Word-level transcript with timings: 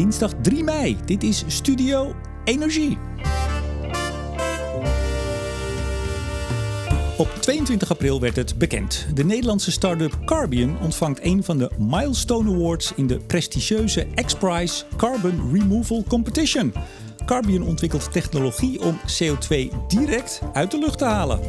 dinsdag 0.00 0.32
3 0.42 0.64
mei. 0.64 0.96
Dit 1.04 1.22
is 1.22 1.44
Studio 1.46 2.14
Energie. 2.44 2.98
Op 7.16 7.28
22 7.40 7.90
april 7.90 8.20
werd 8.20 8.36
het 8.36 8.58
bekend. 8.58 9.06
De 9.14 9.24
Nederlandse 9.24 9.70
start-up 9.70 10.18
Carbion 10.24 10.78
ontvangt 10.82 11.18
een 11.22 11.44
van 11.44 11.58
de 11.58 11.70
Milestone 11.78 12.54
Awards 12.54 12.92
in 12.96 13.06
de 13.06 13.18
prestigieuze 13.18 14.06
X-Prize 14.26 14.84
Carbon 14.96 15.52
Removal 15.52 16.04
Competition. 16.08 16.74
Carbion 17.26 17.62
ontwikkelt 17.62 18.12
technologie 18.12 18.80
om 18.82 18.98
CO2 18.98 19.68
direct 19.88 20.40
uit 20.52 20.70
de 20.70 20.78
lucht 20.78 20.98
te 20.98 21.04
halen. 21.04 21.40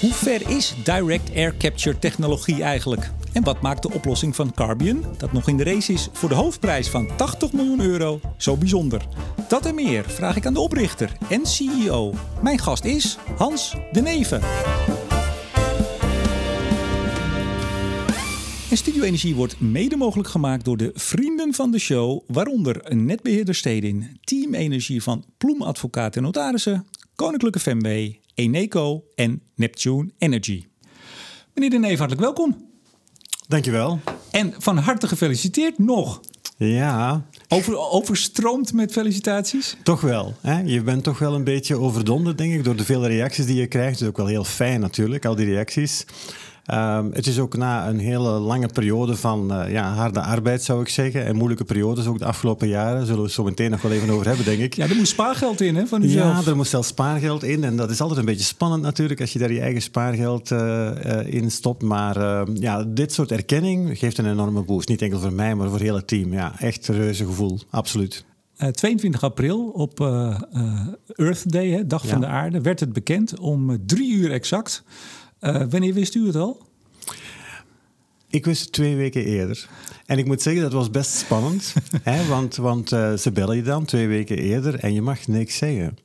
Hoe 0.00 0.12
ver 0.12 0.50
is 0.50 0.74
direct 0.84 1.34
air 1.34 1.56
capture 1.56 1.98
technologie 1.98 2.62
eigenlijk? 2.62 3.10
En 3.34 3.42
wat 3.42 3.60
maakt 3.60 3.82
de 3.82 3.92
oplossing 3.92 4.36
van 4.36 4.54
Carbion, 4.54 5.04
dat 5.18 5.32
nog 5.32 5.48
in 5.48 5.56
de 5.56 5.64
race 5.64 5.92
is 5.92 6.08
voor 6.12 6.28
de 6.28 6.34
hoofdprijs 6.34 6.88
van 6.88 7.16
80 7.16 7.52
miljoen 7.52 7.80
euro, 7.80 8.20
zo 8.36 8.56
bijzonder? 8.56 9.06
Dat 9.48 9.66
en 9.66 9.74
meer 9.74 10.04
vraag 10.04 10.36
ik 10.36 10.46
aan 10.46 10.54
de 10.54 10.60
oprichter 10.60 11.16
en 11.30 11.46
CEO. 11.46 12.12
Mijn 12.42 12.58
gast 12.58 12.84
is 12.84 13.18
Hans 13.36 13.74
de 13.92 14.00
Neven. 14.00 14.40
En 18.70 18.76
Studio 18.76 19.02
Energie 19.02 19.34
wordt 19.34 19.60
mede 19.60 19.96
mogelijk 19.96 20.28
gemaakt 20.28 20.64
door 20.64 20.76
de 20.76 20.90
vrienden 20.94 21.54
van 21.54 21.70
de 21.70 21.78
show, 21.78 22.22
waaronder 22.26 22.94
Netbeheerder 22.96 23.54
Stedin, 23.54 24.18
Team 24.20 24.54
Energie 24.54 25.02
van 25.02 25.24
Ploem 25.38 25.62
Advocaat 25.62 26.16
en 26.16 26.22
Notarissen, 26.22 26.86
Koninklijke 27.14 27.60
FMW, 27.60 28.12
Eneco 28.34 29.04
en 29.14 29.42
Neptune 29.54 30.10
Energy. 30.18 30.64
Meneer 31.54 31.70
de 31.70 31.78
Neef, 31.78 31.98
hartelijk 31.98 32.20
welkom. 32.20 32.72
Dankjewel. 33.48 34.00
En 34.30 34.54
van 34.58 34.78
harte 34.78 35.08
gefeliciteerd 35.08 35.78
nog. 35.78 36.20
Ja. 36.56 37.24
Over, 37.48 37.78
overstroomd 37.78 38.72
met 38.72 38.92
felicitaties? 38.92 39.76
Toch 39.82 40.00
wel. 40.00 40.34
Hè? 40.40 40.60
Je 40.60 40.82
bent 40.82 41.02
toch 41.02 41.18
wel 41.18 41.34
een 41.34 41.44
beetje 41.44 41.78
overdonderd, 41.78 42.38
denk 42.38 42.54
ik, 42.54 42.64
door 42.64 42.76
de 42.76 42.84
vele 42.84 43.08
reacties 43.08 43.46
die 43.46 43.56
je 43.56 43.66
krijgt. 43.66 43.90
Het 43.90 44.00
is 44.00 44.08
ook 44.08 44.16
wel 44.16 44.26
heel 44.26 44.44
fijn 44.44 44.80
natuurlijk, 44.80 45.24
al 45.24 45.34
die 45.34 45.46
reacties. 45.46 46.04
Um, 46.72 47.10
het 47.12 47.26
is 47.26 47.38
ook 47.38 47.56
na 47.56 47.88
een 47.88 47.98
hele 47.98 48.28
lange 48.28 48.68
periode 48.68 49.16
van 49.16 49.52
uh, 49.52 49.72
ja, 49.72 49.92
harde 49.92 50.20
arbeid, 50.20 50.62
zou 50.62 50.80
ik 50.80 50.88
zeggen. 50.88 51.24
En 51.24 51.36
moeilijke 51.36 51.64
periodes, 51.64 52.06
ook 52.06 52.18
de 52.18 52.24
afgelopen 52.24 52.68
jaren. 52.68 53.00
Zullen 53.00 53.16
we 53.16 53.24
het 53.24 53.32
zo 53.32 53.44
meteen 53.44 53.70
nog 53.70 53.82
wel 53.82 53.92
even 53.92 54.10
over 54.10 54.26
hebben, 54.26 54.44
denk 54.44 54.60
ik. 54.60 54.74
Ja, 54.74 54.88
er 54.88 54.96
moet 54.96 55.08
spaargeld 55.08 55.60
in, 55.60 55.76
hè, 55.76 55.86
van 55.86 56.02
uzelf. 56.02 56.44
Ja, 56.44 56.50
er 56.50 56.56
moet 56.56 56.66
zelfs 56.66 56.88
spaargeld 56.88 57.42
in. 57.42 57.64
En 57.64 57.76
dat 57.76 57.90
is 57.90 58.00
altijd 58.00 58.18
een 58.18 58.24
beetje 58.24 58.44
spannend 58.44 58.82
natuurlijk, 58.82 59.20
als 59.20 59.32
je 59.32 59.38
daar 59.38 59.52
je 59.52 59.60
eigen 59.60 59.82
spaargeld 59.82 60.50
uh, 60.50 60.58
uh, 60.60 61.32
in 61.32 61.50
stopt. 61.50 61.82
Maar 61.82 62.16
ehm, 62.16 62.56
ja, 62.56 62.84
dit 62.84 63.12
soort 63.12 63.30
erkenning 63.30 63.98
geeft 63.98 64.18
een 64.18 64.30
enorme 64.30 64.62
boost. 64.62 64.88
Niet 64.88 65.02
enkel 65.02 65.20
voor 65.20 65.32
mij, 65.32 65.54
maar 65.54 65.68
voor 65.68 65.78
het 65.78 65.86
hele 65.86 66.04
team. 66.04 66.32
Ja, 66.32 66.52
echt 66.58 66.88
een 66.88 66.94
reuze 66.94 67.24
gevoel, 67.24 67.60
absoluut. 67.70 68.24
22 68.70 69.22
april 69.22 69.68
op 69.68 70.00
Earth 71.16 71.52
Day, 71.52 71.68
hè, 71.68 71.86
Dag 71.86 72.02
ja. 72.02 72.08
van 72.08 72.20
de 72.20 72.26
Aarde, 72.26 72.60
werd 72.60 72.80
het 72.80 72.92
bekend 72.92 73.38
om 73.38 73.86
drie 73.86 74.12
uur 74.12 74.32
exact 74.32 74.84
uh, 75.44 75.62
wanneer 75.70 75.94
wist 75.94 76.14
u 76.14 76.26
het 76.26 76.36
al? 76.36 76.62
Ik 78.28 78.44
wist 78.44 78.62
het 78.62 78.72
twee 78.72 78.96
weken 78.96 79.24
eerder. 79.24 79.68
En 80.06 80.18
ik 80.18 80.26
moet 80.26 80.42
zeggen, 80.42 80.62
dat 80.62 80.72
was 80.72 80.90
best 80.90 81.14
spannend. 81.14 81.74
hè, 82.02 82.26
want 82.26 82.56
want 82.56 82.92
uh, 82.92 83.12
ze 83.12 83.32
bellen 83.32 83.56
je 83.56 83.62
dan 83.62 83.84
twee 83.84 84.06
weken 84.06 84.38
eerder 84.38 84.78
en 84.78 84.94
je 84.94 85.02
mag 85.02 85.26
niks 85.26 85.56
zeggen. 85.56 85.98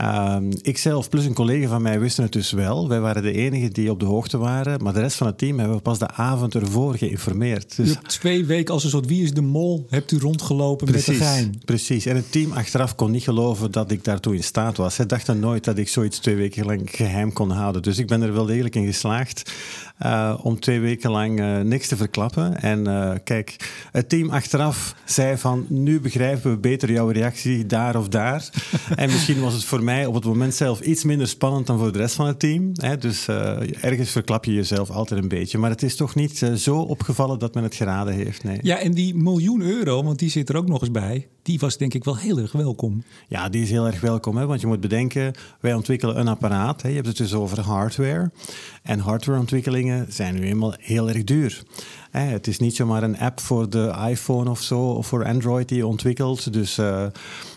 Um, 0.00 0.50
ikzelf 0.62 1.08
plus 1.08 1.24
een 1.24 1.34
collega 1.34 1.68
van 1.68 1.82
mij 1.82 2.00
wisten 2.00 2.22
het 2.22 2.32
dus 2.32 2.50
wel. 2.50 2.88
Wij 2.88 3.00
waren 3.00 3.22
de 3.22 3.32
enigen 3.32 3.72
die 3.72 3.90
op 3.90 4.00
de 4.00 4.06
hoogte 4.06 4.38
waren. 4.38 4.82
Maar 4.82 4.92
de 4.92 5.00
rest 5.00 5.16
van 5.16 5.26
het 5.26 5.38
team 5.38 5.58
hebben 5.58 5.76
we 5.76 5.82
pas 5.82 5.98
de 5.98 6.10
avond 6.10 6.54
ervoor 6.54 6.94
geïnformeerd. 6.94 7.76
Dus... 7.76 7.96
twee 8.06 8.44
weken 8.44 8.74
als 8.74 8.84
een 8.84 8.90
soort 8.90 9.06
wie 9.06 9.22
is 9.22 9.32
de 9.32 9.40
mol 9.40 9.86
hebt 9.88 10.12
u 10.12 10.18
rondgelopen 10.18 10.86
precies, 10.86 11.06
met 11.06 11.18
de 11.18 11.24
geheim. 11.24 11.50
Precies. 11.64 12.06
En 12.06 12.16
het 12.16 12.32
team 12.32 12.52
achteraf 12.52 12.94
kon 12.94 13.10
niet 13.10 13.22
geloven 13.22 13.70
dat 13.70 13.90
ik 13.90 14.04
daartoe 14.04 14.34
in 14.34 14.44
staat 14.44 14.76
was. 14.76 14.94
Ze 14.94 15.06
dachten 15.06 15.38
nooit 15.38 15.64
dat 15.64 15.78
ik 15.78 15.88
zoiets 15.88 16.18
twee 16.18 16.36
weken 16.36 16.66
lang 16.66 16.80
geheim 16.84 17.32
kon 17.32 17.50
houden. 17.50 17.82
Dus 17.82 17.98
ik 17.98 18.06
ben 18.06 18.22
er 18.22 18.32
wel 18.32 18.46
degelijk 18.46 18.74
in 18.74 18.86
geslaagd 18.86 19.52
uh, 20.02 20.38
om 20.42 20.60
twee 20.60 20.80
weken 20.80 21.10
lang 21.10 21.40
uh, 21.40 21.60
niks 21.60 21.88
te 21.88 21.96
verklappen. 21.96 22.60
En 22.62 22.88
uh, 22.88 23.12
kijk, 23.24 23.56
het 23.92 24.08
team 24.08 24.30
achteraf 24.30 24.94
zei 25.04 25.36
van 25.36 25.66
nu 25.68 26.00
begrijpen 26.00 26.50
we 26.50 26.58
beter 26.58 26.92
jouw 26.92 27.08
reactie 27.08 27.66
daar 27.66 27.96
of 27.96 28.08
daar. 28.08 28.48
en 28.96 29.10
misschien 29.10 29.40
was 29.40 29.54
het 29.54 29.64
voor 29.64 29.82
mij 29.82 30.06
op 30.06 30.14
het 30.14 30.24
moment 30.24 30.54
zelf 30.54 30.80
iets 30.80 31.04
minder 31.04 31.28
spannend 31.28 31.66
dan 31.66 31.78
voor 31.78 31.92
de 31.92 31.98
rest 31.98 32.14
van 32.14 32.26
het 32.26 32.38
team. 32.38 32.70
Hè? 32.74 32.98
Dus 32.98 33.28
ergens 33.80 34.10
verklap 34.10 34.44
je 34.44 34.52
jezelf 34.52 34.90
altijd 34.90 35.22
een 35.22 35.28
beetje. 35.28 35.58
Maar 35.58 35.70
het 35.70 35.82
is 35.82 35.96
toch 35.96 36.14
niet 36.14 36.50
zo 36.56 36.76
opgevallen 36.78 37.38
dat 37.38 37.54
men 37.54 37.62
het 37.62 37.74
geraden 37.74 38.14
heeft. 38.14 38.44
Nee. 38.44 38.58
Ja, 38.62 38.78
en 38.78 38.92
die 38.92 39.14
miljoen 39.14 39.60
euro, 39.60 40.02
want 40.02 40.18
die 40.18 40.30
zit 40.30 40.48
er 40.48 40.56
ook 40.56 40.68
nog 40.68 40.80
eens 40.80 40.90
bij. 40.90 41.28
Die 41.42 41.58
was 41.58 41.76
denk 41.76 41.94
ik 41.94 42.04
wel 42.04 42.16
heel 42.16 42.38
erg 42.38 42.52
welkom. 42.52 43.02
Ja, 43.28 43.48
die 43.48 43.62
is 43.62 43.70
heel 43.70 43.86
erg 43.86 44.00
welkom. 44.00 44.36
Hè? 44.36 44.46
Want 44.46 44.60
je 44.60 44.66
moet 44.66 44.80
bedenken, 44.80 45.32
wij 45.60 45.74
ontwikkelen 45.74 46.18
een 46.18 46.28
apparaat. 46.28 46.82
Hè? 46.82 46.88
Je 46.88 46.94
hebt 46.94 47.06
het 47.06 47.16
dus 47.16 47.34
over 47.34 47.60
hardware. 47.60 48.30
En 48.82 48.98
zijn 50.08 50.34
nu 50.34 50.46
eenmaal 50.46 50.74
heel 50.78 51.08
erg 51.08 51.24
duur. 51.24 51.62
Het 52.10 52.46
is 52.46 52.58
niet 52.58 52.76
zomaar 52.76 53.02
een 53.02 53.18
app 53.18 53.40
voor 53.40 53.70
de 53.70 53.94
iPhone 54.08 54.50
of 54.50 54.62
zo, 54.62 54.80
of 54.80 55.06
voor 55.06 55.24
Android 55.24 55.68
die 55.68 55.78
je 55.78 55.86
ontwikkelt. 55.86 56.52
Dus 56.52 56.78
uh, 56.78 57.06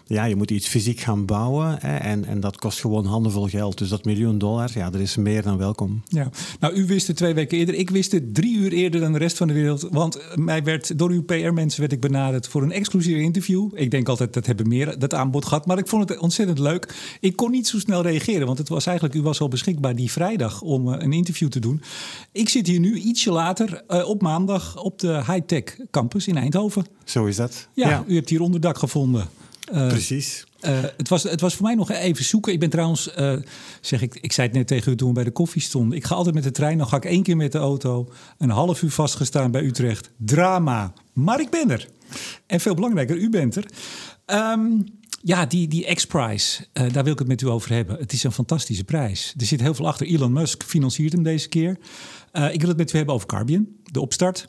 ja, 0.09 0.23
je 0.23 0.35
moet 0.35 0.51
iets 0.51 0.67
fysiek 0.67 0.99
gaan 0.99 1.25
bouwen 1.25 1.77
hè, 1.79 1.95
en, 1.95 2.25
en 2.25 2.39
dat 2.39 2.57
kost 2.57 2.79
gewoon 2.79 3.05
handenvol 3.05 3.47
geld. 3.47 3.77
Dus 3.77 3.89
dat 3.89 4.05
miljoen 4.05 4.37
dollar, 4.37 4.69
ja, 4.73 4.89
dat 4.89 5.01
is 5.01 5.15
meer 5.15 5.41
dan 5.41 5.57
welkom. 5.57 6.03
Ja, 6.07 6.29
nou, 6.59 6.73
u 6.73 6.85
wist 6.85 7.07
het 7.07 7.15
twee 7.15 7.33
weken 7.33 7.57
eerder. 7.57 7.75
Ik 7.75 7.89
wist 7.89 8.11
het 8.11 8.33
drie 8.33 8.57
uur 8.57 8.71
eerder 8.71 8.99
dan 8.99 9.11
de 9.11 9.17
rest 9.17 9.37
van 9.37 9.47
de 9.47 9.53
wereld. 9.53 9.87
Want 9.91 10.19
mij 10.35 10.63
werd, 10.63 10.97
door 10.97 11.09
uw 11.09 11.23
PR-mensen 11.23 11.79
werd 11.79 11.91
ik 11.91 11.99
benaderd 11.99 12.47
voor 12.47 12.63
een 12.63 12.71
exclusief 12.71 13.17
interview. 13.17 13.69
Ik 13.73 13.91
denk 13.91 14.09
altijd, 14.09 14.33
dat 14.33 14.45
hebben 14.45 14.67
meer 14.67 14.99
dat 14.99 15.13
aanbod 15.13 15.45
gehad. 15.45 15.65
Maar 15.65 15.77
ik 15.77 15.87
vond 15.87 16.09
het 16.09 16.19
ontzettend 16.19 16.59
leuk. 16.59 16.95
Ik 17.19 17.35
kon 17.35 17.51
niet 17.51 17.67
zo 17.67 17.79
snel 17.79 18.01
reageren, 18.01 18.45
want 18.45 18.57
het 18.57 18.69
was 18.69 18.85
eigenlijk, 18.85 19.17
u 19.17 19.21
was 19.21 19.41
al 19.41 19.47
beschikbaar 19.47 19.95
die 19.95 20.11
vrijdag 20.11 20.61
om 20.61 20.87
uh, 20.87 20.95
een 20.97 21.13
interview 21.13 21.49
te 21.49 21.59
doen. 21.59 21.81
Ik 22.31 22.49
zit 22.49 22.67
hier 22.67 22.79
nu 22.79 22.95
ietsje 22.95 23.31
later 23.31 23.83
uh, 23.87 24.09
op 24.09 24.21
maandag 24.21 24.81
op 24.83 24.99
de 24.99 25.13
High-Tech 25.13 25.63
Campus 25.91 26.27
in 26.27 26.37
Eindhoven. 26.37 26.85
Zo 27.03 27.25
is 27.25 27.35
dat. 27.35 27.67
Ja, 27.73 27.89
ja. 27.89 28.03
u 28.07 28.15
hebt 28.15 28.29
hier 28.29 28.41
onderdak 28.41 28.77
gevonden. 28.77 29.29
Uh, 29.73 29.87
Precies. 29.87 30.45
Uh, 30.61 30.79
het, 30.97 31.09
was, 31.09 31.23
het 31.23 31.41
was 31.41 31.55
voor 31.55 31.65
mij 31.65 31.75
nog 31.75 31.91
even 31.91 32.25
zoeken. 32.25 32.53
Ik 32.53 32.59
ben 32.59 32.69
trouwens, 32.69 33.09
uh, 33.19 33.33
zeg 33.81 34.01
ik, 34.01 34.17
ik 34.21 34.31
zei 34.31 34.47
het 34.47 34.55
net 34.55 34.67
tegen 34.67 34.91
u 34.91 34.95
toen 34.95 35.07
we 35.07 35.13
bij 35.13 35.23
de 35.23 35.31
koffie 35.31 35.61
stonden. 35.61 35.97
Ik 35.97 36.05
ga 36.05 36.15
altijd 36.15 36.35
met 36.35 36.43
de 36.43 36.51
trein, 36.51 36.77
dan 36.77 36.87
ga 36.87 36.97
ik 36.97 37.05
één 37.05 37.23
keer 37.23 37.37
met 37.37 37.51
de 37.51 37.57
auto. 37.57 38.11
Een 38.37 38.49
half 38.49 38.81
uur 38.81 38.91
vastgestaan 38.91 39.51
bij 39.51 39.63
Utrecht. 39.63 40.11
Drama. 40.17 40.93
Maar 41.13 41.39
ik 41.39 41.49
ben 41.49 41.71
er. 41.71 41.87
En 42.45 42.59
veel 42.59 42.73
belangrijker, 42.73 43.17
u 43.17 43.29
bent 43.29 43.55
er. 43.55 43.65
Um, 44.25 44.83
ja, 45.21 45.45
die, 45.45 45.67
die 45.67 45.93
X-Prize, 45.93 46.65
uh, 46.73 46.93
daar 46.93 47.03
wil 47.03 47.13
ik 47.13 47.19
het 47.19 47.27
met 47.27 47.41
u 47.41 47.47
over 47.47 47.73
hebben. 47.73 47.97
Het 47.97 48.13
is 48.13 48.23
een 48.23 48.31
fantastische 48.31 48.83
prijs. 48.83 49.33
Er 49.37 49.45
zit 49.45 49.61
heel 49.61 49.73
veel 49.73 49.87
achter. 49.87 50.07
Elon 50.07 50.33
Musk 50.33 50.63
financiert 50.63 51.13
hem 51.13 51.23
deze 51.23 51.49
keer. 51.49 51.77
ik 52.51 52.59
wil 52.59 52.69
het 52.69 52.77
met 52.77 52.93
u 52.93 52.97
hebben 52.97 53.15
over 53.15 53.27
Carbion, 53.27 53.75
de 53.83 54.01
opstart. 54.01 54.47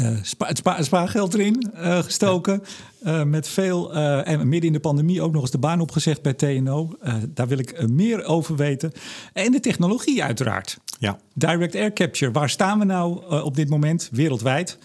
Uh, 0.00 0.08
spa, 0.22 0.46
het, 0.46 0.58
spa, 0.58 0.76
het 0.76 0.84
spaargeld 0.84 1.34
erin 1.34 1.72
uh, 1.74 1.98
gestoken. 1.98 2.62
Uh, 3.02 3.22
met 3.22 3.48
veel, 3.48 3.94
en 4.24 4.48
midden 4.48 4.66
in 4.66 4.72
de 4.72 4.80
pandemie 4.80 5.22
ook 5.22 5.32
nog 5.32 5.42
eens 5.42 5.50
de 5.50 5.58
baan 5.58 5.80
opgezegd 5.80 6.22
bij 6.22 6.34
TNO. 6.34 6.96
daar 7.28 7.48
wil 7.48 7.58
ik 7.58 7.88
meer 7.88 8.24
over 8.24 8.56
weten. 8.56 8.92
En 9.32 9.52
de 9.52 9.60
technologie 9.60 10.22
uiteraard. 10.22 10.78
Ja. 10.98 11.18
Direct 11.34 11.74
air 11.74 11.92
capture, 11.92 12.32
waar 12.32 12.50
staan 12.50 12.78
we 12.78 12.84
nou 12.84 13.40
op 13.42 13.56
dit 13.56 13.68
moment 13.68 14.08
wereldwijd? 14.12 14.78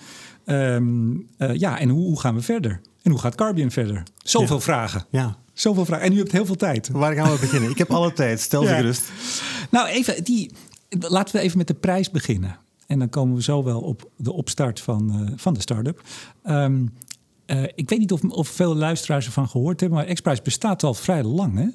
Um, 0.46 1.28
ja, 1.38 1.80
en 1.80 1.90
hoe, 1.90 2.04
hoe, 2.04 2.20
gaan 2.20 2.36
we 2.36 2.42
verder? 2.42 2.82
En 3.02 3.12
hoe 3.12 3.20
gaat 3.20 3.36
Carbion 3.36 3.72
verder? 3.72 4.04
Zoveel 4.24 4.56
ja. 4.56 4.62
vragen. 4.62 5.06
Ja. 5.10 5.38
Zoveel 5.54 5.86
vragen. 5.86 6.06
En 6.06 6.14
u 6.14 6.18
hebt 6.18 6.32
heel 6.32 6.46
veel 6.46 6.56
tijd. 6.56 6.90
Waar 6.92 7.16
gaan 7.16 7.32
we 7.32 7.40
beginnen? 7.40 7.70
ik 7.70 7.78
heb 7.78 7.92
alle 7.92 8.14
tijd, 8.14 8.40
stel 8.40 8.62
je 8.68 8.68
gerust. 8.68 9.12
Nou, 9.70 9.88
even 9.88 10.24
die, 10.24 10.52
laten 11.00 11.36
we 11.36 11.42
even 11.42 11.58
met 11.58 11.68
de 11.68 11.74
prijs 11.74 12.12
beginnen. 12.12 12.58
En 12.92 13.00
dan 13.00 13.10
komen 13.10 13.36
we 13.36 13.42
zo 13.42 13.64
wel 13.64 13.80
op 13.80 14.10
de 14.16 14.34
opstart 14.34 14.80
van, 14.80 15.22
uh, 15.22 15.32
van 15.36 15.54
de 15.54 15.62
start-up. 15.62 16.02
Um, 16.46 16.94
uh, 17.46 17.64
ik 17.76 17.90
weet 17.90 18.00
niet 18.00 18.12
of, 18.12 18.24
of 18.24 18.48
veel 18.48 18.76
luisteraars 18.76 19.26
ervan 19.26 19.50
gehoord 19.50 19.80
hebben, 19.80 19.98
maar 19.98 20.14
X-Prize 20.14 20.42
bestaat 20.42 20.84
al 20.84 20.94
vrij 20.94 21.24
lang, 21.24 21.58
hè? 21.58 21.68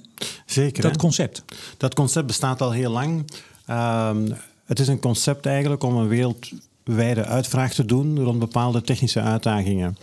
Zeker. 0.46 0.82
Dat 0.82 0.91
hè? 0.91 0.96
concept. 0.96 1.44
Dat 1.76 1.94
concept 1.94 2.26
bestaat 2.26 2.61
al 2.61 2.70
heel 2.70 2.91
lang. 2.91 3.31
Um, 3.70 4.35
het 4.64 4.79
is 4.79 4.88
een 4.88 5.00
concept 5.00 5.46
eigenlijk 5.46 5.82
om 5.82 5.96
een 5.96 6.08
wereldwijde 6.08 7.25
uitvraag 7.25 7.75
te 7.75 7.85
doen 7.85 8.19
rond 8.20 8.38
bepaalde 8.38 8.82
technische 8.82 9.20
uitdagingen. 9.20 9.96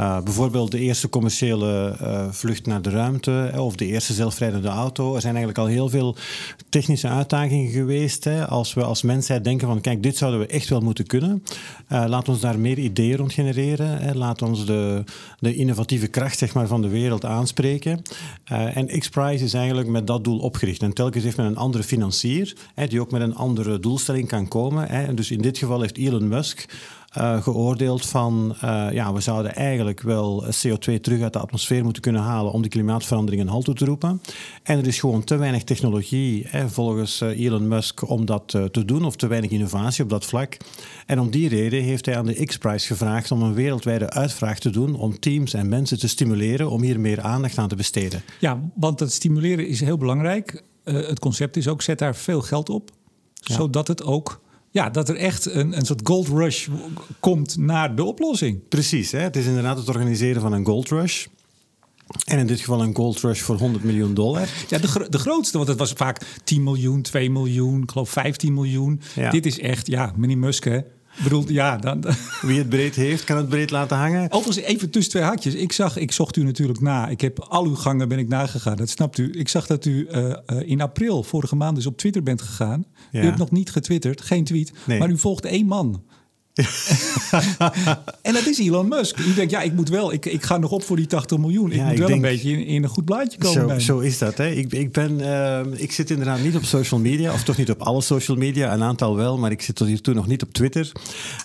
Uh, 0.00 0.22
bijvoorbeeld 0.22 0.70
de 0.70 0.78
eerste 0.78 1.08
commerciële 1.08 1.96
uh, 2.02 2.26
vlucht 2.30 2.66
naar 2.66 2.82
de 2.82 2.90
ruimte 2.90 3.52
of 3.56 3.76
de 3.76 3.86
eerste 3.86 4.12
zelfrijdende 4.12 4.68
auto. 4.68 5.14
Er 5.14 5.20
zijn 5.20 5.36
eigenlijk 5.36 5.64
al 5.66 5.72
heel 5.72 5.88
veel 5.88 6.16
technische 6.68 7.08
uitdagingen 7.08 7.70
geweest. 7.70 8.24
Hè, 8.24 8.46
als 8.46 8.74
we 8.74 8.84
als 8.84 9.02
mensheid 9.02 9.44
denken 9.44 9.68
van 9.68 9.80
kijk, 9.80 10.02
dit 10.02 10.16
zouden 10.16 10.40
we 10.40 10.46
echt 10.46 10.68
wel 10.68 10.80
moeten 10.80 11.06
kunnen. 11.06 11.42
Laat 11.88 12.28
ons 12.28 12.40
daar 12.40 12.58
meer 12.58 12.78
ideeën 12.78 13.16
rond 13.16 13.32
genereren. 13.32 13.98
Hè, 13.98 14.14
laat 14.14 14.42
ons 14.42 14.66
de, 14.66 15.04
de 15.38 15.54
innovatieve 15.54 16.06
kracht 16.06 16.38
zeg 16.38 16.54
maar, 16.54 16.66
van 16.66 16.82
de 16.82 16.88
wereld 16.88 17.24
aanspreken. 17.24 18.02
en 18.44 18.98
X-Prize 18.98 19.44
is 19.44 19.54
eigenlijk 19.54 19.88
met 19.88 20.06
dat 20.06 20.24
doel 20.24 20.38
opgericht. 20.38 20.82
En 20.82 20.92
telkens 20.92 21.24
heeft 21.24 21.36
men 21.36 21.46
een 21.46 21.56
andere 21.56 21.84
financier 21.84 22.56
hè, 22.74 22.86
die 22.86 23.00
ook 23.00 23.10
met 23.10 23.20
een 23.22 23.34
andere 23.34 23.80
doelstelling 23.80 24.28
kan 24.28 24.48
komen. 24.48 24.88
Hè. 24.88 25.04
En 25.04 25.14
dus 25.14 25.30
in 25.30 25.40
dit 25.40 25.58
geval 25.58 25.80
heeft 25.80 25.96
Elon 25.96 26.28
Musk 26.28 26.66
uh, 27.18 27.42
geoordeeld 27.42 28.06
van 28.06 28.56
uh, 28.64 28.86
ja, 28.92 29.12
we 29.12 29.20
zouden 29.20 29.54
eigenlijk 29.54 30.00
wel 30.00 30.44
CO2 30.44 31.00
terug 31.00 31.22
uit 31.22 31.32
de 31.32 31.38
atmosfeer 31.38 31.84
moeten 31.84 32.02
kunnen 32.02 32.22
halen 32.22 32.52
om 32.52 32.62
de 32.62 32.68
klimaatverandering 32.68 33.42
een 33.42 33.48
halt 33.48 33.64
toe 33.64 33.74
te 33.74 33.84
roepen. 33.84 34.20
En 34.62 34.78
er 34.78 34.86
is 34.86 35.00
gewoon 35.00 35.24
te 35.24 35.36
weinig 35.36 35.64
technologie 35.64 36.46
hè, 36.48 36.68
volgens 36.68 37.20
uh, 37.20 37.40
Elon 37.40 37.68
Musk 37.68 38.08
om 38.08 38.24
dat 38.24 38.48
te 38.48 38.84
doen 38.84 39.04
of 39.04 39.16
te 39.16 39.26
weinig 39.26 39.50
innovatie 39.50 40.04
op 40.04 40.10
dat 40.10 40.24
vlak. 40.24 40.56
En 41.06 41.20
om 41.20 41.30
die 41.30 41.48
reden 41.48 41.82
heeft 41.82 42.06
hij 42.06 42.16
aan 42.16 42.26
de 42.26 42.44
X-Prize 42.44 42.86
gevraagd 42.86 43.30
om 43.30 43.42
een 43.42 43.54
wereldwijde 43.54 44.10
uitvraag 44.10 44.58
te 44.58 44.70
doen 44.70 44.94
om 44.94 45.18
teams 45.18 45.54
en 45.54 45.68
mensen 45.68 45.98
te 45.98 46.08
stimuleren 46.08 46.70
om 46.70 46.82
hier 46.82 47.00
meer 47.00 47.20
aandacht 47.20 47.58
aan 47.58 47.68
te 47.68 47.76
besteden. 47.76 48.22
Ja, 48.40 48.60
want 48.74 48.98
dat 48.98 49.12
stimuleren 49.12 49.68
is 49.68 49.80
heel 49.80 49.96
belangrijk. 49.96 50.62
het 50.84 51.18
concept 51.18 51.56
is 51.56 51.68
ook 51.68 51.82
zet 51.82 51.98
daar 51.98 52.16
veel 52.16 52.40
geld 52.40 52.70
op, 52.70 52.90
ja. 53.34 53.54
zodat 53.54 53.88
het 53.88 54.04
ook 54.04 54.40
ja, 54.70 54.90
dat 54.90 55.08
er 55.08 55.16
echt 55.16 55.54
een, 55.54 55.76
een 55.76 55.86
soort 55.86 56.00
gold 56.04 56.28
rush 56.28 56.68
komt 57.20 57.56
naar 57.56 57.96
de 57.96 58.04
oplossing. 58.04 58.68
Precies, 58.68 59.12
hè? 59.12 59.18
het 59.18 59.36
is 59.36 59.46
inderdaad 59.46 59.76
het 59.76 59.88
organiseren 59.88 60.42
van 60.42 60.52
een 60.52 60.64
gold 60.64 60.88
rush. 60.88 61.26
En 62.24 62.38
in 62.38 62.46
dit 62.46 62.60
geval 62.60 62.82
een 62.82 62.94
gold 62.94 63.20
rush 63.20 63.40
voor 63.40 63.56
100 63.56 63.84
miljoen 63.84 64.14
dollar. 64.14 64.48
Ja, 64.68 64.78
de, 64.78 65.06
de 65.08 65.18
grootste, 65.18 65.56
want 65.56 65.68
het 65.68 65.78
was 65.78 65.92
vaak 65.92 66.20
10 66.44 66.62
miljoen, 66.62 67.02
2 67.02 67.30
miljoen, 67.30 67.82
ik 67.82 67.90
geloof 67.90 68.10
15 68.10 68.54
miljoen. 68.54 69.00
Ja. 69.14 69.30
Dit 69.30 69.46
is 69.46 69.60
echt, 69.60 69.86
ja, 69.86 70.12
meneer 70.16 70.38
Musk, 70.38 70.64
hè, 70.64 70.80
bedoel, 71.22 71.50
ja, 71.50 71.76
dan, 71.76 72.04
Wie 72.42 72.58
het 72.58 72.68
breed 72.68 72.94
heeft, 72.94 73.24
kan 73.24 73.36
het 73.36 73.48
breed 73.48 73.70
laten 73.70 73.96
hangen. 73.96 74.32
Overigens, 74.32 74.66
even 74.66 74.90
tussen 74.90 75.12
twee 75.12 75.22
hakjes. 75.22 75.54
Ik, 75.54 75.72
zag, 75.72 75.96
ik 75.96 76.12
zocht 76.12 76.36
u 76.36 76.42
natuurlijk 76.42 76.80
na. 76.80 77.08
Ik 77.08 77.20
heb 77.20 77.40
al 77.40 77.64
uw 77.64 77.74
gangen 77.74 78.08
ben 78.08 78.18
ik 78.18 78.28
nagegaan. 78.28 78.76
Dat 78.76 78.88
snapt 78.88 79.18
u. 79.18 79.32
Ik 79.32 79.48
zag 79.48 79.66
dat 79.66 79.84
u 79.84 80.08
uh, 80.10 80.34
in 80.64 80.80
april 80.80 81.22
vorige 81.22 81.56
maand 81.56 81.76
dus 81.76 81.86
op 81.86 81.96
Twitter 81.96 82.22
bent 82.22 82.42
gegaan. 82.42 82.86
U 83.12 83.18
hebt 83.18 83.38
nog 83.38 83.50
niet 83.50 83.70
getwitterd, 83.70 84.20
geen 84.20 84.44
tweet. 84.44 84.72
Maar 84.86 85.10
u 85.10 85.18
volgt 85.18 85.44
één 85.44 85.66
man. 85.66 86.02
en 88.22 88.32
dat 88.32 88.46
is 88.46 88.58
Elon 88.58 88.88
Musk. 88.88 89.18
U 89.18 89.34
denkt, 89.34 89.50
ja, 89.50 89.60
ik 89.60 89.72
moet 89.72 89.88
wel, 89.88 90.12
ik, 90.12 90.26
ik 90.26 90.42
ga 90.42 90.56
nog 90.56 90.70
op 90.70 90.82
voor 90.82 90.96
die 90.96 91.06
80 91.06 91.38
miljoen. 91.38 91.72
Ik 91.72 91.82
moet 91.82 91.98
wel 91.98 92.10
een 92.10 92.20
beetje 92.20 92.50
in, 92.50 92.66
in, 92.66 92.82
een 92.82 92.88
goed 92.88 93.04
blaadje 93.04 93.38
komen. 93.38 93.80
Zo, 93.80 93.94
zo 93.94 93.98
is 93.98 94.18
dat. 94.18 94.36
Hè? 94.36 94.48
Ik, 94.48 94.72
ik, 94.72 94.92
ben, 94.92 95.18
uh, 95.20 95.60
ik 95.80 95.92
zit 95.92 96.10
inderdaad 96.10 96.42
niet 96.42 96.56
op 96.56 96.64
social 96.64 97.00
media, 97.00 97.32
of 97.32 97.42
toch 97.42 97.56
niet 97.56 97.70
op 97.70 97.80
alle 97.82 98.02
social 98.02 98.36
media, 98.36 98.72
een 98.72 98.82
aantal 98.82 99.16
wel, 99.16 99.38
maar 99.38 99.50
ik 99.50 99.62
zit 99.62 99.76
tot 99.76 99.86
hiertoe 99.86 100.14
nog 100.14 100.26
niet 100.26 100.42
op 100.42 100.52
Twitter. 100.52 100.92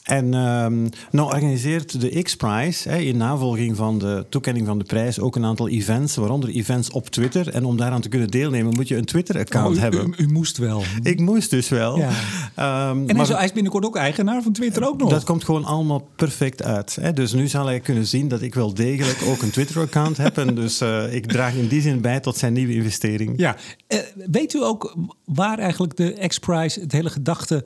En 0.03 0.33
um, 0.33 0.89
nou 1.11 1.27
organiseert 1.27 2.01
de 2.01 2.21
X-Prize 2.21 3.05
in 3.05 3.17
navolging 3.17 3.75
van 3.75 3.99
de 3.99 4.25
toekenning 4.29 4.67
van 4.67 4.77
de 4.77 4.83
prijs 4.83 5.19
ook 5.19 5.35
een 5.35 5.45
aantal 5.45 5.69
events, 5.69 6.15
waaronder 6.15 6.49
events 6.49 6.89
op 6.89 7.09
Twitter. 7.09 7.49
En 7.49 7.65
om 7.65 7.77
daaraan 7.77 8.01
te 8.01 8.09
kunnen 8.09 8.27
deelnemen 8.27 8.73
moet 8.73 8.87
je 8.87 8.95
een 8.95 9.05
Twitter-account 9.05 9.75
oh, 9.75 9.81
hebben. 9.81 10.13
U, 10.17 10.23
u, 10.23 10.27
moest 10.27 10.57
wel. 10.57 10.83
Ik 11.03 11.19
moest 11.19 11.49
dus 11.49 11.69
wel. 11.69 11.97
Ja. 11.97 12.89
Um, 12.89 13.09
en 13.09 13.15
maar, 13.15 13.27
hij 13.27 13.45
is 13.45 13.51
binnenkort 13.51 13.85
ook 13.85 13.95
eigenaar 13.95 14.41
van 14.41 14.51
Twitter 14.51 14.87
ook 14.87 14.99
dat 15.09 15.23
komt 15.23 15.43
gewoon 15.43 15.63
allemaal 15.63 16.07
perfect 16.15 16.63
uit. 16.63 16.97
Hè? 17.01 17.13
Dus 17.13 17.33
nu 17.33 17.47
zal 17.47 17.65
hij 17.65 17.79
kunnen 17.79 18.05
zien 18.05 18.27
dat 18.27 18.41
ik 18.41 18.53
wel 18.53 18.73
degelijk 18.73 19.21
ook 19.27 19.41
een 19.41 19.51
Twitter-account 19.51 20.17
heb. 20.17 20.37
En 20.37 20.55
dus 20.55 20.81
uh, 20.81 21.13
ik 21.13 21.25
draag 21.25 21.55
in 21.55 21.67
die 21.67 21.81
zin 21.81 22.01
bij 22.01 22.19
tot 22.19 22.37
zijn 22.37 22.53
nieuwe 22.53 22.73
investering. 22.73 23.33
Ja, 23.37 23.55
uh, 23.87 23.99
weet 24.31 24.53
u 24.53 24.63
ook 24.63 24.95
waar 25.25 25.59
eigenlijk 25.59 25.95
de 25.95 26.27
X-Prize, 26.27 26.79
het 26.79 26.91
hele 26.91 27.09
gedachte, 27.09 27.65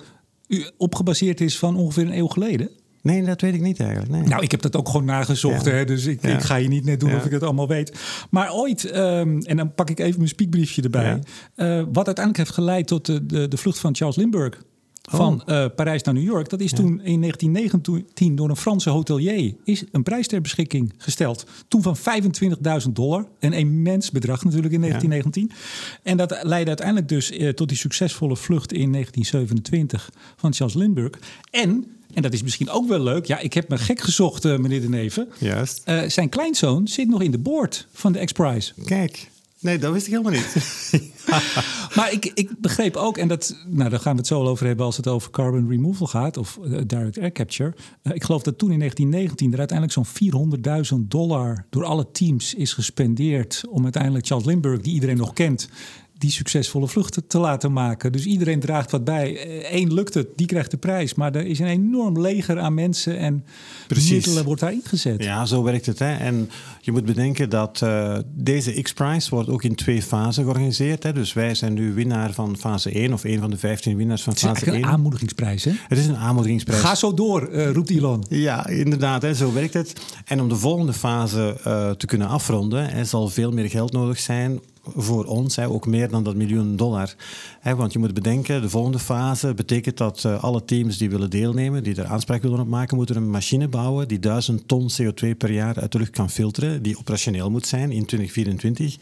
op 0.77 0.95
gebaseerd 0.95 1.41
is 1.41 1.57
van 1.57 1.75
ongeveer 1.75 2.05
een 2.05 2.17
eeuw 2.17 2.27
geleden? 2.27 2.69
Nee, 3.01 3.23
dat 3.23 3.41
weet 3.41 3.53
ik 3.53 3.61
niet 3.61 3.79
eigenlijk. 3.79 4.11
Nee. 4.11 4.23
Nou, 4.23 4.43
ik 4.43 4.51
heb 4.51 4.61
dat 4.61 4.75
ook 4.75 4.89
gewoon 4.89 5.05
nagezocht. 5.05 5.65
Hè, 5.65 5.85
dus 5.85 6.05
ik, 6.05 6.23
ik, 6.23 6.41
ga 6.41 6.55
je 6.55 6.67
niet 6.67 6.85
net 6.85 6.99
doen 6.99 7.15
of 7.15 7.25
ik 7.25 7.31
het 7.31 7.43
allemaal 7.43 7.67
weet. 7.67 7.99
Maar 8.29 8.53
ooit, 8.53 8.95
um, 8.95 9.41
en 9.41 9.57
dan 9.57 9.73
pak 9.73 9.89
ik 9.89 9.99
even 9.99 10.17
mijn 10.17 10.29
spiekbriefje 10.29 10.81
erbij. 10.81 11.13
Uh, 11.55 11.83
wat 11.91 12.05
uiteindelijk 12.05 12.37
heeft 12.37 12.51
geleid 12.51 12.87
tot 12.87 13.05
de, 13.05 13.25
de, 13.25 13.47
de 13.47 13.57
vlucht 13.57 13.79
van 13.79 13.95
Charles 13.95 14.15
Lindbergh 14.15 14.57
van 15.05 15.43
oh. 15.45 15.55
uh, 15.55 15.65
Parijs 15.75 16.03
naar 16.03 16.13
New 16.13 16.23
York. 16.23 16.49
Dat 16.49 16.59
is 16.59 16.71
toen 16.71 17.01
in 17.03 17.21
1919 17.21 18.35
door 18.35 18.49
een 18.49 18.55
Franse 18.55 18.89
hotelier 18.89 19.53
is 19.63 19.83
een 19.91 20.03
prijs 20.03 20.27
ter 20.27 20.41
beschikking 20.41 20.93
gesteld. 20.97 21.45
Toen 21.67 21.81
van 21.81 21.97
25.000 21.97 22.91
dollar. 22.91 23.27
Een 23.39 23.53
immens 23.53 24.11
bedrag 24.11 24.43
natuurlijk 24.43 24.73
in 24.73 24.81
1919. 24.81 25.49
Ja. 25.49 26.11
En 26.11 26.17
dat 26.17 26.39
leidde 26.41 26.67
uiteindelijk 26.67 27.09
dus 27.09 27.31
uh, 27.31 27.49
tot 27.49 27.67
die 27.67 27.77
succesvolle 27.77 28.35
vlucht 28.35 28.73
in 28.73 28.91
1927 28.91 30.09
van 30.35 30.53
Charles 30.53 30.75
Lindbergh. 30.75 31.19
En 31.51 31.85
en 32.13 32.21
dat 32.21 32.33
is 32.33 32.43
misschien 32.43 32.69
ook 32.69 32.87
wel 32.87 32.99
leuk. 32.99 33.25
Ja, 33.25 33.39
ik 33.39 33.53
heb 33.53 33.69
me 33.69 33.77
gek 33.77 34.01
gezocht, 34.01 34.45
uh, 34.45 34.57
meneer 34.57 34.81
De 34.81 34.89
Neven. 34.89 35.27
Juist. 35.37 35.83
zijn 36.07 36.29
kleinzoon 36.29 36.87
zit 36.87 37.07
nog 37.07 37.21
in 37.21 37.31
de 37.31 37.37
board 37.37 37.87
van 37.91 38.11
de 38.11 38.25
X-Prize. 38.25 38.73
Kijk. 38.85 39.29
Nee, 39.59 39.77
dat 39.77 39.93
wist 39.93 40.07
ik 40.07 40.11
helemaal 40.11 40.31
niet. 40.31 40.55
maar 41.95 42.11
ik, 42.11 42.31
ik 42.33 42.49
begreep 42.59 42.95
ook, 42.95 43.17
en 43.17 43.27
dat, 43.27 43.55
nou, 43.67 43.89
daar 43.89 43.99
gaan 43.99 44.11
we 44.11 44.17
het 44.17 44.27
zo 44.27 44.43
over 44.43 44.65
hebben 44.65 44.85
als 44.85 44.97
het 44.97 45.07
over 45.07 45.31
carbon 45.31 45.69
removal 45.69 46.07
gaat, 46.07 46.37
of 46.37 46.59
uh, 46.63 46.81
direct 46.87 47.19
air 47.19 47.31
capture. 47.31 47.73
Uh, 48.03 48.15
ik 48.15 48.23
geloof 48.23 48.43
dat 48.43 48.57
toen 48.57 48.71
in 48.71 48.79
1919 48.79 49.53
er 49.53 49.59
uiteindelijk 49.59 49.97
zo'n 49.97 50.99
400.000 51.01 51.07
dollar 51.07 51.65
door 51.69 51.83
alle 51.83 52.11
teams 52.11 52.53
is 52.53 52.73
gespendeerd 52.73 53.63
om 53.69 53.83
uiteindelijk 53.83 54.25
Charles 54.25 54.45
Lindbergh, 54.45 54.83
die 54.83 54.93
iedereen 54.93 55.17
nog 55.17 55.33
kent, 55.33 55.69
die 56.17 56.31
succesvolle 56.31 56.87
vluchten 56.87 57.27
te 57.27 57.37
laten 57.37 57.73
maken. 57.73 58.11
Dus 58.11 58.25
iedereen 58.25 58.59
draagt 58.59 58.91
wat 58.91 59.03
bij. 59.03 59.37
Eén 59.73 59.93
lukt 59.93 60.13
het, 60.13 60.27
die 60.35 60.47
krijgt 60.47 60.71
de 60.71 60.77
prijs. 60.77 61.13
Maar 61.13 61.35
er 61.35 61.45
is 61.45 61.59
een 61.59 61.67
enorm 61.67 62.21
leger 62.21 62.59
aan 62.59 62.73
mensen 62.73 63.17
en 63.17 63.45
Precies. 63.87 64.11
middelen 64.11 64.45
wordt 64.45 64.61
daar 64.61 64.71
ingezet. 64.71 65.23
Ja, 65.23 65.45
zo 65.45 65.63
werkt 65.63 65.85
het. 65.85 65.99
Hè. 65.99 66.15
En 66.15 66.49
je 66.81 66.91
moet 66.91 67.05
bedenken 67.05 67.49
dat 67.49 67.81
uh, 67.83 68.17
deze 68.33 68.81
X-Prize 68.81 69.29
wordt 69.29 69.49
ook 69.49 69.63
in 69.63 69.75
twee 69.75 70.01
fasen 70.01 70.43
georganiseerd. 70.43 71.03
Hè. 71.03 71.13
Dus 71.13 71.33
wij 71.33 71.55
zijn 71.55 71.73
nu 71.73 71.93
winnaar 71.93 72.33
van 72.33 72.57
fase 72.57 72.91
1 72.91 73.13
of 73.13 73.23
een 73.23 73.39
van 73.39 73.49
de 73.49 73.57
15 73.57 73.97
winnaars 73.97 74.23
van 74.23 74.33
fase 74.33 74.47
1. 74.47 74.55
Het 74.55 74.73
is 74.73 74.73
een 74.73 74.85
aanmoedigingsprijs, 74.85 75.63
hè? 75.63 75.71
Het 75.87 75.97
is 75.97 76.07
een 76.07 76.17
aanmoedigingsprijs. 76.17 76.81
Ga 76.81 76.95
zo 76.95 77.13
door, 77.13 77.49
uh, 77.51 77.71
roept 77.71 77.89
Elon. 77.89 78.25
Ja, 78.29 78.67
inderdaad. 78.67 79.21
Hè, 79.21 79.33
zo 79.33 79.53
werkt 79.53 79.73
het. 79.73 79.93
En 80.25 80.41
om 80.41 80.49
de 80.49 80.55
volgende 80.55 80.93
fase 80.93 81.57
uh, 81.67 81.91
te 81.91 82.05
kunnen 82.05 82.27
afronden, 82.27 82.89
hè, 82.89 83.05
zal 83.05 83.27
veel 83.27 83.51
meer 83.51 83.69
geld 83.69 83.91
nodig 83.91 84.19
zijn 84.19 84.59
voor 84.95 85.25
ons, 85.25 85.59
ook 85.59 85.87
meer 85.87 86.09
dan 86.09 86.23
dat 86.23 86.35
miljoen 86.35 86.75
dollar. 86.75 87.15
Hè, 87.59 87.75
want 87.75 87.93
je 87.93 87.99
moet 87.99 88.13
bedenken, 88.13 88.61
de 88.61 88.69
volgende 88.69 88.99
fase 88.99 89.53
betekent 89.53 89.97
dat 89.97 90.23
uh, 90.25 90.43
alle 90.43 90.65
teams 90.65 90.97
die 90.97 91.09
willen 91.09 91.29
deelnemen, 91.29 91.83
die 91.83 91.95
er 91.95 92.05
aanspraak 92.05 92.41
willen 92.41 92.59
op 92.59 92.67
maken, 92.67 92.97
moeten 92.97 93.15
een 93.15 93.29
machine 93.29 93.67
bouwen 93.67 94.07
die 94.07 94.19
1000 94.19 94.67
ton 94.67 94.89
CO2 95.01 95.37
per 95.37 95.51
jaar 95.51 95.79
uit 95.79 95.91
de 95.91 95.97
lucht 95.97 96.11
kan 96.11 96.29
filteren, 96.29 96.81
die 96.81 96.97
operationeel 96.97 97.51
moet 97.51 97.67
zijn 97.67 97.91
in 97.91 98.05
2024. 98.05 98.97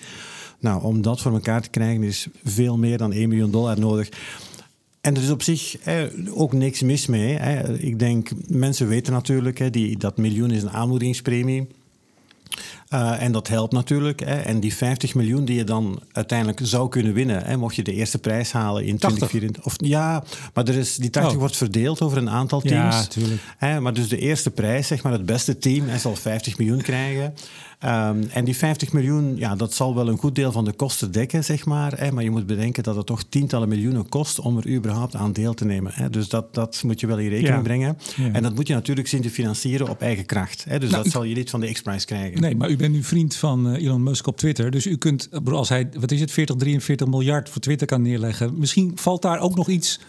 Nou, 0.60 0.84
om 0.84 1.02
dat 1.02 1.22
voor 1.22 1.34
elkaar 1.34 1.62
te 1.62 1.70
krijgen 1.70 2.04
is 2.04 2.28
veel 2.44 2.78
meer 2.78 2.98
dan 2.98 3.12
1 3.12 3.30
miljoen 3.30 3.52
dollar 3.52 3.80
nodig. 3.80 4.10
En 5.02 5.16
er 5.16 5.24
is 5.24 5.32
op 5.32 5.42
zich 5.42 5.78
ook 6.34 6.54
niks 6.54 6.82
mis 6.82 7.08
mee. 7.08 7.34
Hè. 7.34 7.80
Ik 7.80 8.00
denk, 8.00 8.30
mensen 8.48 8.88
weten 8.88 9.14
natuurlijk, 9.14 9.58
hè, 9.58 9.70
die, 9.70 9.98
dat 9.98 10.18
miljoen 10.18 10.52
is 10.52 10.64
een 10.64 10.72
aanmoedigingspremie 10.72 11.68
uh, 12.90 13.22
en 13.22 13.32
dat 13.32 13.48
helpt 13.48 13.74
natuurlijk. 13.74 14.20
Hè. 14.20 14.40
En 14.40 14.60
die 14.60 14.76
50 14.76 15.16
miljoen 15.16 15.46
die 15.46 15.56
je 15.56 15.64
dan 15.64 16.02
uiteindelijk 16.12 16.60
zou 16.64 16.90
kunnen 16.90 17.14
winnen, 17.14 17.46
hè, 17.46 17.58
mocht 17.58 17.76
je 17.76 17.84
de 17.84 17.94
eerste 17.94 18.18
prijs 18.18 18.52
halen 18.52 18.86
in 18.86 18.98
2024. 18.98 19.66
Of, 19.66 19.74
ja, 19.78 20.24
maar 20.54 20.68
er 20.68 20.76
is, 20.76 20.96
die 20.96 21.10
80 21.10 21.38
wordt 21.38 21.58
verdeeld 21.58 22.02
over 22.02 22.18
een 22.18 22.30
aantal 22.30 22.62
teams. 22.62 22.96
Ja, 22.96 23.02
natuurlijk. 23.02 23.42
maar 23.82 23.94
dus 23.94 24.08
de 24.08 24.20
eerste 24.20 24.52
prijs, 24.52 24.88
zeg 24.88 25.04
maar, 25.04 25.12
het 25.12 25.26
beste 25.26 25.58
team, 25.58 25.86
zal 25.98 26.16
50 26.16 26.58
miljoen 26.58 26.82
krijgen. 26.82 27.34
Um, 27.86 28.30
en 28.30 28.46
die 28.46 28.56
50 28.56 28.94
miljoen, 28.94 29.38
ja, 29.38 29.56
dat 29.56 29.74
zal 29.74 29.96
wel 29.96 30.08
een 30.08 30.18
goed 30.18 30.36
deel 30.36 30.52
van 30.52 30.66
de 30.66 30.72
kosten 30.72 31.12
dekken, 31.12 31.44
zeg 31.44 31.66
maar. 31.66 32.00
Hè, 32.00 32.12
maar 32.12 32.24
je 32.24 32.30
moet 32.30 32.46
bedenken 32.46 32.84
dat 32.84 32.96
het 32.96 33.06
toch 33.06 33.24
tientallen 33.30 33.70
miljoenen 33.70 34.10
kost 34.10 34.40
om 34.40 34.58
er 34.58 34.70
überhaupt 34.70 35.16
aan 35.16 35.34
deel 35.34 35.54
te 35.54 35.66
nemen. 35.66 35.92
Hè. 35.96 36.10
Dus 36.10 36.30
dat, 36.30 36.54
dat 36.54 36.82
moet 36.86 37.00
je 37.00 37.08
wel 37.08 37.18
in 37.18 37.30
rekening 37.30 37.64
brengen. 37.64 37.98
Ja. 38.16 38.32
En 38.32 38.44
dat 38.44 38.56
moet 38.56 38.68
je 38.68 38.74
natuurlijk 38.74 39.08
zien 39.08 39.22
te 39.22 39.30
financieren 39.30 39.90
op 39.90 40.02
eigen 40.02 40.26
kracht. 40.26 40.64
Hè. 40.68 40.80
Dus 40.80 40.90
nou, 40.90 41.04
dat 41.04 41.12
zal 41.12 41.24
je 41.24 41.36
niet 41.36 41.50
van 41.50 41.60
de 41.60 41.72
X-Prize 41.72 42.06
krijgen. 42.06 42.42
Nee, 42.42 42.56
maar 42.56 42.70
u 42.70 42.76
bent 42.76 42.94
nu 42.94 43.04
vriend 43.04 43.36
van 43.36 43.68
uh, 43.68 43.84
Elon 43.86 44.04
Musk 44.04 44.28
op 44.28 44.38
Twitter. 44.38 44.72
Dus 44.72 44.86
u 44.86 44.98
kunt, 44.98 45.30
als 45.46 45.70
hij, 45.70 45.90
wat 46.00 46.12
is 46.12 46.20
het, 46.20 46.32
40, 46.32 46.56
43 46.56 47.08
miljard 47.08 47.50
voor 47.50 47.62
Twitter 47.62 47.88
kan 47.88 48.02
neerleggen. 48.02 48.60
Misschien 48.60 48.92
valt 48.96 49.22
daar 49.22 49.40
ook 49.40 49.56
nog 49.56 49.68
iets 49.68 50.00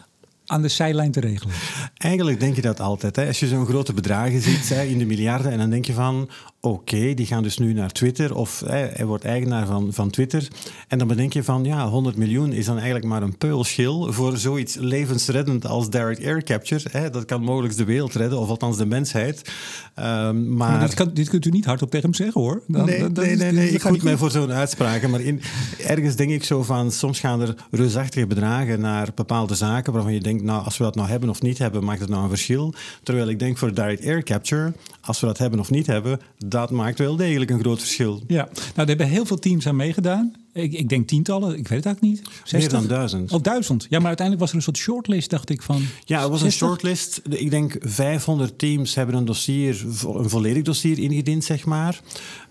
aan 0.46 0.62
de 0.62 0.68
zijlijn 0.68 1.10
te 1.10 1.20
regelen? 1.20 1.54
Eigenlijk 1.96 2.40
denk 2.40 2.56
je 2.56 2.62
dat 2.62 2.80
altijd. 2.80 3.16
Hè? 3.16 3.26
Als 3.26 3.40
je 3.40 3.46
zo'n 3.46 3.66
grote 3.66 3.92
bedragen 3.92 4.40
ziet 4.40 4.68
hè, 4.68 4.82
in 4.82 4.98
de 4.98 5.06
miljarden 5.06 5.52
en 5.52 5.58
dan 5.58 5.70
denk 5.70 5.84
je 5.84 5.92
van 5.92 6.28
oké, 6.64 7.14
die 7.14 7.26
gaan 7.26 7.42
dus 7.42 7.58
nu 7.58 7.72
naar 7.72 7.92
Twitter 7.92 8.34
of 8.34 8.62
hè, 8.66 8.86
hij 8.86 9.04
wordt 9.06 9.24
eigenaar 9.24 9.66
van, 9.66 9.92
van 9.92 10.10
Twitter. 10.10 10.48
En 10.88 10.98
dan 10.98 11.08
bedenk 11.08 11.32
je 11.32 11.44
van 11.44 11.64
ja, 11.64 11.88
100 11.88 12.16
miljoen 12.16 12.52
is 12.52 12.66
dan 12.66 12.74
eigenlijk 12.74 13.06
maar 13.06 13.22
een 13.22 13.36
peulschil 13.36 14.12
voor 14.12 14.36
zoiets 14.36 14.74
levensreddend 14.74 15.66
als 15.66 15.90
direct 15.90 16.24
air 16.24 16.42
capture. 16.42 16.88
Hè? 16.90 17.10
Dat 17.10 17.24
kan 17.24 17.42
mogelijk 17.42 17.76
de 17.76 17.84
wereld 17.84 18.14
redden 18.14 18.38
of 18.38 18.48
althans 18.48 18.76
de 18.76 18.86
mensheid. 18.86 19.52
Um, 19.98 20.56
maar, 20.56 20.70
maar 20.70 20.80
dit, 20.80 20.94
kan, 20.94 21.10
dit, 21.14 21.28
kunt 21.28 21.44
u 21.44 21.50
niet 21.50 21.64
hardop 21.64 21.90
tegen 21.90 22.06
hem 22.06 22.14
zeggen 22.14 22.40
hoor. 22.40 22.62
Dan, 22.66 22.84
nee, 22.84 22.98
dan, 22.98 23.24
nee, 23.24 23.36
nee, 23.36 23.52
nee, 23.52 23.70
ik 23.70 23.82
goed 23.82 24.02
mij 24.02 24.16
voor 24.16 24.30
zo'n 24.30 24.52
uitspraken. 24.52 25.10
Maar 25.10 25.20
in, 25.20 25.40
ergens 25.86 26.16
denk 26.16 26.30
ik 26.30 26.44
zo 26.44 26.62
van 26.62 26.92
soms 26.92 27.20
gaan 27.20 27.40
er 27.40 27.54
reusachtige 27.70 28.26
bedragen 28.26 28.80
naar 28.80 29.08
bepaalde 29.14 29.54
zaken 29.54 29.92
waarvan 29.92 30.12
je 30.12 30.20
denkt 30.20 30.42
nou, 30.42 30.64
als 30.64 30.78
we 30.78 30.84
dat 30.84 30.94
nou 30.94 31.08
hebben 31.08 31.28
of 31.28 31.42
niet 31.42 31.58
hebben, 31.58 31.84
maakt 31.84 32.00
het 32.00 32.08
nou 32.08 32.22
een 32.22 32.28
verschil. 32.28 32.74
Terwijl 33.02 33.28
ik 33.28 33.38
denk 33.38 33.58
voor 33.58 33.74
direct 33.74 34.04
air 34.04 34.22
capture, 34.22 34.72
als 35.00 35.20
we 35.20 35.26
dat 35.26 35.38
hebben 35.38 35.60
of 35.60 35.70
niet 35.70 35.86
hebben, 35.86 36.20
dat 36.54 36.70
maakt 36.70 36.98
wel 36.98 37.16
degelijk 37.16 37.50
een 37.50 37.60
groot 37.60 37.80
verschil. 37.80 38.22
Ja, 38.26 38.44
nou, 38.44 38.72
daar 38.74 38.86
hebben 38.86 39.08
heel 39.08 39.26
veel 39.26 39.38
teams 39.38 39.66
aan 39.66 39.76
meegedaan. 39.76 40.34
Ik, 40.52 40.72
ik 40.72 40.88
denk 40.88 41.08
tientallen, 41.08 41.58
ik 41.58 41.68
weet 41.68 41.84
het 41.84 41.86
eigenlijk 41.86 42.00
niet. 42.00 42.34
60? 42.44 42.60
Meer 42.60 42.68
dan 42.68 42.86
duizend. 42.86 43.32
Oh, 43.32 43.42
duizend. 43.42 43.86
Ja, 43.88 43.98
maar 43.98 44.06
uiteindelijk 44.06 44.40
was 44.40 44.50
er 44.50 44.56
een 44.56 44.62
soort 44.62 44.76
shortlist, 44.76 45.30
dacht 45.30 45.50
ik 45.50 45.62
van. 45.62 45.82
Ja, 46.04 46.20
het 46.20 46.30
was 46.30 46.42
een 46.42 46.50
60? 46.52 46.68
shortlist. 46.68 47.20
Ik 47.28 47.50
denk 47.50 47.76
500 47.80 48.58
teams 48.58 48.94
hebben 48.94 49.14
een 49.14 49.24
dossier, 49.24 49.84
een 50.14 50.30
volledig 50.30 50.62
dossier 50.62 50.98
ingediend, 50.98 51.44
zeg 51.44 51.64
maar. 51.64 52.00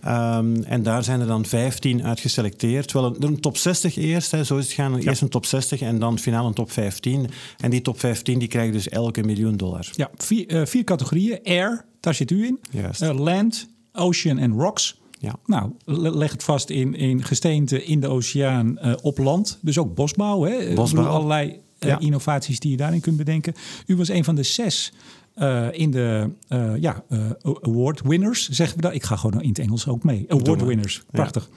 Ehm, 0.02 0.62
en 0.64 0.84
daar 0.84 1.04
zijn 1.04 1.20
er 1.20 1.28
dan 1.28 1.46
15 1.46 2.04
uit 2.04 2.20
geselecteerd. 2.20 2.92
Wel 2.92 3.06
een, 3.06 3.24
een 3.24 3.40
top 3.40 3.58
60 3.58 3.96
eerst, 3.96 4.32
hè, 4.32 4.44
zo 4.44 4.58
is 4.58 4.66
het 4.66 4.74
gaan. 4.74 4.96
Eerst 4.96 5.22
een 5.22 5.30
top 5.30 5.46
60 5.46 5.82
en 5.82 6.00
dan 6.00 6.20
finaal 6.20 6.48
een 6.48 6.54
top 6.54 6.72
15. 6.72 7.30
En 7.58 7.70
die 7.70 7.82
top 7.82 8.00
15 8.00 8.40
die 8.40 8.48
krijgen 8.48 8.74
dus 8.74 8.90
elke 8.90 9.24
miljoen 9.24 9.58
dollar. 9.58 9.90
Ja, 9.92 10.10
vier, 10.18 10.48
eh, 10.48 10.66
vier 10.66 10.84
categorieën. 10.84 11.40
Air, 11.44 11.86
daar 12.00 12.14
zit 12.14 12.32
u 12.32 12.46
in. 12.46 12.60
Juist. 12.72 13.02
Eh, 13.02 13.20
land, 13.20 13.68
ocean 13.94 14.38
en 14.38 14.52
rocks. 14.54 15.02
Ja. 15.20 15.36
Nou, 15.46 15.72
le- 15.86 16.16
leg 16.18 16.32
het 16.32 16.44
vast 16.44 16.70
in, 16.70 16.96
in 16.96 17.24
gesteente 17.24 17.84
in 17.86 18.00
de 18.00 18.08
oceaan 18.08 18.78
eh, 18.78 18.94
op 19.02 19.18
land. 19.18 19.58
Dus 19.62 19.78
ook 19.78 19.96
bosbouw. 19.96 20.42
Hè? 20.44 20.56
Ik 20.58 20.76
Bosbouw. 20.76 21.02
bedoel, 21.04 21.16
allerlei 21.18 21.60
eh, 21.80 21.90
Ja. 21.90 22.00
innovaties 22.00 22.60
die 22.60 22.72
je 22.72 22.78
daarin 22.78 23.02
kunt 23.02 23.18
bedenken. 23.18 23.54
U 23.86 23.96
was 23.96 24.10
een 24.10 24.24
van 24.24 24.36
de 24.36 24.44
zes 24.44 24.94
eh, 25.34 25.68
in 25.72 25.92
de 25.92 26.30
eh, 26.48 26.76
ja, 26.78 27.04
eh, 27.10 27.20
award 27.62 28.02
winners, 28.02 28.50
zeggen 28.50 28.76
we 28.76 28.82
dat. 28.82 28.94
Ik 28.94 29.04
ga 29.04 29.16
gewoon 29.16 29.42
in 29.42 29.50
het 29.50 29.60
Engels 29.60 29.88
ook 29.88 30.04
mee. 30.04 30.26
Award 30.28 30.64
winners, 30.64 31.04
prachtig. 31.12 31.50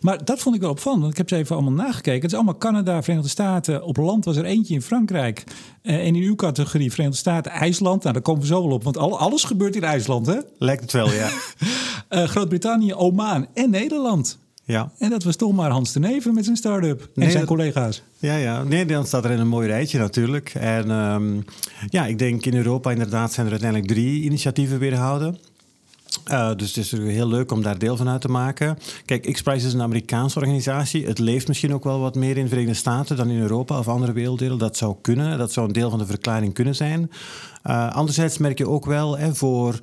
Maar 0.00 0.24
dat 0.24 0.40
vond 0.40 0.54
ik 0.54 0.60
wel 0.60 0.70
opvallend, 0.70 1.00
want 1.00 1.12
ik 1.12 1.18
heb 1.18 1.28
ze 1.28 1.36
even 1.36 1.56
allemaal 1.56 1.86
nagekeken. 1.86 2.22
Het 2.22 2.30
is 2.30 2.36
allemaal 2.36 2.58
Canada, 2.58 3.02
Verenigde 3.02 3.30
Staten. 3.30 3.84
Op 3.84 3.96
land 3.96 4.24
was 4.24 4.36
er 4.36 4.44
eentje 4.44 4.74
in 4.74 4.82
Frankrijk. 4.82 5.44
En 5.82 6.00
in 6.00 6.14
uw 6.14 6.34
categorie 6.34 6.90
Verenigde 6.90 7.18
Staten, 7.18 7.52
IJsland. 7.52 8.02
Nou, 8.02 8.12
daar 8.14 8.22
komen 8.22 8.40
we 8.40 8.46
zo 8.46 8.62
wel 8.62 8.72
op, 8.72 8.84
want 8.84 8.96
al, 8.96 9.18
alles 9.18 9.44
gebeurt 9.44 9.76
in 9.76 9.82
IJsland, 9.84 10.26
hè? 10.26 10.38
Lijkt 10.58 10.82
het 10.82 10.92
wel, 10.92 11.12
ja. 11.12 11.28
Groot-Brittannië, 12.26 12.94
Oman 12.94 13.46
en 13.54 13.70
Nederland. 13.70 14.38
Ja. 14.68 14.90
En 14.98 15.10
dat 15.10 15.22
was 15.24 15.36
toch 15.36 15.52
maar 15.52 15.70
Hans 15.70 15.92
de 15.92 15.98
Neven 15.98 16.34
met 16.34 16.44
zijn 16.44 16.56
start-up 16.56 17.00
en 17.00 17.08
Nee, 17.14 17.30
zijn 17.30 17.46
dat- 17.46 17.56
collega's. 17.56 18.02
Ja, 18.18 18.36
ja. 18.36 18.62
Nederland 18.62 19.06
staat 19.06 19.24
er 19.24 19.30
in 19.30 19.38
een 19.38 19.48
mooi 19.48 19.66
rijtje 19.68 19.98
natuurlijk. 19.98 20.52
En 20.54 20.90
ehm, 20.90 21.40
ja, 21.88 22.06
ik 22.06 22.18
denk 22.18 22.46
in 22.46 22.54
Europa 22.56 22.90
inderdaad 22.90 23.32
zijn 23.32 23.46
er 23.46 23.52
uiteindelijk 23.52 23.90
drie 23.92 24.22
initiatieven 24.22 24.78
weerhouden. 24.78 25.38
Eh, 26.24 26.50
dus 26.56 26.74
het 26.74 26.84
is 26.84 26.90
heel 26.92 27.28
leuk 27.28 27.52
om 27.52 27.62
daar 27.62 27.78
deel 27.78 27.96
van 27.96 28.08
uit 28.08 28.20
te 28.20 28.28
maken. 28.28 28.78
Kijk, 29.04 29.32
X-Prize 29.32 29.66
is 29.66 29.72
een 29.72 29.82
Amerikaanse 29.82 30.38
organisatie. 30.38 31.06
Het 31.06 31.18
leeft 31.18 31.48
misschien 31.48 31.74
ook 31.74 31.84
wel 31.84 32.00
wat 32.00 32.14
meer 32.14 32.36
in 32.36 32.42
de 32.42 32.48
Verenigde 32.48 32.74
Staten 32.74 33.16
dan 33.16 33.28
in 33.30 33.40
Europa 33.40 33.78
of 33.78 33.88
andere 33.88 34.12
werelddelen. 34.12 34.58
Dat 34.58 34.76
zou 34.76 34.96
kunnen. 35.02 35.38
Dat 35.38 35.52
zou 35.52 35.66
een 35.66 35.72
deel 35.72 35.90
van 35.90 35.98
de 35.98 36.06
verklaring 36.06 36.54
kunnen 36.54 36.74
zijn. 36.74 37.10
Eh, 37.62 37.92
anderzijds 37.92 38.38
merk 38.38 38.58
je 38.58 38.68
ook 38.68 38.84
wel 38.86 39.18
hè, 39.18 39.34
voor 39.34 39.78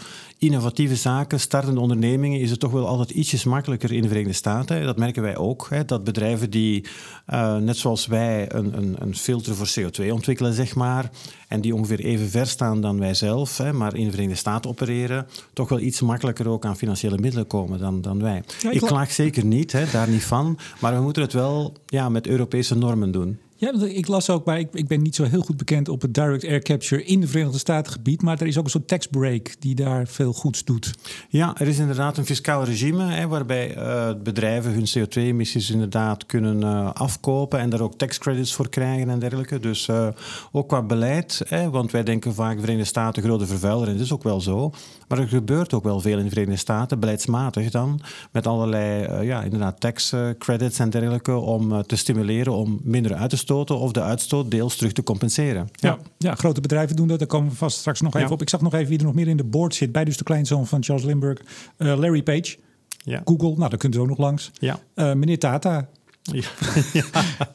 innovatieve 0.46 0.96
zaken, 0.96 1.40
startende 1.40 1.80
ondernemingen, 1.80 2.40
is 2.40 2.50
het 2.52 2.60
toch 2.60 2.72
wel 2.72 2.88
altijd 2.88 3.10
ietsjes 3.10 3.44
makkelijker 3.44 3.92
in 3.92 4.02
de 4.02 4.08
Verenigde 4.08 4.34
Staten. 4.36 4.84
Dat 4.84 4.98
merken 4.98 5.22
wij 5.22 5.38
ook. 5.38 5.68
Hè, 5.70 5.86
dat 5.86 6.04
bedrijven 6.04 6.50
die, 6.50 6.86
eh, 7.26 7.58
net 7.58 7.78
zoals 7.78 8.06
wij, 8.08 8.52
een, 8.54 8.78
een, 8.78 8.96
een 9.00 9.16
filter 9.16 9.56
voor 9.56 9.68
CO2 9.80 10.12
ontwikkelen, 10.12 10.54
zeg 10.54 10.76
maar, 10.76 11.10
en 11.48 11.62
die 11.62 11.76
ongeveer 11.76 12.00
even 12.00 12.30
ver 12.30 12.48
staan 12.48 12.82
dan 12.82 13.00
wij 13.00 13.14
zelf, 13.14 13.58
hè, 13.58 13.74
maar 13.74 13.96
in 13.96 14.06
de 14.06 14.12
Verenigde 14.12 14.40
Staten 14.40 14.70
opereren, 14.70 15.28
toch 15.54 15.70
wel 15.70 15.80
iets 15.80 16.02
makkelijker 16.02 16.50
ook 16.50 16.66
aan 16.66 16.78
financiële 16.78 17.18
middelen 17.18 17.48
komen 17.48 17.80
dan, 17.80 18.02
dan 18.02 18.22
wij. 18.22 18.44
Ja, 18.62 18.70
ik 18.70 18.76
ik 18.76 18.82
la- 18.82 18.88
klaag 18.88 19.12
zeker 19.12 19.46
niet, 19.46 19.72
hè, 19.72 19.86
daar 19.92 20.10
niet 20.10 20.24
van, 20.26 20.58
maar 20.80 20.96
we 20.96 21.02
moeten 21.02 21.22
het 21.22 21.34
wel 21.34 21.74
ja, 21.86 22.10
met 22.10 22.28
Europese 22.28 22.76
normen 22.76 23.12
doen. 23.12 23.40
Ja, 23.66 23.86
ik 23.88 24.08
las 24.08 24.30
ook 24.30 24.46
bij, 24.46 24.60
ik, 24.60 24.74
ik 24.74 24.88
ben 24.88 25.02
niet 25.02 25.16
zo 25.16 25.24
heel 25.24 25.42
goed 25.42 25.58
bekend 25.58 25.90
op 25.90 26.02
het 26.02 26.14
direct 26.14 26.46
air 26.46 26.62
capture 26.62 27.04
in 27.04 27.20
de 27.20 27.28
Verenigde 27.28 27.58
Staten 27.58 27.92
gebied, 27.92 28.22
maar 28.22 28.42
er 28.42 28.48
is 28.48 28.58
ook 28.58 28.64
een 28.64 28.70
soort 28.70 28.88
tax 28.88 29.08
break 29.08 29.56
die 29.60 29.76
daar 29.76 30.08
veel 30.08 30.34
goeds 30.34 30.64
doet. 30.64 30.94
Ja, 31.30 31.58
er 31.58 31.68
is 31.68 31.78
inderdaad 31.78 32.18
een 32.18 32.26
fiscaal 32.26 32.64
regime 32.64 33.04
hè, 33.04 33.28
waarbij 33.28 33.76
eh, 33.76 34.10
bedrijven 34.24 34.72
hun 34.72 34.88
CO2-emissies 34.88 35.72
inderdaad 35.72 36.26
kunnen 36.26 36.64
eh, 36.64 36.92
afkopen 36.94 37.60
en 37.60 37.70
daar 37.70 37.82
ook 37.82 37.98
tax 37.98 38.18
credits 38.18 38.54
voor 38.54 38.70
krijgen 38.70 39.10
en 39.10 39.20
dergelijke. 39.20 39.60
Dus 39.60 39.88
eh, 39.88 40.08
ook 40.52 40.68
qua 40.68 40.82
beleid, 40.82 41.42
hè, 41.48 41.70
want 41.70 41.92
wij 41.92 42.04
denken 42.04 42.34
vaak 42.34 42.60
Verenigde 42.60 42.88
Staten 42.88 43.24
grote 43.24 43.46
vervuiler 43.46 43.88
en 43.88 43.94
dat 43.94 44.04
is 44.04 44.14
ook 44.14 44.24
wel 44.24 44.42
zo. 44.42 44.72
Maar 45.08 45.20
er 45.20 45.28
gebeurt 45.28 45.74
ook 45.74 45.84
wel 45.84 46.00
veel 46.00 46.18
in 46.18 46.24
de 46.24 46.30
Verenigde 46.30 46.60
Staten, 46.60 47.00
beleidsmatig 47.00 47.72
dan, 47.72 48.02
met 48.32 48.48
allerlei 48.48 49.24
ja, 49.26 49.44
inderdaad 49.44 49.80
tax 49.80 50.14
credits 50.38 50.80
en 50.80 50.90
dergelijke 50.90 51.36
om 51.36 51.84
te 51.84 51.96
stimuleren 51.96 52.54
om 52.54 52.80
minder 52.84 53.14
uit 53.14 53.30
te 53.30 53.38
stoten 53.38 53.54
of 53.64 53.92
de 53.92 54.02
uitstoot 54.02 54.52
deels 54.52 54.76
terug 54.76 54.92
te 54.92 55.04
compenseren. 55.04 55.70
Ja. 55.76 55.98
Ja, 56.18 56.36
grote 56.36 56.62
bedrijven 56.62 56.96
doen 56.96 57.08
dat. 57.08 57.20
Daar 57.20 57.28
komen 57.28 57.50
we 57.50 57.56
vast 57.56 57.78
straks 57.78 58.02
nog 58.02 58.16
even 58.16 58.28
Ja. 58.28 58.34
op. 58.34 58.42
Ik 58.42 58.50
zag 58.50 58.62
nog 58.62 58.74
even 58.74 58.88
wie 58.90 58.98
er 58.98 59.04
nog 59.06 59.14
meer 59.14 59.28
in 59.28 59.38
de 59.38 59.44
board 59.44 59.76
zit. 59.76 59.92
Bij 59.92 60.06
dus 60.06 60.18
de 60.18 60.24
kleinzoon 60.24 60.68
van 60.68 60.84
Charles 60.84 61.06
Lindbergh, 61.06 61.42
eh, 61.78 61.98
Larry 61.98 62.24
Page. 62.24 62.58
Ja. 63.04 63.22
Google, 63.26 63.54
nou, 63.56 63.70
daar 63.70 63.78
kunt 63.78 63.96
u 63.96 64.00
ook 64.00 64.08
nog 64.08 64.18
langs. 64.18 64.52
Ja. 64.54 64.80
Eh, 64.94 65.14
meneer 65.14 65.40
Tata. 65.40 65.88
Ja. 66.22 66.42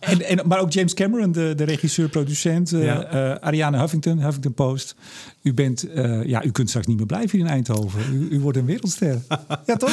En, 0.00 0.22
en, 0.22 0.46
maar 0.48 0.58
ook 0.60 0.72
James 0.72 0.94
Cameron, 0.94 1.32
de, 1.32 1.52
de 1.56 1.64
regisseur, 1.64 2.08
producent. 2.08 2.72
eh, 2.72 2.84
Ja. 2.84 3.04
eh, 3.04 3.34
Ariane 3.46 3.78
Huffington, 3.78 4.18
Huffington 4.22 4.54
Post. 4.54 4.94
U, 5.42 5.54
bent, 5.54 5.82
eh, 5.92 6.24
ja, 6.24 6.44
u 6.44 6.50
kunt 6.50 6.68
straks 6.68 6.86
niet 6.86 6.96
meer 6.96 7.06
blijven 7.06 7.30
hier 7.38 7.46
in 7.46 7.52
Eindhoven. 7.52 8.00
U, 8.12 8.28
u 8.30 8.40
wordt 8.40 8.58
een 8.58 8.64
wereldster. 8.66 9.18
ja, 9.66 9.76
toch? 9.76 9.92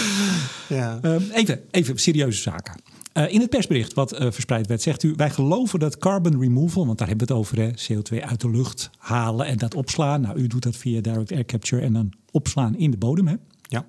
ja. 0.70 1.00
Ehm, 1.02 1.22
even, 1.34 1.60
even 1.72 1.98
serieuze 1.98 2.42
zaken. 2.42 2.74
Eh, 3.18 3.34
in 3.34 3.42
het 3.42 3.50
persbericht 3.50 3.94
wat 3.94 4.12
eh, 4.12 4.32
verspreid 4.32 4.68
werd, 4.68 4.82
zegt 4.82 5.04
u: 5.04 5.14
Wij 5.16 5.30
geloven 5.30 5.80
dat 5.80 5.98
carbon 5.98 6.40
removal, 6.40 6.86
want 6.86 6.98
daar 6.98 7.08
hebben 7.08 7.28
we 7.28 7.34
het 7.34 7.42
over, 7.42 7.60
hè, 7.60 7.72
CO2 7.72 8.24
uit 8.24 8.42
de 8.42 8.50
lucht 8.50 8.90
halen 8.98 9.46
en 9.46 9.58
dat 9.58 9.76
opslaan. 9.76 10.22
Nou, 10.22 10.38
u 10.40 10.48
doet 10.48 10.64
dat 10.64 10.76
via 10.76 11.02
direct 11.02 11.32
air 11.32 11.46
capture 11.46 11.82
en 11.82 11.94
dan 11.94 12.14
opslaan 12.32 12.76
in 12.76 12.92
de 12.92 12.98
bodem. 12.98 13.28
Hè? 13.28 13.36
ja. 13.62 13.86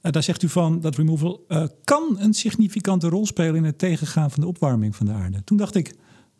Eh, 0.00 0.12
daar 0.12 0.22
zegt 0.22 0.42
u 0.42 0.48
van 0.48 0.80
dat 0.80 0.96
removal 0.96 1.46
kan 1.84 2.16
een 2.18 2.34
significante 2.34 3.08
rol 3.08 3.26
spelen 3.26 3.54
in 3.54 3.64
het 3.64 3.78
tegengaan 3.78 4.30
van 4.30 4.40
de 4.40 4.48
opwarming 4.48 4.96
van 4.96 5.06
de 5.06 5.12
aarde. 5.12 5.44
Toen 5.44 5.56
dacht 5.56 5.74
ik: 5.74 5.94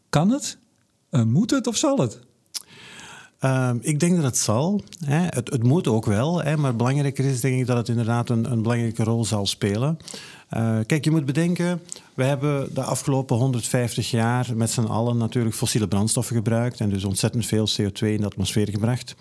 Kan 0.08 0.30
het? 0.30 0.58
Moet 1.10 1.50
het 1.50 1.66
of 1.66 1.76
zal 1.76 1.98
het? 1.98 2.20
Ehm, 3.40 3.76
ik 3.80 4.00
denk 4.00 4.14
dat 4.14 4.24
het 4.24 4.36
zal. 4.36 4.80
Hè. 5.04 5.20
Het, 5.20 5.50
het 5.50 5.62
moet 5.62 5.88
ook 5.88 6.06
wel. 6.06 6.42
Hè. 6.42 6.56
Maar 6.56 6.76
belangrijker 6.76 7.24
is 7.24 7.40
denk 7.40 7.60
ik 7.60 7.66
dat 7.66 7.76
het 7.76 7.88
inderdaad 7.88 8.28
een, 8.28 8.52
een 8.52 8.62
belangrijke 8.62 9.04
rol 9.04 9.24
zal 9.24 9.46
spelen. 9.46 9.98
Eh, 10.48 10.78
kijk, 10.86 11.04
je 11.04 11.10
moet 11.10 11.24
bedenken, 11.24 11.80
we 12.14 12.24
hebben 12.24 12.74
de 12.74 12.82
afgelopen 12.82 13.36
150 13.36 14.10
jaar 14.10 14.46
met 14.54 14.70
z'n 14.70 14.80
allen 14.80 15.16
natuurlijk 15.16 15.54
fossiele 15.54 15.88
brandstoffen 15.88 16.36
gebruikt 16.36 16.80
en 16.80 16.90
dus 16.90 17.04
ontzettend 17.04 17.46
veel 17.46 17.68
CO2 17.68 17.98
in 17.98 18.20
de 18.20 18.26
atmosfeer 18.26 18.68
gebracht. 18.68 19.14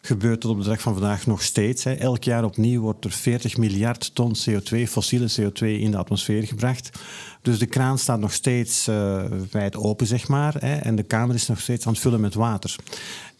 Gebeurt 0.00 0.40
tot 0.40 0.50
op 0.50 0.62
de 0.62 0.68
dag 0.68 0.80
van 0.80 0.92
vandaag 0.92 1.26
nog 1.26 1.42
steeds. 1.42 1.84
Hè. 1.84 1.92
Elk 1.92 2.24
jaar 2.24 2.44
opnieuw 2.44 2.80
wordt 2.80 3.04
er 3.04 3.10
40 3.10 3.56
miljard 3.56 4.14
ton 4.14 4.34
CO2, 4.36 4.82
fossiele 4.88 5.28
CO2 5.40 5.66
in 5.66 5.90
de 5.90 5.96
atmosfeer 5.96 6.42
gebracht. 6.42 6.90
Dus 7.42 7.58
de 7.58 7.66
kraan 7.66 7.98
staat 7.98 8.20
nog 8.20 8.32
steeds 8.32 8.88
eh, 8.88 9.24
wijd 9.50 9.76
open, 9.76 10.06
zeg 10.06 10.28
maar. 10.28 10.54
Hè, 10.58 10.74
en 10.74 10.96
de 10.96 11.02
kamer 11.02 11.34
is 11.34 11.46
nog 11.46 11.60
steeds 11.60 11.86
aan 11.86 11.92
het 11.92 12.02
vullen 12.02 12.20
met 12.20 12.34
water. 12.34 12.76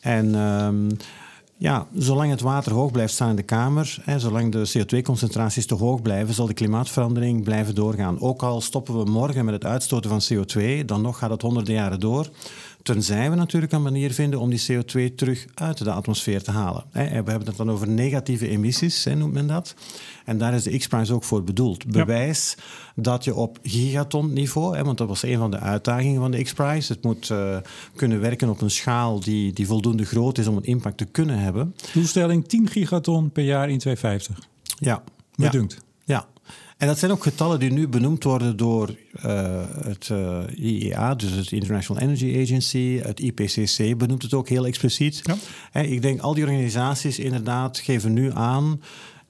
En 0.07 0.35
ehm, 0.35 0.89
ja, 1.57 1.87
zolang 1.95 2.31
het 2.31 2.41
water 2.41 2.73
hoog 2.73 2.91
blijft 2.91 3.13
staan 3.13 3.31
in 3.31 3.37
de 3.37 3.43
kamer, 3.43 3.99
hè, 4.03 4.19
zolang 4.19 4.53
de 4.53 4.73
CO2-concentraties 4.79 5.67
te 5.67 5.75
hoog 5.75 6.03
blijven, 6.03 6.35
zal 6.35 6.47
de 6.47 6.55
klimaatverandering 6.55 7.45
blijven 7.45 7.75
doorgaan. 7.75 8.21
Ook 8.21 8.43
al 8.43 8.61
stoppen 8.61 8.99
we 8.99 9.11
morgen 9.11 9.45
met 9.45 9.55
het 9.55 9.65
uitstoten 9.65 10.11
van 10.11 10.23
CO2, 10.33 10.85
dan 10.85 11.03
nog 11.03 11.19
gaat 11.19 11.31
het 11.31 11.43
honderden 11.43 11.75
jaren 11.75 12.01
door. 12.01 12.29
Tenzij 12.87 13.31
we 13.31 13.37
natuurlijk 13.37 13.73
een 13.73 13.83
manier 13.83 14.12
vinden 14.12 14.40
om 14.40 14.50
die 14.50 14.66
CO2 14.73 15.14
terug 15.14 15.47
uit 15.55 15.85
de 15.85 15.90
atmosfeer 15.90 16.43
te 16.43 16.50
halen. 16.50 16.85
We 16.93 17.00
hebben 17.00 17.47
het 17.47 17.57
dan 17.57 17.71
over 17.71 17.88
negatieve 17.88 18.49
emissies, 18.49 19.05
noemt 19.05 19.33
men 19.33 19.47
dat. 19.47 19.75
En 20.25 20.38
daar 20.38 20.55
is 20.55 20.62
de 20.62 20.78
X-Prize 20.78 21.14
ook 21.14 21.25
voor 21.25 21.45
bedoeld. 21.45 21.87
Bewijs 21.87 22.57
dat 22.95 23.25
je 23.25 23.35
op 23.35 23.59
gigaton-niveau, 23.62 24.76
hè, 24.76 24.85
want 24.85 24.99
dat 24.99 25.09
was 25.09 25.23
een 25.23 25.38
van 25.38 25.50
de 25.50 25.59
uitdagingen 25.59 26.21
van 26.21 26.31
de 26.31 26.43
X-Prize, 26.43 26.93
het 26.93 27.02
moet 27.02 27.31
eh, 27.31 27.57
kunnen 27.97 28.21
werken 28.21 28.49
op 28.49 28.61
een 28.61 28.71
schaal 28.71 29.21
die, 29.21 29.52
die 29.52 29.66
voldoende 29.66 30.05
groot 30.05 30.38
is 30.38 30.47
om 30.47 30.57
een 30.57 30.64
impact 30.64 30.97
te 30.97 31.05
kunnen 31.05 31.38
hebben. 31.38 31.75
Doelstelling 31.93 32.49
10 32.49 32.69
gigaton 32.69 33.31
per 33.31 33.45
jaar 33.45 33.69
in 33.71 33.78
2050. 33.78 34.49
Ja, 34.78 35.02
Me 35.35 35.45
ja. 35.45 35.50
dunkt. 35.50 35.85
En 36.76 36.87
dat 36.87 36.99
zijn 36.99 37.11
ook 37.11 37.23
getallen 37.23 37.59
die 37.59 37.73
nu 37.73 37.88
benoemd 37.88 38.25
worden 38.25 38.56
door 38.56 38.97
eh, 39.12 39.62
het 39.85 40.09
eh, 40.11 40.42
IEA, 40.54 41.14
dus 41.14 41.30
het 41.30 41.52
International 41.52 42.02
Energy 42.02 42.40
Agency, 42.42 43.00
het 43.02 43.21
IPCC 43.21 43.99
benoemt 43.99 44.23
het 44.23 44.35
ook 44.35 44.49
heel 44.49 44.66
expliciet. 44.66 45.23
Ja. 45.73 45.80
Ik 45.80 46.02
denk 46.02 46.21
al 46.21 46.35
die 46.35 46.45
organisaties 46.45 47.18
inderdaad 47.18 47.78
geven 47.78 48.12
nu 48.12 48.30
aan. 48.33 48.80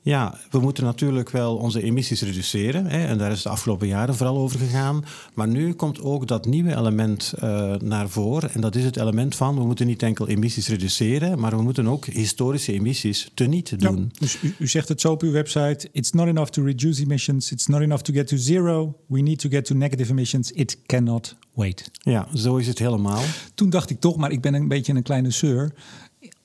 Ja, 0.06 0.38
we 0.50 0.58
moeten 0.58 0.84
natuurlijk 0.84 1.30
wel 1.30 1.56
onze 1.56 1.82
emissies 1.82 2.22
reduceren. 2.22 2.86
Hè, 2.86 3.06
en 3.06 3.18
daar 3.18 3.32
is 3.32 3.42
de 3.42 3.48
afgelopen 3.48 3.86
jaren 3.86 4.14
vooral 4.14 4.36
over 4.36 4.58
gegaan. 4.58 5.04
Maar 5.34 5.48
nu 5.48 5.72
komt 5.72 6.00
ook 6.00 6.26
dat 6.26 6.46
nieuwe 6.46 6.76
element 6.76 7.34
eh, 7.38 7.74
naar 7.74 8.08
voren. 8.08 8.54
En 8.54 8.60
dat 8.60 8.74
is 8.74 8.84
het 8.84 8.96
element 8.96 9.34
van 9.34 9.54
we 9.54 9.64
moeten 9.64 9.86
niet 9.86 10.02
enkel 10.02 10.28
emissies 10.28 10.68
reduceren, 10.68 11.38
maar 11.38 11.56
we 11.56 11.62
moeten 11.62 11.86
ook 11.86 12.04
historische 12.04 12.72
emissies 12.72 13.30
teniet 13.34 13.80
doen. 13.80 13.98
Ja, 13.98 14.18
dus 14.18 14.42
u, 14.42 14.54
u 14.58 14.68
zegt 14.68 14.88
het 14.88 15.00
zo 15.00 15.12
op 15.12 15.22
uw 15.22 15.32
website. 15.32 15.88
It's 15.92 16.10
not 16.10 16.26
enough 16.26 16.50
to 16.50 16.62
reduce 16.62 17.02
emissions. 17.02 17.52
It's 17.52 17.66
not 17.66 17.80
enough 17.80 18.02
to 18.02 18.12
get 18.12 18.26
to 18.26 18.36
zero. 18.36 18.96
We 19.06 19.20
need 19.20 19.38
to 19.38 19.48
get 19.48 19.64
to 19.64 19.74
negative 19.74 20.10
emissions. 20.10 20.52
It 20.52 20.78
cannot 20.86 21.36
wait. 21.54 21.90
Ja, 21.98 22.28
zo 22.34 22.56
is 22.56 22.66
het 22.66 22.78
helemaal. 22.78 23.22
Toen 23.54 23.70
dacht 23.70 23.90
ik 23.90 24.00
toch, 24.00 24.16
maar 24.16 24.30
ik 24.30 24.40
ben 24.40 24.54
een 24.54 24.68
beetje 24.68 24.94
een 24.94 25.02
kleine 25.02 25.30
zeur. 25.30 25.72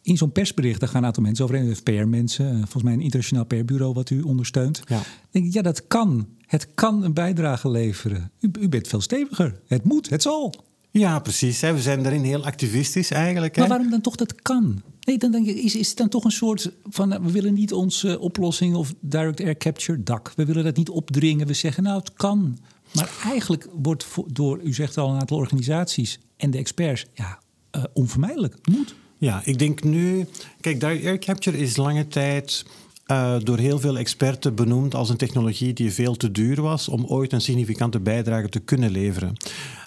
In 0.02 0.18
zo'n 0.18 0.32
persbericht, 0.32 0.80
daar 0.80 0.90
gaan 0.90 1.00
een 1.02 1.06
aantal 1.06 1.24
mensen 1.24 1.44
overheen, 1.46 1.76
PR-mensen, 1.84 2.50
eh, 2.50 2.56
volgens 2.56 2.84
mij 2.84 2.94
een 2.94 3.02
internationaal 3.02 3.46
PR-bureau 3.46 3.94
wat 3.94 4.10
u 4.10 4.22
ondersteunt. 4.22 4.82
Ja. 4.88 5.02
denk 5.32 5.46
ik, 5.46 5.54
ja, 5.54 5.62
dat 5.62 5.88
kan. 5.88 6.28
Het 6.46 6.68
kan 6.74 7.04
een 7.04 7.14
bijdrage 7.14 7.70
leveren. 7.70 8.32
U, 8.40 8.52
u 8.60 8.70
bent 8.70 8.88
veel 8.88 9.02
steviger. 9.02 9.62
Het 9.68 9.84
moet, 9.84 10.10
het 10.10 10.22
zal. 10.22 10.54
Ja, 10.92 11.20
precies. 11.20 11.62
Hè. 11.62 11.74
We 11.74 11.82
zijn 11.82 12.04
daarin 12.04 12.24
heel 12.24 12.46
activistisch 12.46 13.12
eigenlijk. 13.12 13.56
Hè. 13.56 13.62
Maar 13.62 13.70
waarom 13.70 13.90
dan 13.90 14.02
toch 14.02 14.16
dat 14.16 14.42
kan? 14.42 14.82
Nee, 15.02 15.18
dan 15.18 15.32
denk 15.32 15.48
ik, 15.48 15.56
is, 15.56 15.76
is 15.76 15.88
het 15.88 15.98
dan 15.98 16.10
toch 16.10 16.24
een 16.24 16.32
soort 16.32 16.72
van... 16.84 17.14
eh, 17.14 17.20
we 17.20 17.32
willen 17.32 17.54
niet 17.54 17.74
onze 17.74 18.20
oplossing 18.20 18.76
of 18.76 18.94
direct 19.00 19.42
air 19.42 19.58
capture 19.58 20.04
dak. 20.04 20.34
We 20.36 20.46
willen 20.46 20.64
dat 20.64 20.76
niet 20.76 20.90
opdringen. 20.90 21.48
We 21.48 21.54
zeggen, 21.54 21.84
nou, 21.84 22.00
het 22.00 22.14
kan. 22.14 22.58
Maar 22.92 23.10
eigenlijk 23.24 23.68
wordt 23.82 24.08
door, 24.28 24.62
u 24.64 24.74
zegt 24.74 24.98
al, 24.98 25.10
een 25.10 25.20
aantal 25.20 25.38
organisaties 25.38 26.20
en 26.38 26.52
de 26.52 26.58
experts... 26.58 27.06
ja, 27.14 27.40
eh, 27.72 27.84
onvermijdelijk. 27.94 28.54
Het 28.54 28.68
moet. 28.68 28.96
Ja, 29.22 29.42
ik 29.44 29.60
denk 29.60 29.84
nu... 29.84 30.26
Kijk, 30.62 30.80
direct 30.80 31.06
air 31.06 31.20
capture 31.20 31.58
is 31.58 31.76
lange 31.76 32.08
tijd 32.08 32.66
eh, 33.06 33.36
door 33.40 33.58
heel 33.58 33.80
veel 33.80 33.98
experten 33.98 34.56
benoemd 34.56 34.96
als 34.96 35.10
een 35.10 35.18
technologie 35.18 35.74
die 35.74 35.94
veel 35.94 36.16
te 36.16 36.32
duur 36.32 36.62
was 36.62 36.88
om 36.88 37.06
ooit 37.06 37.34
een 37.34 37.42
significante 37.42 38.00
bijdrage 38.00 38.50
te 38.50 38.60
kunnen 38.60 38.92
leveren. 38.92 39.38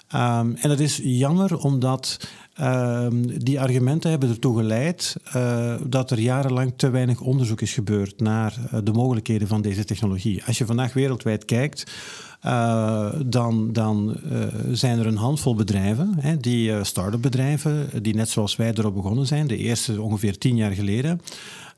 Ehm, 0.07 0.53
en 0.55 0.69
dat 0.69 0.79
is 0.79 0.99
jammer 1.03 1.57
omdat 1.57 2.29
ehm, 2.53 3.21
die 3.37 3.59
argumenten 3.59 4.09
hebben 4.09 4.29
ertoe 4.29 4.57
geleid 4.57 5.15
eh, 5.23 5.75
dat 5.87 6.11
er 6.11 6.19
jarenlang 6.19 6.73
te 6.75 6.89
weinig 6.89 7.19
onderzoek 7.19 7.61
is 7.61 7.73
gebeurd 7.73 8.19
naar 8.19 8.57
eh, 8.71 8.79
de 8.83 8.91
mogelijkheden 8.91 9.47
van 9.47 9.61
deze 9.61 9.85
technologie. 9.85 10.43
Als 10.45 10.57
je 10.57 10.65
vandaag 10.65 10.93
wereldwijd 10.93 11.45
kijkt, 11.45 11.91
uh, 12.45 13.13
dan, 13.25 13.73
dan 13.73 14.17
uh, 14.31 14.43
zijn 14.71 14.99
er 14.99 15.05
een 15.05 15.17
handvol 15.17 15.55
bedrijven, 15.55 16.15
hè, 16.19 16.37
die 16.37 16.69
uh, 16.69 16.83
start-up 16.83 17.21
bedrijven, 17.21 18.03
die 18.03 18.15
net 18.15 18.29
zoals 18.29 18.55
wij 18.55 18.73
erop 18.73 18.93
begonnen 18.93 19.27
zijn, 19.27 19.47
de 19.47 19.57
eerste 19.57 20.01
ongeveer 20.01 20.37
tien 20.37 20.55
jaar 20.55 20.71
geleden. 20.71 21.21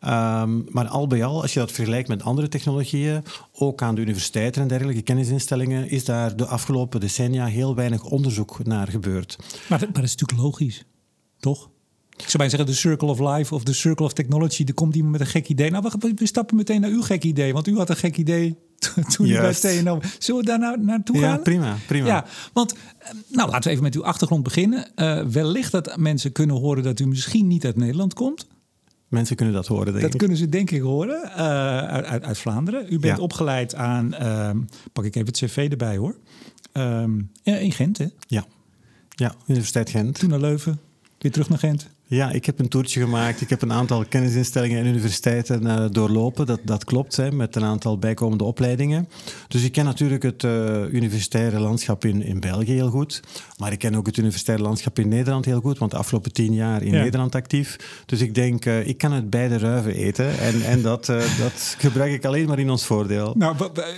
Um, 0.05 0.65
maar 0.69 0.87
al 0.87 1.07
bij 1.07 1.23
al, 1.23 1.41
als 1.41 1.53
je 1.53 1.59
dat 1.59 1.71
vergelijkt 1.71 2.07
met 2.07 2.23
andere 2.23 2.47
technologieën, 2.47 3.23
ook 3.53 3.81
aan 3.81 3.95
de 3.95 4.01
universiteiten 4.01 4.61
en 4.61 4.67
dergelijke 4.67 5.01
kennisinstellingen, 5.01 5.89
is 5.89 6.05
daar 6.05 6.35
de 6.35 6.45
afgelopen 6.45 6.99
decennia 6.99 7.45
heel 7.45 7.75
weinig 7.75 8.03
onderzoek 8.03 8.63
naar 8.63 8.87
gebeurd. 8.87 9.37
Maar, 9.69 9.79
maar 9.79 9.93
dat 9.93 10.03
is 10.03 10.15
natuurlijk 10.15 10.39
logisch, 10.39 10.85
toch? 11.39 11.69
Ik 12.17 12.29
zou 12.29 12.37
bijna 12.37 12.49
zeggen, 12.49 12.69
de 12.69 12.75
Circle 12.75 13.07
of 13.07 13.19
Life 13.19 13.55
of 13.55 13.63
de 13.63 13.73
Circle 13.73 14.05
of 14.05 14.13
Technology. 14.13 14.63
Er 14.67 14.73
komt 14.73 14.95
iemand 14.95 15.11
met 15.11 15.21
een 15.21 15.27
gek 15.27 15.47
idee. 15.47 15.71
Nou, 15.71 15.91
we, 15.99 16.11
we 16.15 16.25
stappen 16.25 16.55
meteen 16.55 16.81
naar 16.81 16.89
uw 16.89 17.01
gek 17.01 17.23
idee. 17.23 17.53
Want 17.53 17.67
u 17.67 17.77
had 17.77 17.89
een 17.89 17.95
gek 17.95 18.17
idee 18.17 18.55
toen 19.15 19.27
u 19.27 19.33
bij 19.33 19.53
TNO... 19.53 19.99
Zullen 20.19 20.41
we 20.41 20.47
daar 20.47 20.59
nou 20.59 20.81
naartoe 20.81 21.19
gaan? 21.19 21.29
Ja, 21.29 21.37
prima, 21.37 21.77
prima. 21.87 22.07
Ja, 22.07 22.25
want 22.53 22.75
nou, 23.27 23.49
laten 23.49 23.63
we 23.63 23.69
even 23.69 23.83
met 23.83 23.95
uw 23.95 24.03
achtergrond 24.05 24.43
beginnen. 24.43 24.87
Uh, 24.95 25.23
wellicht 25.23 25.71
dat 25.71 25.97
mensen 25.97 26.31
kunnen 26.31 26.55
horen 26.55 26.83
dat 26.83 26.99
u 26.99 27.07
misschien 27.07 27.47
niet 27.47 27.65
uit 27.65 27.75
Nederland 27.75 28.13
komt. 28.13 28.47
Mensen 29.07 29.35
kunnen 29.35 29.53
dat 29.55 29.67
horen, 29.67 29.85
denk 29.85 30.01
dat 30.01 30.13
ik. 30.13 30.19
kunnen 30.19 30.37
ze 30.37 30.49
denk 30.49 30.71
ik 30.71 30.81
horen, 30.81 31.21
uh, 31.25 31.37
uit, 31.77 32.05
uit, 32.05 32.23
uit, 32.23 32.37
Vlaanderen. 32.37 32.85
U 32.93 32.99
bent 32.99 33.17
Ja. 33.17 33.23
opgeleid 33.23 33.75
aan, 33.75 34.13
uh, 34.21 34.49
pak 34.93 35.05
ik 35.05 35.15
even 35.15 35.27
het 35.27 35.37
cv 35.37 35.67
erbij 35.71 35.97
hoor, 35.97 36.15
um, 36.73 37.31
in 37.43 37.71
Gent 37.71 37.97
hè? 37.97 38.05
Ja. 38.27 38.45
ja, 39.09 39.35
Universiteit 39.47 39.89
Gent. 39.89 40.19
Toen 40.19 40.29
naar 40.29 40.39
Leuven, 40.39 40.79
weer 41.17 41.31
terug 41.31 41.49
naar 41.49 41.59
Gent. 41.59 41.89
Ja, 42.09 42.31
ik 42.31 42.45
heb 42.45 42.59
een 42.59 42.67
toertje 42.67 43.01
gemaakt. 43.01 43.41
Ik 43.41 43.49
heb 43.49 43.61
een 43.61 43.71
aantal 43.71 44.05
kennisinstellingen 44.09 44.79
en 44.79 44.85
universiteiten 44.85 45.63
uh, 45.63 45.85
doorlopen. 45.91 46.45
Dat, 46.45 46.59
dat 46.63 46.83
klopt, 46.83 47.15
hè, 47.15 47.31
met 47.31 47.55
een 47.55 47.63
aantal 47.63 47.97
bijkomende 47.97 48.43
opleidingen. 48.43 49.09
Dus 49.47 49.63
ik 49.63 49.71
ken 49.71 49.85
natuurlijk 49.85 50.23
het 50.23 50.43
uh, 50.43 50.93
universitaire 50.93 51.59
landschap 51.59 52.05
in, 52.05 52.23
in 52.23 52.39
België 52.39 52.71
heel 52.71 52.89
goed. 52.89 53.21
Maar 53.57 53.71
ik 53.71 53.79
ken 53.79 53.95
ook 53.95 54.05
het 54.05 54.17
universitaire 54.17 54.63
landschap 54.63 54.99
in 54.99 55.07
Nederland 55.07 55.45
heel 55.45 55.59
goed. 55.59 55.77
Want 55.77 55.91
de 55.91 55.97
afgelopen 55.97 56.33
tien 56.33 56.53
jaar 56.53 56.81
in 56.83 56.93
ja. 56.93 57.01
Nederland 57.01 57.35
actief. 57.35 57.75
Dus 58.05 58.21
ik 58.21 58.35
denk, 58.35 58.65
uh, 58.65 58.87
ik 58.87 58.97
kan 58.97 59.11
het 59.11 59.29
beide 59.29 59.57
ruiven 59.57 59.93
eten. 59.93 60.39
En, 60.39 60.61
en 60.61 60.81
dat, 60.81 61.05
dat 61.43 61.75
gebruik 61.77 62.13
ik 62.13 62.25
alleen 62.25 62.47
maar 62.47 62.59
in 62.59 62.69
ons 62.69 62.85
voordeel. 62.85 63.33
Nou, 63.37 63.55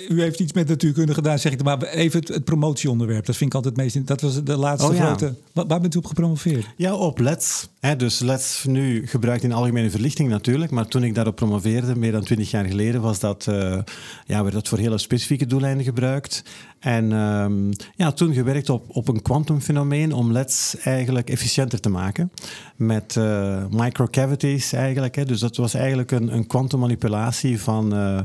u 0.09 0.21
heeft 0.21 0.39
iets 0.39 0.53
met 0.53 0.67
natuurkunde 0.67 1.13
gedaan, 1.13 1.39
zeg 1.39 1.51
ik. 1.51 1.63
Maar 1.63 1.81
even 1.83 2.19
het, 2.19 2.27
het 2.27 2.43
promotieonderwerp. 2.43 3.25
Dat 3.25 3.35
vind 3.35 3.49
ik 3.49 3.55
altijd 3.55 3.75
het 3.75 3.83
meest... 3.83 4.07
Dat 4.07 4.21
was 4.21 4.43
de 4.43 4.57
laatste 4.57 4.89
oh, 4.89 4.95
ja. 4.95 5.05
grote... 5.05 5.35
Waar, 5.53 5.67
waar 5.67 5.81
bent 5.81 5.95
u 5.95 5.97
op 5.97 6.05
gepromoveerd? 6.05 6.65
Ja, 6.75 6.95
op 6.95 7.19
LETS. 7.19 7.67
Hè, 7.79 7.95
dus 7.99 8.19
LETS 8.19 8.63
nu 8.63 9.07
gebruikt 9.07 9.43
in 9.43 9.51
algemene 9.51 9.89
verlichting 9.89 10.29
natuurlijk, 10.29 10.71
maar 10.71 10.87
toen 10.87 11.03
ik 11.03 11.15
daarop 11.15 11.35
promoveerde, 11.35 11.95
meer 11.95 12.11
dan 12.11 12.23
twintig 12.23 12.51
jaar 12.51 12.65
geleden, 12.65 13.01
was 13.01 13.19
dat, 13.19 13.45
uh, 13.49 13.77
ja, 14.25 14.41
werd 14.41 14.53
dat 14.53 14.67
voor 14.67 14.77
hele 14.77 14.97
specifieke 14.97 15.45
doeleinden 15.45 15.85
gebruikt. 15.85 16.43
En 16.79 17.11
um, 17.11 17.69
ja, 17.95 18.11
toen 18.11 18.33
gewerkt 18.33 18.69
op, 18.69 18.85
op 18.87 19.07
een 19.07 19.21
kwantumfenomeen 19.21 20.13
om 20.13 20.31
LEDs 20.31 20.77
eigenlijk 20.77 21.29
efficiënter 21.29 21.79
te 21.79 21.89
maken. 21.89 22.31
Met 22.75 23.15
uh, 23.15 23.65
microcavities 23.69 24.73
eigenlijk. 24.73 25.15
Hè. 25.15 25.25
Dus 25.25 25.39
dat 25.39 25.57
was 25.57 25.73
eigenlijk 25.73 26.11
een 26.11 26.47
kwantummanipulatie 26.47 27.61
van... 27.61 27.95
Uh, 27.95 28.19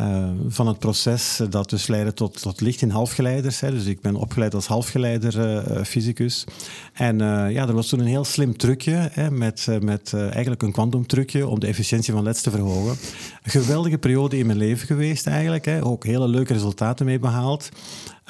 uh, 0.00 0.30
van 0.48 0.66
het 0.66 0.78
proces 0.78 1.40
dat 1.50 1.70
dus 1.70 1.86
leidde 1.86 2.12
tot, 2.12 2.42
tot 2.42 2.60
licht 2.60 2.82
in 2.82 2.90
halfgeleiders. 2.90 3.60
Hè. 3.60 3.70
Dus 3.70 3.84
ik 3.84 4.00
ben 4.00 4.14
opgeleid 4.14 4.54
als 4.54 4.66
halfgeleider-fysicus. 4.66 6.44
En 6.92 7.18
ja, 7.48 7.66
er 7.66 7.72
was 7.74 7.88
toen 7.88 8.00
een 8.00 8.06
heel 8.06 8.24
slim 8.24 8.56
trucje 8.56 9.08
hè, 9.12 9.30
met, 9.30 9.66
met 9.80 10.12
eigenlijk 10.12 10.62
een 10.62 10.72
kwantumtrucje 10.72 11.46
om 11.46 11.60
de 11.60 11.66
efficiëntie 11.66 12.12
van 12.12 12.22
LEDs 12.22 12.42
te 12.42 12.50
verhogen. 12.50 12.96
Een 13.42 13.50
geweldige 13.50 13.98
periode 13.98 14.38
in 14.38 14.46
mijn 14.46 14.58
leven 14.58 14.86
geweest 14.86 15.26
eigenlijk. 15.26 15.64
Hè. 15.64 15.84
Ook 15.84 16.04
hele 16.04 16.28
leuke 16.28 16.52
resultaten 16.52 17.06
mee 17.06 17.18
behaald. 17.18 17.68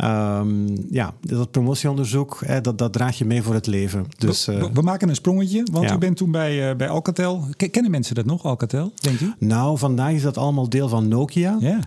Um, 0.04 0.86
ja, 0.90 1.14
dat 1.20 1.50
promotieonderzoek, 1.50 2.42
hè, 2.44 2.60
dat, 2.60 2.78
dat 2.78 2.92
draag 2.92 3.18
je 3.18 3.24
mee 3.24 3.42
voor 3.42 3.54
het 3.54 3.66
leven. 3.66 4.06
Dus, 4.18 4.46
we, 4.46 4.70
we 4.72 4.82
maken 4.82 5.08
een 5.08 5.14
sprongetje, 5.14 5.66
want 5.72 5.88
ja. 5.88 5.94
u 5.94 5.98
bent 5.98 6.16
toen 6.16 6.30
bij, 6.30 6.70
uh, 6.70 6.76
bij 6.76 6.88
Alcatel. 6.88 7.44
Kennen 7.70 7.90
mensen 7.90 8.14
dat 8.14 8.24
nog, 8.24 8.44
Alcatel, 8.44 8.92
denk 8.94 9.20
u? 9.20 9.32
Nou, 9.38 9.78
vandaag 9.78 10.12
is 10.12 10.22
dat 10.22 10.36
allemaal 10.36 10.68
deel 10.68 10.88
van 10.88 11.08
Nokia. 11.08 11.56
Ja. 11.60 11.78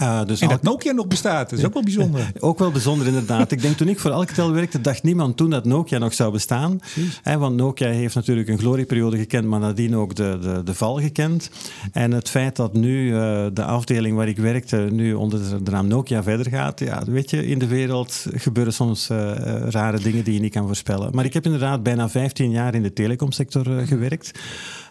Uh, 0.00 0.24
dus 0.24 0.40
en 0.40 0.48
dat 0.48 0.62
Nokia 0.62 0.92
nog 0.92 1.06
bestaat, 1.06 1.50
dat 1.50 1.58
is 1.58 1.64
ook 1.64 1.72
wel 1.72 1.82
bijzonder. 1.82 2.32
ook 2.38 2.58
wel 2.58 2.70
bijzonder, 2.70 3.06
inderdaad. 3.06 3.52
Ik 3.52 3.62
denk 3.62 3.76
toen 3.76 3.88
ik 3.88 3.98
voor 3.98 4.10
Alcatel 4.10 4.52
werkte, 4.52 4.80
dacht 4.80 5.02
niemand 5.02 5.36
toen 5.36 5.50
dat 5.50 5.64
Nokia 5.64 5.98
nog 5.98 6.14
zou 6.14 6.32
bestaan. 6.32 6.80
Want 7.22 7.56
Nokia 7.56 7.88
heeft 7.88 8.14
natuurlijk 8.14 8.48
een 8.48 8.58
glorieperiode 8.58 9.16
gekend, 9.16 9.46
maar 9.46 9.60
nadien 9.60 9.96
ook 9.96 10.14
de, 10.14 10.38
de, 10.40 10.62
de 10.64 10.74
val 10.74 11.00
gekend. 11.00 11.50
En 11.92 12.12
het 12.12 12.30
feit 12.30 12.56
dat 12.56 12.72
nu 12.72 13.08
uh, 13.08 13.46
de 13.52 13.64
afdeling 13.64 14.16
waar 14.16 14.28
ik 14.28 14.36
werkte, 14.36 14.76
nu 14.76 15.14
onder 15.14 15.64
de 15.64 15.70
naam 15.70 15.86
Nokia 15.86 16.22
verder 16.22 16.48
gaat, 16.48 16.80
ja, 16.80 17.02
weet 17.06 17.30
je, 17.30 17.46
in 17.46 17.58
de 17.58 17.66
wereld 17.66 18.26
gebeuren 18.34 18.72
soms 18.72 19.10
uh, 19.10 19.32
rare 19.68 19.98
dingen 19.98 20.24
die 20.24 20.34
je 20.34 20.40
niet 20.40 20.52
kan 20.52 20.66
voorspellen. 20.66 21.10
Maar 21.14 21.24
ik 21.24 21.34
heb 21.34 21.44
inderdaad 21.44 21.82
bijna 21.82 22.08
15 22.08 22.50
jaar 22.50 22.74
in 22.74 22.82
de 22.82 22.92
telecomsector 22.92 23.64
gewerkt. 23.86 24.38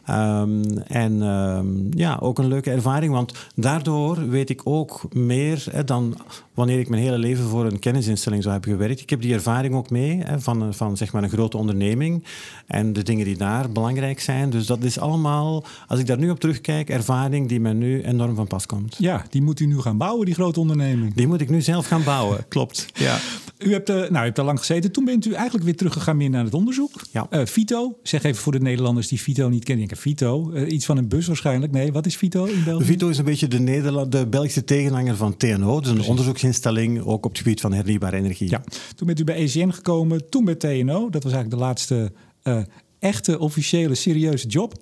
Um, 0.09 0.77
en 0.77 1.21
um, 1.21 1.89
ja, 1.95 2.17
ook 2.21 2.39
een 2.39 2.47
leuke 2.47 2.71
ervaring, 2.71 3.13
want 3.13 3.33
daardoor 3.55 4.29
weet 4.29 4.49
ik 4.49 4.61
ook 4.63 5.01
meer 5.13 5.65
hè, 5.71 5.83
dan 5.83 6.17
wanneer 6.53 6.79
ik 6.79 6.89
mijn 6.89 7.01
hele 7.01 7.17
leven 7.17 7.45
voor 7.45 7.65
een 7.65 7.79
kennisinstelling 7.79 8.41
zou 8.41 8.53
hebben 8.53 8.71
gewerkt. 8.71 9.01
Ik 9.01 9.09
heb 9.09 9.21
die 9.21 9.33
ervaring 9.33 9.75
ook 9.75 9.89
mee 9.89 10.21
hè, 10.23 10.39
van, 10.39 10.73
van 10.73 10.97
zeg 10.97 11.13
maar 11.13 11.23
een 11.23 11.29
grote 11.29 11.57
onderneming 11.57 12.23
en 12.67 12.93
de 12.93 13.03
dingen 13.03 13.25
die 13.25 13.37
daar 13.37 13.71
belangrijk 13.71 14.19
zijn. 14.19 14.49
Dus 14.49 14.65
dat 14.65 14.83
is 14.83 14.99
allemaal, 14.99 15.63
als 15.87 15.99
ik 15.99 16.07
daar 16.07 16.17
nu 16.17 16.29
op 16.29 16.39
terugkijk, 16.39 16.89
ervaring 16.89 17.47
die 17.47 17.59
mij 17.59 17.73
nu 17.73 18.01
enorm 18.01 18.35
van 18.35 18.47
pas 18.47 18.65
komt. 18.65 18.95
Ja, 18.99 19.25
die 19.29 19.41
moet 19.41 19.59
u 19.59 19.65
nu 19.65 19.79
gaan 19.79 19.97
bouwen, 19.97 20.25
die 20.25 20.35
grote 20.35 20.59
onderneming. 20.59 21.13
Die 21.13 21.27
moet 21.27 21.41
ik 21.41 21.49
nu 21.49 21.61
zelf 21.61 21.87
gaan 21.87 22.03
bouwen, 22.03 22.45
klopt. 22.53 22.85
Ja. 22.93 23.17
U 23.65 23.71
hebt, 23.71 23.89
uh, 23.89 23.95
nou, 23.95 24.11
u 24.11 24.25
hebt 24.25 24.37
er 24.37 24.43
lang 24.43 24.59
gezeten. 24.59 24.91
Toen 24.91 25.05
bent 25.05 25.25
u 25.25 25.33
eigenlijk 25.33 25.63
weer 25.63 25.75
teruggegaan 25.75 26.17
meer 26.17 26.29
naar 26.29 26.43
het 26.43 26.53
onderzoek. 26.53 26.91
Ja. 27.11 27.27
Uh, 27.31 27.45
Vito, 27.45 27.97
zeg 28.03 28.23
even 28.23 28.41
voor 28.41 28.51
de 28.51 28.59
Nederlanders 28.59 29.07
die 29.07 29.21
Vito 29.21 29.49
niet 29.49 29.63
kennen. 29.63 29.97
Vito, 29.97 30.51
uh, 30.53 30.71
iets 30.71 30.85
van 30.85 30.97
een 30.97 31.07
bus 31.07 31.27
waarschijnlijk. 31.27 31.71
Nee, 31.71 31.91
wat 31.91 32.05
is 32.05 32.17
Vito 32.17 32.45
in 32.45 32.63
België? 32.63 32.85
Vito 32.85 33.09
is 33.09 33.17
een 33.17 33.25
beetje 33.25 33.47
de, 33.47 33.59
Nederland, 33.59 34.11
de 34.11 34.27
Belgische 34.27 34.63
tegenhanger 34.63 35.15
van 35.15 35.37
TNO. 35.37 35.79
Dus 35.79 35.87
een 35.87 35.93
Precies. 35.93 36.09
onderzoeksinstelling, 36.09 36.99
ook 36.99 37.25
op 37.25 37.31
het 37.31 37.37
gebied 37.37 37.61
van 37.61 37.73
hernieuwbare 37.73 38.17
energie. 38.17 38.49
Ja, 38.49 38.63
toen 38.95 39.07
bent 39.07 39.19
u 39.19 39.23
bij 39.23 39.35
ECN 39.35 39.69
gekomen, 39.69 40.29
toen 40.29 40.45
bij 40.45 40.55
TNO. 40.55 41.09
Dat 41.09 41.23
was 41.23 41.33
eigenlijk 41.33 41.49
de 41.49 41.57
laatste 41.57 42.11
echte, 42.99 43.39
officiële, 43.39 43.95
serieuze 43.95 44.47
job. 44.47 44.73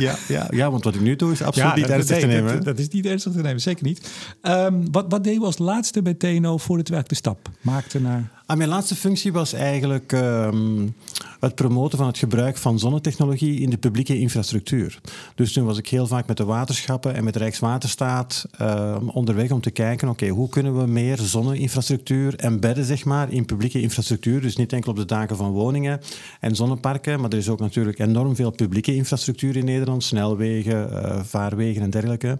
Ja, 0.00 0.16
ja, 0.28 0.46
ja, 0.50 0.70
want 0.70 0.84
wat 0.84 0.94
ik 0.94 1.00
nu 1.00 1.16
doe 1.16 1.32
is 1.32 1.42
absoluut 1.42 1.70
ja, 1.70 1.76
niet 1.76 1.90
ernstig 1.90 2.18
te 2.18 2.26
nemen. 2.26 2.52
Dat, 2.54 2.64
dat, 2.64 2.78
is 2.78 2.88
niet 2.88 3.06
ernstig 3.06 3.32
te 3.32 3.40
nemen, 3.40 3.60
zeker 3.60 3.84
niet. 3.84 4.10
Um, 4.42 4.92
wat, 4.92 5.04
wat 5.08 5.24
deed 5.24 5.36
u 5.36 5.42
als 5.42 5.58
laatste 5.58 6.02
bij 6.02 6.14
TNO 6.14 6.58
voordat 6.58 6.88
u 6.88 6.92
eigenlijk 6.94 7.08
de 7.08 7.14
stap 7.14 7.48
maakte 7.60 8.00
naar... 8.00 8.38
Ah, 8.50 8.56
mijn 8.56 8.68
laatste 8.68 8.94
functie 8.94 9.32
was 9.32 9.52
eigenlijk 9.52 10.12
um, 10.12 10.94
het 11.40 11.54
promoten 11.54 11.98
van 11.98 12.06
het 12.06 12.18
gebruik 12.18 12.56
van 12.56 12.78
zonnetechnologie 12.78 13.60
in 13.60 13.70
de 13.70 13.76
publieke 13.76 14.18
infrastructuur. 14.18 15.00
Dus 15.34 15.52
toen 15.52 15.64
was 15.64 15.78
ik 15.78 15.88
heel 15.88 16.06
vaak 16.06 16.26
met 16.26 16.36
de 16.36 16.44
waterschappen 16.44 17.14
en 17.14 17.24
met 17.24 17.36
Rijkswaterstaat 17.36 18.46
uh, 18.60 18.96
onderweg 19.06 19.50
om 19.50 19.60
te 19.60 19.70
kijken, 19.70 20.08
oké, 20.08 20.28
hoe 20.28 20.48
kunnen 20.48 20.78
we 20.78 20.86
meer 20.86 21.18
zonneinfrastructuur 21.18 22.34
embedden, 22.36 22.84
zeg 22.84 23.04
maar, 23.04 23.32
in 23.32 23.44
publieke 23.44 23.80
infrastructuur. 23.80 24.40
Dus 24.40 24.56
niet 24.56 24.72
enkel 24.72 24.90
op 24.90 24.96
de 24.96 25.04
daken 25.04 25.36
van 25.36 25.50
woningen 25.50 26.00
en 26.40 26.56
zonneparken, 26.56 27.20
maar 27.20 27.30
er 27.30 27.38
is 27.38 27.48
ook 27.48 27.60
natuurlijk 27.60 27.98
enorm 27.98 28.36
veel 28.36 28.50
publieke 28.50 28.94
infrastructuur 28.94 29.56
in 29.56 29.64
Nederland, 29.64 30.04
snelwegen, 30.04 30.90
uh, 30.92 31.20
vaarwegen 31.22 31.82
en 31.82 31.90
dergelijke. 31.90 32.38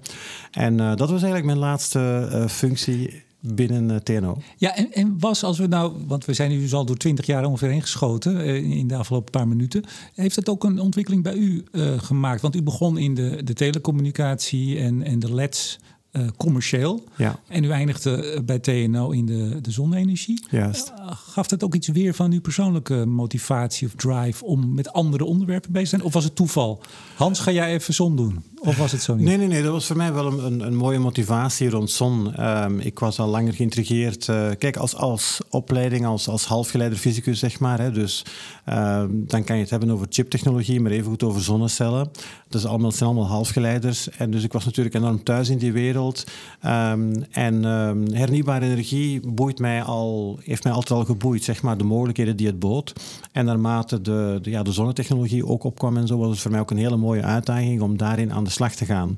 En 0.50 0.78
uh, 0.78 0.88
dat 0.88 1.10
was 1.10 1.22
eigenlijk 1.22 1.44
mijn 1.44 1.58
laatste 1.58 2.46
functie 2.48 3.28
binnen 3.40 3.90
uh, 3.90 3.96
TNO. 3.96 4.38
Ja, 4.56 4.76
en, 4.76 4.92
en, 4.92 5.16
was 5.18 5.42
als 5.42 5.58
we 5.58 5.66
nou, 5.66 5.92
want 6.06 6.24
we 6.24 6.32
zijn 6.32 6.50
nu 6.50 6.60
dus 6.60 6.74
al 6.74 6.84
door 6.84 6.96
twintig 6.96 7.26
jaar 7.26 7.44
ongeveer 7.44 7.68
heen 7.68 7.82
geschoten 7.82 8.46
uh, 8.46 8.54
in 8.56 8.86
de 8.86 8.96
afgelopen 8.96 9.30
paar 9.30 9.48
minuten. 9.48 9.84
Heeft 10.14 10.34
dat 10.34 10.48
ook 10.48 10.64
een 10.64 10.80
ontwikkeling 10.80 11.22
bij 11.22 11.34
u 11.34 11.64
uh, 11.72 11.98
gemaakt? 11.98 12.42
Want 12.42 12.56
u 12.56 12.62
begon 12.62 12.98
in 12.98 13.14
de, 13.14 13.42
de 13.44 13.52
telecommunicatie 13.52 14.78
en, 14.78 15.02
en 15.02 15.18
de 15.18 15.34
LED's. 15.34 15.78
Uh, 16.12 16.26
commercieel. 16.36 17.04
Ja. 17.16 17.40
En 17.48 17.64
u 17.64 17.70
eindigde 17.70 18.42
bij 18.44 18.58
TNO 18.58 19.10
in 19.10 19.26
de, 19.26 19.60
de 19.60 19.70
zonne-energie. 19.70 20.44
Juist. 20.50 20.92
Uh, 20.98 21.10
gaf 21.12 21.46
dat 21.46 21.64
ook 21.64 21.74
iets 21.74 21.88
weer 21.88 22.14
van 22.14 22.32
uw 22.32 22.40
persoonlijke 22.40 23.06
motivatie 23.06 23.86
of 23.86 23.94
drive 23.94 24.44
om 24.44 24.74
met 24.74 24.92
andere 24.92 25.24
onderwerpen 25.24 25.72
bezig 25.72 25.88
te 25.88 25.96
zijn? 25.96 26.06
Of 26.06 26.12
was 26.12 26.24
het 26.24 26.36
toeval? 26.36 26.80
Hans, 27.16 27.40
ga 27.40 27.50
jij 27.50 27.72
even 27.72 27.94
zon 27.94 28.16
doen? 28.16 28.42
Of 28.62 28.76
was 28.76 28.92
het 28.92 29.02
zo 29.02 29.14
niet? 29.14 29.24
Nee, 29.24 29.36
nee, 29.36 29.46
nee. 29.46 29.62
Dat 29.62 29.72
was 29.72 29.86
voor 29.86 29.96
mij 29.96 30.12
wel 30.12 30.26
een, 30.26 30.44
een, 30.44 30.60
een 30.60 30.76
mooie 30.76 30.98
motivatie 30.98 31.70
rond 31.70 31.90
zon. 31.90 32.46
Um, 32.46 32.80
ik 32.80 32.98
was 32.98 33.18
al 33.18 33.28
langer 33.28 33.52
geïntrigeerd. 33.52 34.28
Uh, 34.28 34.48
kijk, 34.58 34.76
als, 34.76 34.94
als 34.94 35.40
opleiding, 35.50 36.06
als, 36.06 36.28
als 36.28 36.44
halfgeleider 36.44 36.98
fysicus, 36.98 37.38
zeg 37.38 37.60
maar. 37.60 37.80
Hè, 37.80 37.92
dus 37.92 38.24
uh, 38.68 39.04
dan 39.10 39.44
kan 39.44 39.56
je 39.56 39.62
het 39.62 39.70
hebben 39.70 39.90
over 39.90 40.06
chiptechnologie, 40.10 40.80
maar 40.80 40.90
even 40.90 41.10
goed 41.10 41.22
over 41.22 41.40
zonnecellen. 41.40 42.10
Dat 42.48 42.60
is 42.60 42.66
allemaal, 42.66 42.92
zijn 42.92 43.10
allemaal 43.10 43.28
halfgeleiders. 43.28 44.10
En 44.10 44.30
dus 44.30 44.44
ik 44.44 44.52
was 44.52 44.64
natuurlijk 44.64 44.94
enorm 44.94 45.22
thuis 45.22 45.48
in 45.48 45.58
die 45.58 45.72
wereld. 45.72 45.98
Um, 46.06 47.24
en 47.30 47.64
um, 47.64 48.12
hernieuwbare 48.12 48.64
energie 48.64 49.20
boeit 49.26 49.58
mij 49.58 49.82
al, 49.82 50.38
heeft 50.42 50.64
mij 50.64 50.72
altijd 50.72 50.98
al 50.98 51.04
geboeid, 51.04 51.44
zeg 51.44 51.62
maar, 51.62 51.76
de 51.78 51.84
mogelijkheden 51.84 52.36
die 52.36 52.46
het 52.46 52.58
bood. 52.58 52.92
En 53.32 53.44
naarmate 53.44 54.00
de, 54.00 54.38
de, 54.42 54.50
ja, 54.50 54.62
de 54.62 54.72
zonnetechnologie 54.72 55.46
ook 55.46 55.64
opkwam 55.64 55.96
en 55.96 56.06
zo, 56.06 56.18
was 56.18 56.30
het 56.30 56.40
voor 56.40 56.50
mij 56.50 56.60
ook 56.60 56.70
een 56.70 56.76
hele 56.76 56.96
mooie 56.96 57.22
uitdaging 57.22 57.80
om 57.80 57.96
daarin 57.96 58.32
aan 58.32 58.44
de 58.44 58.50
slag 58.50 58.74
te 58.74 58.84
gaan. 58.84 59.16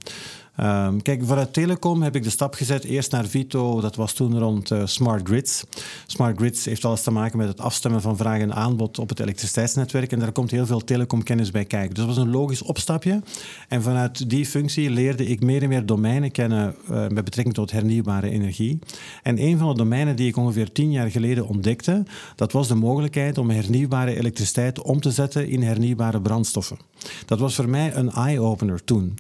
Um, 0.61 1.03
kijk, 1.03 1.25
vanuit 1.25 1.53
Telecom 1.53 2.03
heb 2.03 2.17
ik 2.17 2.23
de 2.23 2.31
stap 2.31 2.55
gezet 2.55 2.85
eerst 2.85 3.13
naar 3.13 3.27
Vito. 3.27 3.81
Dat 3.81 3.97
was 3.97 4.13
toen 4.13 4.39
rond 4.39 4.71
uh, 4.71 4.87
smart 4.87 5.29
grids. 5.29 5.65
Smart 6.07 6.37
grids 6.37 6.65
heeft 6.65 6.85
alles 6.85 7.03
te 7.03 7.11
maken 7.11 7.39
met 7.39 7.49
het 7.49 7.61
afstemmen 7.61 8.01
van 8.01 8.17
vraag 8.17 8.41
en 8.41 8.55
aanbod 8.55 8.99
op 8.99 9.09
het 9.09 9.21
elektriciteitsnetwerk. 9.21 10.13
En 10.13 10.19
daar 10.19 10.33
komt 10.33 10.51
heel 10.51 10.67
veel 10.67 10.85
telecomkennis 10.85 11.51
bij 11.51 11.65
kijken. 11.65 11.95
Dus 11.95 12.05
dat 12.05 12.15
was 12.15 12.25
een 12.25 12.31
logisch 12.31 12.63
opstapje. 12.63 13.23
En 13.69 13.83
vanuit 13.83 14.31
die 14.31 14.47
functie 14.47 14.91
leerde 14.91 15.27
ik 15.27 15.43
meer 15.43 15.63
en 15.63 15.69
meer 15.69 15.87
domeinen 15.87 16.31
kennen 16.31 16.75
uh, 16.91 17.09
met 17.09 17.25
betrekking 17.25 17.55
tot 17.55 17.71
hernieuwbare 17.71 18.31
energie. 18.31 18.79
En 19.23 19.43
een 19.43 19.59
van 19.59 19.69
de 19.69 19.75
domeinen 19.75 20.17
die 20.17 20.29
ik 20.29 20.37
ongeveer 20.37 20.73
tien 20.73 20.91
jaar 20.91 21.11
geleden 21.11 21.49
ontdekte, 21.49 22.05
dat 22.37 22.53
was 22.53 22.69
de 22.69 22.75
mogelijkheid 22.75 23.39
om 23.39 23.51
hernieuwbare 23.51 24.19
elektriciteit 24.19 24.83
om 24.83 25.01
te 25.01 25.11
zetten 25.11 25.49
in 25.49 25.63
hernieuwbare 25.63 26.21
brandstoffen. 26.21 26.79
Dat 27.27 27.39
was 27.39 27.55
voor 27.55 27.69
mij 27.69 27.95
een 27.95 28.11
eye-opener 28.11 28.85
toen. 28.85 29.15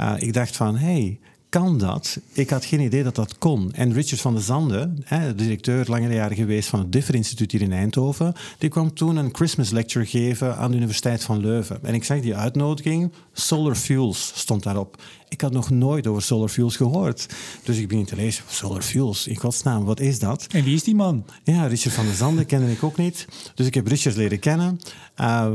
Uh, 0.00 0.14
ik 0.18 0.32
dacht 0.32 0.56
van, 0.56 0.76
hey, 0.76 1.18
kan 1.48 1.78
dat? 1.78 2.18
Ik 2.32 2.50
had 2.50 2.64
geen 2.64 2.80
idee 2.80 3.02
dat 3.02 3.14
dat 3.14 3.38
kon. 3.38 3.72
En 3.72 3.92
Richard 3.92 4.20
van 4.20 4.34
der 4.34 4.42
Zande, 4.42 4.92
hè, 5.04 5.34
directeur 5.34 5.84
langere 5.88 6.14
jaren 6.14 6.36
geweest 6.36 6.68
van 6.68 6.78
het 6.78 6.92
Differ 6.92 7.14
Instituut 7.14 7.52
hier 7.52 7.62
in 7.62 7.72
Eindhoven, 7.72 8.34
die 8.58 8.70
kwam 8.70 8.94
toen 8.94 9.16
een 9.16 9.34
Christmas 9.34 9.70
lecture 9.70 10.06
geven 10.06 10.56
aan 10.56 10.70
de 10.70 10.76
Universiteit 10.76 11.24
van 11.24 11.40
Leuven. 11.40 11.78
En 11.82 11.94
ik 11.94 12.04
zag 12.04 12.20
die 12.20 12.36
uitnodiging, 12.36 13.12
Solar 13.32 13.74
Fuels 13.74 14.32
stond 14.34 14.62
daarop. 14.62 15.02
Ik 15.28 15.40
had 15.40 15.52
nog 15.52 15.70
nooit 15.70 16.06
over 16.06 16.22
solar 16.22 16.48
fuels 16.48 16.76
gehoord. 16.76 17.26
Dus 17.62 17.78
ik 17.78 17.88
begin 17.88 18.04
te 18.04 18.16
lezen, 18.16 18.44
solar 18.48 18.82
fuels, 18.82 19.26
in 19.26 19.36
godsnaam, 19.36 19.84
wat 19.84 20.00
is 20.00 20.18
dat? 20.18 20.46
En 20.50 20.64
wie 20.64 20.74
is 20.74 20.82
die 20.82 20.94
man? 20.94 21.24
Ja, 21.44 21.66
Richard 21.66 21.94
van 21.94 22.04
der 22.04 22.14
Zande 22.14 22.44
kende 22.44 22.70
ik 22.70 22.82
ook 22.82 22.96
niet. 22.96 23.26
Dus 23.54 23.66
ik 23.66 23.74
heb 23.74 23.86
Richard 23.86 24.16
leren 24.16 24.38
kennen. 24.38 24.80
Uh, 25.20 25.46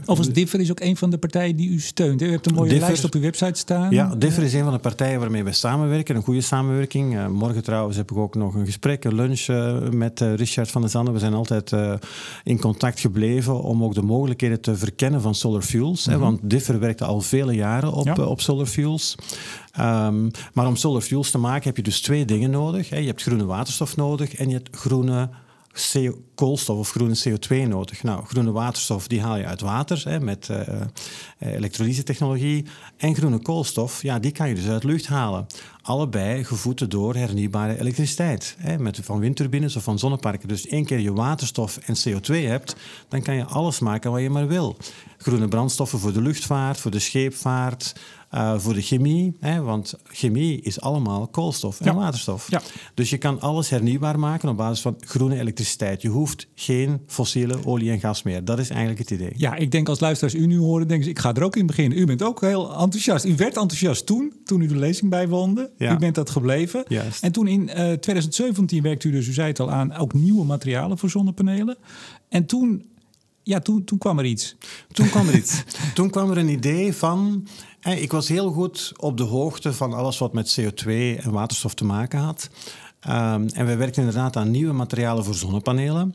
Overigens, 0.00 0.28
Differ 0.36 0.60
is 0.60 0.70
ook 0.70 0.80
een 0.80 0.96
van 0.96 1.10
de 1.10 1.18
partijen 1.18 1.56
die 1.56 1.68
u 1.70 1.80
steunt. 1.80 2.22
U 2.22 2.30
hebt 2.30 2.46
een 2.46 2.54
mooie 2.54 2.68
Differ, 2.68 2.86
lijst 2.86 3.04
op 3.04 3.14
uw 3.14 3.20
website 3.20 3.58
staan. 3.58 3.90
Ja, 3.90 4.14
Differ 4.14 4.42
is 4.42 4.52
een 4.54 4.62
van 4.64 4.72
de 4.72 4.78
partijen 4.78 5.20
waarmee 5.20 5.44
we 5.44 5.52
samenwerken. 5.52 6.16
Een 6.16 6.22
goede 6.22 6.40
samenwerking. 6.40 7.14
Uh, 7.14 7.26
morgen 7.26 7.62
trouwens 7.62 7.96
heb 7.96 8.10
ik 8.10 8.16
ook 8.16 8.34
nog 8.34 8.54
een 8.54 8.64
gesprek, 8.66 9.04
een 9.04 9.14
lunch 9.14 9.46
uh, 9.48 9.88
met 9.88 10.20
Richard 10.20 10.70
van 10.70 10.80
der 10.80 10.90
Zande. 10.90 11.10
We 11.10 11.18
zijn 11.18 11.34
altijd 11.34 11.72
in 12.44 12.60
contact 12.60 13.00
gebleven 13.00 13.62
om 13.62 13.84
ook 13.84 13.94
de 13.94 14.02
mogelijkheden 14.02 14.60
te 14.60 14.76
verkennen 14.76 15.20
van 15.20 15.34
solar 15.34 15.62
fuels. 15.62 16.04
Mhm. 16.06 16.14
Hè, 16.14 16.18
want 16.20 16.40
Differ 16.42 16.78
werkte 16.78 17.04
al 17.04 17.20
vele 17.20 17.52
jaren 17.54 17.92
op, 17.92 18.06
Ja. 18.06 18.14
op 18.24 18.40
solar 18.40 18.66
fuels. 18.66 19.14
Um, 19.80 20.30
maar 20.52 20.66
om 20.66 20.76
solar 20.76 21.00
fuels 21.00 21.30
te 21.30 21.38
maken 21.38 21.64
heb 21.64 21.76
je 21.76 21.82
dus 21.82 22.00
twee 22.00 22.24
dingen 22.24 22.50
nodig. 22.50 22.88
Hè. 22.88 22.96
Je 22.96 23.06
hebt 23.06 23.22
groene 23.22 23.44
waterstof 23.44 23.96
nodig 23.96 24.34
en 24.34 24.48
je 24.48 24.54
hebt 24.54 24.76
groene 24.76 25.28
koolstof 26.34 26.78
of 26.78 26.90
groene 26.90 27.16
CO2 27.28 27.68
nodig. 27.68 28.02
Nou, 28.02 28.26
groene 28.26 28.52
waterstof 28.52 29.08
die 29.08 29.20
haal 29.20 29.36
je 29.36 29.46
uit 29.46 29.60
water 29.60 30.02
hè, 30.04 30.20
met 30.20 30.48
uh, 30.50 30.60
elektrolyse-technologie. 31.38 32.64
En 32.96 33.14
groene 33.14 33.38
koolstof, 33.38 34.02
ja, 34.02 34.18
die 34.18 34.32
kan 34.32 34.48
je 34.48 34.54
dus 34.54 34.68
uit 34.68 34.84
lucht 34.84 35.06
halen. 35.06 35.46
Allebei 35.82 36.44
gevoed 36.44 36.90
door 36.90 37.14
hernieuwbare 37.14 37.80
elektriciteit. 37.80 38.56
Hè, 38.58 38.78
met, 38.78 39.00
van 39.02 39.18
windturbines 39.18 39.76
of 39.76 39.82
van 39.82 39.98
zonneparken. 39.98 40.48
Dus 40.48 40.66
één 40.66 40.84
keer 40.84 41.00
je 41.00 41.12
waterstof 41.12 41.76
en 41.76 41.96
CO2 41.96 42.46
hebt, 42.46 42.76
dan 43.08 43.22
kan 43.22 43.34
je 43.34 43.44
alles 43.44 43.78
maken 43.78 44.10
wat 44.10 44.20
je 44.20 44.30
maar 44.30 44.48
wil. 44.48 44.76
Groene 45.26 45.48
brandstoffen 45.48 45.98
voor 45.98 46.12
de 46.12 46.20
luchtvaart, 46.22 46.78
voor 46.78 46.90
de 46.90 46.98
scheepvaart, 46.98 47.94
uh, 48.34 48.58
voor 48.58 48.74
de 48.74 48.80
chemie. 48.82 49.36
Hè, 49.40 49.62
want 49.62 49.94
chemie 50.04 50.60
is 50.60 50.80
allemaal 50.80 51.26
koolstof 51.26 51.80
en 51.80 51.86
Ja. 51.86 51.94
waterstof. 51.94 52.50
Ja. 52.50 52.62
Dus 52.94 53.10
je 53.10 53.18
kan 53.18 53.40
alles 53.40 53.68
hernieuwbaar 53.68 54.18
maken 54.18 54.48
op 54.48 54.56
basis 54.56 54.80
van 54.80 54.96
groene 55.00 55.38
elektriciteit. 55.38 56.02
Je 56.02 56.08
hoeft 56.08 56.46
geen 56.54 57.00
fossiele 57.06 57.66
olie 57.66 57.90
en 57.90 58.00
gas 58.00 58.22
meer. 58.22 58.44
Dat 58.44 58.58
is 58.58 58.68
eigenlijk 58.68 58.98
het 58.98 59.10
idee. 59.10 59.32
Ja, 59.36 59.54
ik 59.54 59.70
denk 59.70 59.88
als 59.88 60.00
luisteraars 60.00 60.34
u 60.34 60.46
nu 60.46 60.58
horen, 60.58 60.88
denken 60.88 61.04
ze, 61.04 61.10
ik 61.10 61.18
ga 61.18 61.34
er 61.34 61.42
ook 61.42 61.56
in 61.56 61.66
beginnen. 61.66 61.98
U 61.98 62.06
bent 62.06 62.22
ook 62.22 62.40
heel 62.40 62.78
enthousiast. 62.78 63.24
U 63.24 63.36
werd 63.36 63.56
enthousiast 63.56 64.06
toen, 64.06 64.32
toen 64.44 64.60
u 64.60 64.66
de 64.66 64.76
lezing 64.76 65.10
bijwoonde. 65.10 65.70
Ja. 65.76 65.94
U 65.94 65.98
bent 65.98 66.14
dat 66.14 66.30
gebleven. 66.30 66.84
Juist. 66.88 67.22
En 67.22 67.32
toen 67.32 67.46
in 67.46 67.68
eh, 67.68 67.92
2017 67.92 68.82
werkte 68.82 69.08
u 69.08 69.10
dus, 69.10 69.26
u 69.26 69.32
zei 69.32 69.48
het 69.48 69.60
al 69.60 69.70
aan, 69.70 69.94
ook 69.96 70.12
nieuwe 70.14 70.44
materialen 70.44 70.98
voor 70.98 71.10
zonnepanelen. 71.10 71.76
En 72.28 72.46
toen, 72.46 72.84
ja, 73.46 73.60
toen, 73.60 73.84
toen 73.84 73.98
kwam 73.98 74.18
er 74.18 74.24
iets. 74.24 74.56
Toen 74.92 75.08
kwam 75.08 75.28
er 75.28 75.34
iets. 75.34 75.62
Toen 75.94 76.10
kwam 76.10 76.30
er 76.30 76.38
een 76.38 76.48
idee 76.48 76.92
van. 76.94 77.46
eh, 77.80 78.02
Ik 78.02 78.12
was 78.12 78.28
heel 78.28 78.50
goed 78.50 78.92
op 78.96 79.16
de 79.16 79.22
hoogte 79.22 79.72
van 79.72 79.92
alles 79.92 80.18
wat 80.18 80.32
met 80.32 80.58
CO2 80.60 80.86
en 81.22 81.30
waterstof 81.30 81.74
te 81.74 81.84
maken 81.84 82.18
had. 82.18 82.48
Um, 83.08 83.12
en 83.48 83.66
we 83.66 83.76
werkten 83.76 84.02
inderdaad 84.02 84.36
aan 84.36 84.50
nieuwe 84.50 84.72
materialen 84.72 85.24
voor 85.24 85.34
zonnepanelen. 85.34 86.14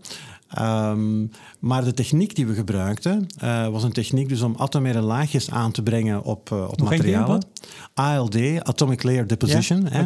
Um, 0.60 1.32
maar 1.60 1.84
de 1.84 1.94
techniek 1.94 2.36
die 2.36 2.46
we 2.48 2.54
gebruikten 2.54 3.28
uh, 3.44 3.68
was 3.68 3.84
een 3.84 3.92
techniek 3.92 4.30
dus 4.30 4.42
om 4.42 4.56
atomaire 4.58 5.02
laagjes 5.02 5.52
aan 5.52 5.72
te 5.72 5.84
brengen 5.84 6.24
op, 6.24 6.50
uh, 6.54 6.64
op 6.70 6.78
Nog 6.78 6.90
materialen. 6.90 7.46
ALD, 7.94 8.36
Atomic 8.64 9.04
Layer 9.04 9.28
Deposition. 9.28 9.88
Ja. 9.92 10.00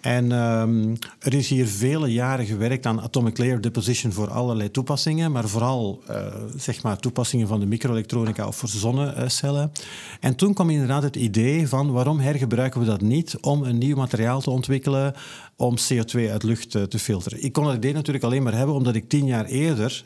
En 0.00 0.32
um, 0.32 0.98
er 1.18 1.34
is 1.34 1.48
hier 1.48 1.66
vele 1.66 2.12
jaren 2.12 2.46
gewerkt 2.46 2.86
aan 2.86 3.00
atomic 3.00 3.38
layer 3.38 3.60
deposition 3.60 4.12
voor 4.12 4.30
allerlei 4.30 4.70
toepassingen, 4.70 5.32
maar 5.32 5.48
vooral 5.48 6.02
uh, 6.10 6.26
zeg 6.56 6.82
maar 6.82 6.98
toepassingen 6.98 7.48
van 7.48 7.60
de 7.60 7.66
microelektronica 7.66 8.46
of 8.46 8.56
voor 8.56 8.68
zonnecellen. 8.68 9.72
En 10.20 10.36
toen 10.36 10.54
kwam 10.54 10.70
inderdaad 10.70 11.02
het 11.02 11.16
idee 11.16 11.68
van 11.68 11.92
waarom 11.92 12.18
hergebruiken 12.18 12.80
we 12.80 12.86
dat 12.86 13.00
niet 13.00 13.36
om 13.40 13.62
een 13.62 13.78
nieuw 13.78 13.96
materiaal 13.96 14.40
te 14.40 14.50
ontwikkelen 14.50 15.14
om 15.56 15.74
CO2 15.76 16.30
uit 16.30 16.42
lucht 16.42 16.74
uh, 16.74 16.82
te 16.82 16.98
filteren. 16.98 17.44
Ik 17.44 17.52
kon 17.52 17.64
dat 17.64 17.76
idee 17.76 17.92
natuurlijk 17.92 18.24
alleen 18.24 18.42
maar 18.42 18.54
hebben 18.54 18.74
omdat 18.74 18.94
ik 18.94 19.08
tien 19.08 19.26
jaar 19.26 19.44
eerder 19.44 20.04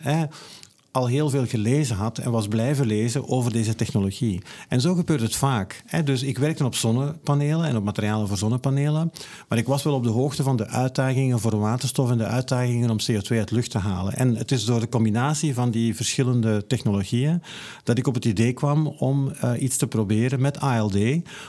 al 0.93 1.07
heel 1.07 1.31
veel 1.31 1.47
gelezen 1.47 1.97
had 1.97 2.19
en 2.19 2.31
was 2.31 2.49
blijven 2.49 2.87
lezen 2.87 3.29
over 3.29 3.53
deze 3.53 3.75
technologie. 3.75 4.43
En 4.69 4.81
zo 4.81 4.95
gebeurt 4.95 5.21
het 5.21 5.37
vaak. 5.37 5.83
Hè. 5.87 6.03
Dus 6.03 6.23
ik 6.23 6.39
werkte 6.39 6.65
op 6.65 6.75
zonnepanelen 6.75 7.67
en 7.67 7.77
op 7.77 7.85
materialen 7.85 8.29
voor 8.29 8.37
zonnepanelen, 8.37 9.13
maar 9.49 9.59
ik 9.59 9.67
was 9.67 9.83
wel 9.83 9.95
op 9.95 10.03
de 10.03 10.11
hoogte 10.11 10.43
van 10.43 10.57
de 10.57 10.67
uitdagingen 10.67 11.41
voor 11.41 11.59
waterstof 11.59 12.11
en 12.11 12.19
de 12.19 12.25
uitdagingen 12.25 12.91
om 12.91 12.97
CO2 13.11 13.37
uit 13.37 13.51
lucht 13.51 13.71
te 13.71 13.79
halen. 13.79 14.17
En 14.17 14.37
het 14.37 14.51
is 14.51 14.65
door 14.65 14.81
de 14.81 14.89
combinatie 14.89 15.55
van 15.55 15.71
die 15.71 15.97
verschillende 15.97 16.67
technologieën 16.67 17.43
dat 17.85 17.99
ik 17.99 18.07
op 18.07 18.15
het 18.15 18.25
idee 18.25 18.53
kwam 18.53 18.87
om 18.87 19.33
uh, 19.45 19.63
iets 19.63 19.77
te 19.77 19.87
proberen 19.87 20.41
met 20.41 20.61
ALD, 20.61 20.99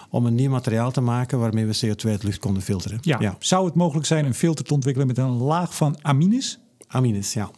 om 0.10 0.26
een 0.26 0.36
nieuw 0.36 0.52
materiaal 0.52 0.92
te 0.92 1.02
maken 1.02 1.40
waarmee 1.40 1.66
we 1.66 1.80
CO2 1.86 2.10
uit 2.10 2.24
lucht 2.24 2.40
konden 2.40 2.64
filteren. 2.64 2.98
Ja. 3.02 3.18
ja. 3.20 3.36
Zou 3.40 3.66
het 3.66 3.76
mogelijk 3.76 4.06
zijn 4.06 4.26
een 4.26 4.34
filter 4.34 4.66
te 4.66 4.74
ontwikkelen 4.74 5.08
met 5.08 5.18
een 5.18 5.38
laag 5.38 5.76
van 5.76 5.98
amines? 6.02 6.60
Amines, 6.88 7.34
ja. 7.34 7.52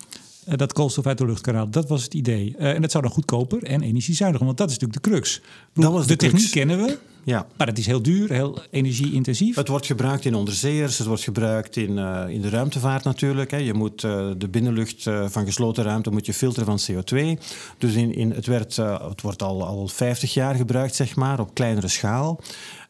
Uh, 0.47 0.53
dat 0.55 0.73
koolstof 0.73 1.05
uit 1.05 1.17
de 1.17 1.25
lucht 1.25 1.41
kan 1.41 1.55
halen. 1.55 1.71
Dat 1.71 1.89
was 1.89 2.03
het 2.03 2.13
idee. 2.13 2.55
Uh, 2.59 2.73
en 2.73 2.81
dat 2.81 2.91
zou 2.91 3.03
dan 3.03 3.13
goedkoper 3.13 3.63
en 3.63 3.81
energiezuiniger, 3.81 4.45
want 4.45 4.57
dat 4.57 4.69
is 4.69 4.77
natuurlijk 4.77 5.03
de 5.03 5.09
crux. 5.09 5.41
Dat 5.73 5.91
was 5.91 6.01
de, 6.01 6.07
de 6.07 6.15
techniek 6.15 6.51
kennen 6.51 6.77
we, 6.77 6.97
ja. 7.23 7.47
maar 7.57 7.67
het 7.67 7.77
is 7.77 7.85
heel 7.85 8.01
duur, 8.01 8.31
heel 8.31 8.59
energieintensief. 8.71 9.55
Het 9.55 9.67
wordt 9.67 9.85
gebruikt 9.85 10.25
in 10.25 10.35
onderzeeërs, 10.35 10.97
het 10.97 11.07
wordt 11.07 11.23
gebruikt 11.23 11.75
in, 11.75 11.97
uh, 11.97 12.23
in 12.27 12.41
de 12.41 12.49
ruimtevaart 12.49 13.03
natuurlijk. 13.03 13.51
Hè. 13.51 13.57
Je 13.57 13.73
moet 13.73 14.01
de 14.01 14.47
binnenlucht 14.51 15.03
van 15.03 15.45
gesloten 15.45 15.83
ruimte 15.83 16.09
moet 16.09 16.25
je 16.25 16.33
filteren 16.33 16.79
van 16.79 16.79
CO2. 16.91 17.39
Dus 17.77 17.93
in, 17.93 18.15
in, 18.15 18.31
het, 18.31 18.45
werd, 18.45 18.75
het 18.75 19.21
wordt 19.21 19.41
al, 19.41 19.65
al 19.65 19.87
50 19.87 20.33
jaar 20.33 20.55
gebruikt, 20.55 20.95
zeg 20.95 21.15
maar, 21.15 21.39
op 21.39 21.53
kleinere 21.53 21.87
schaal. 21.87 22.39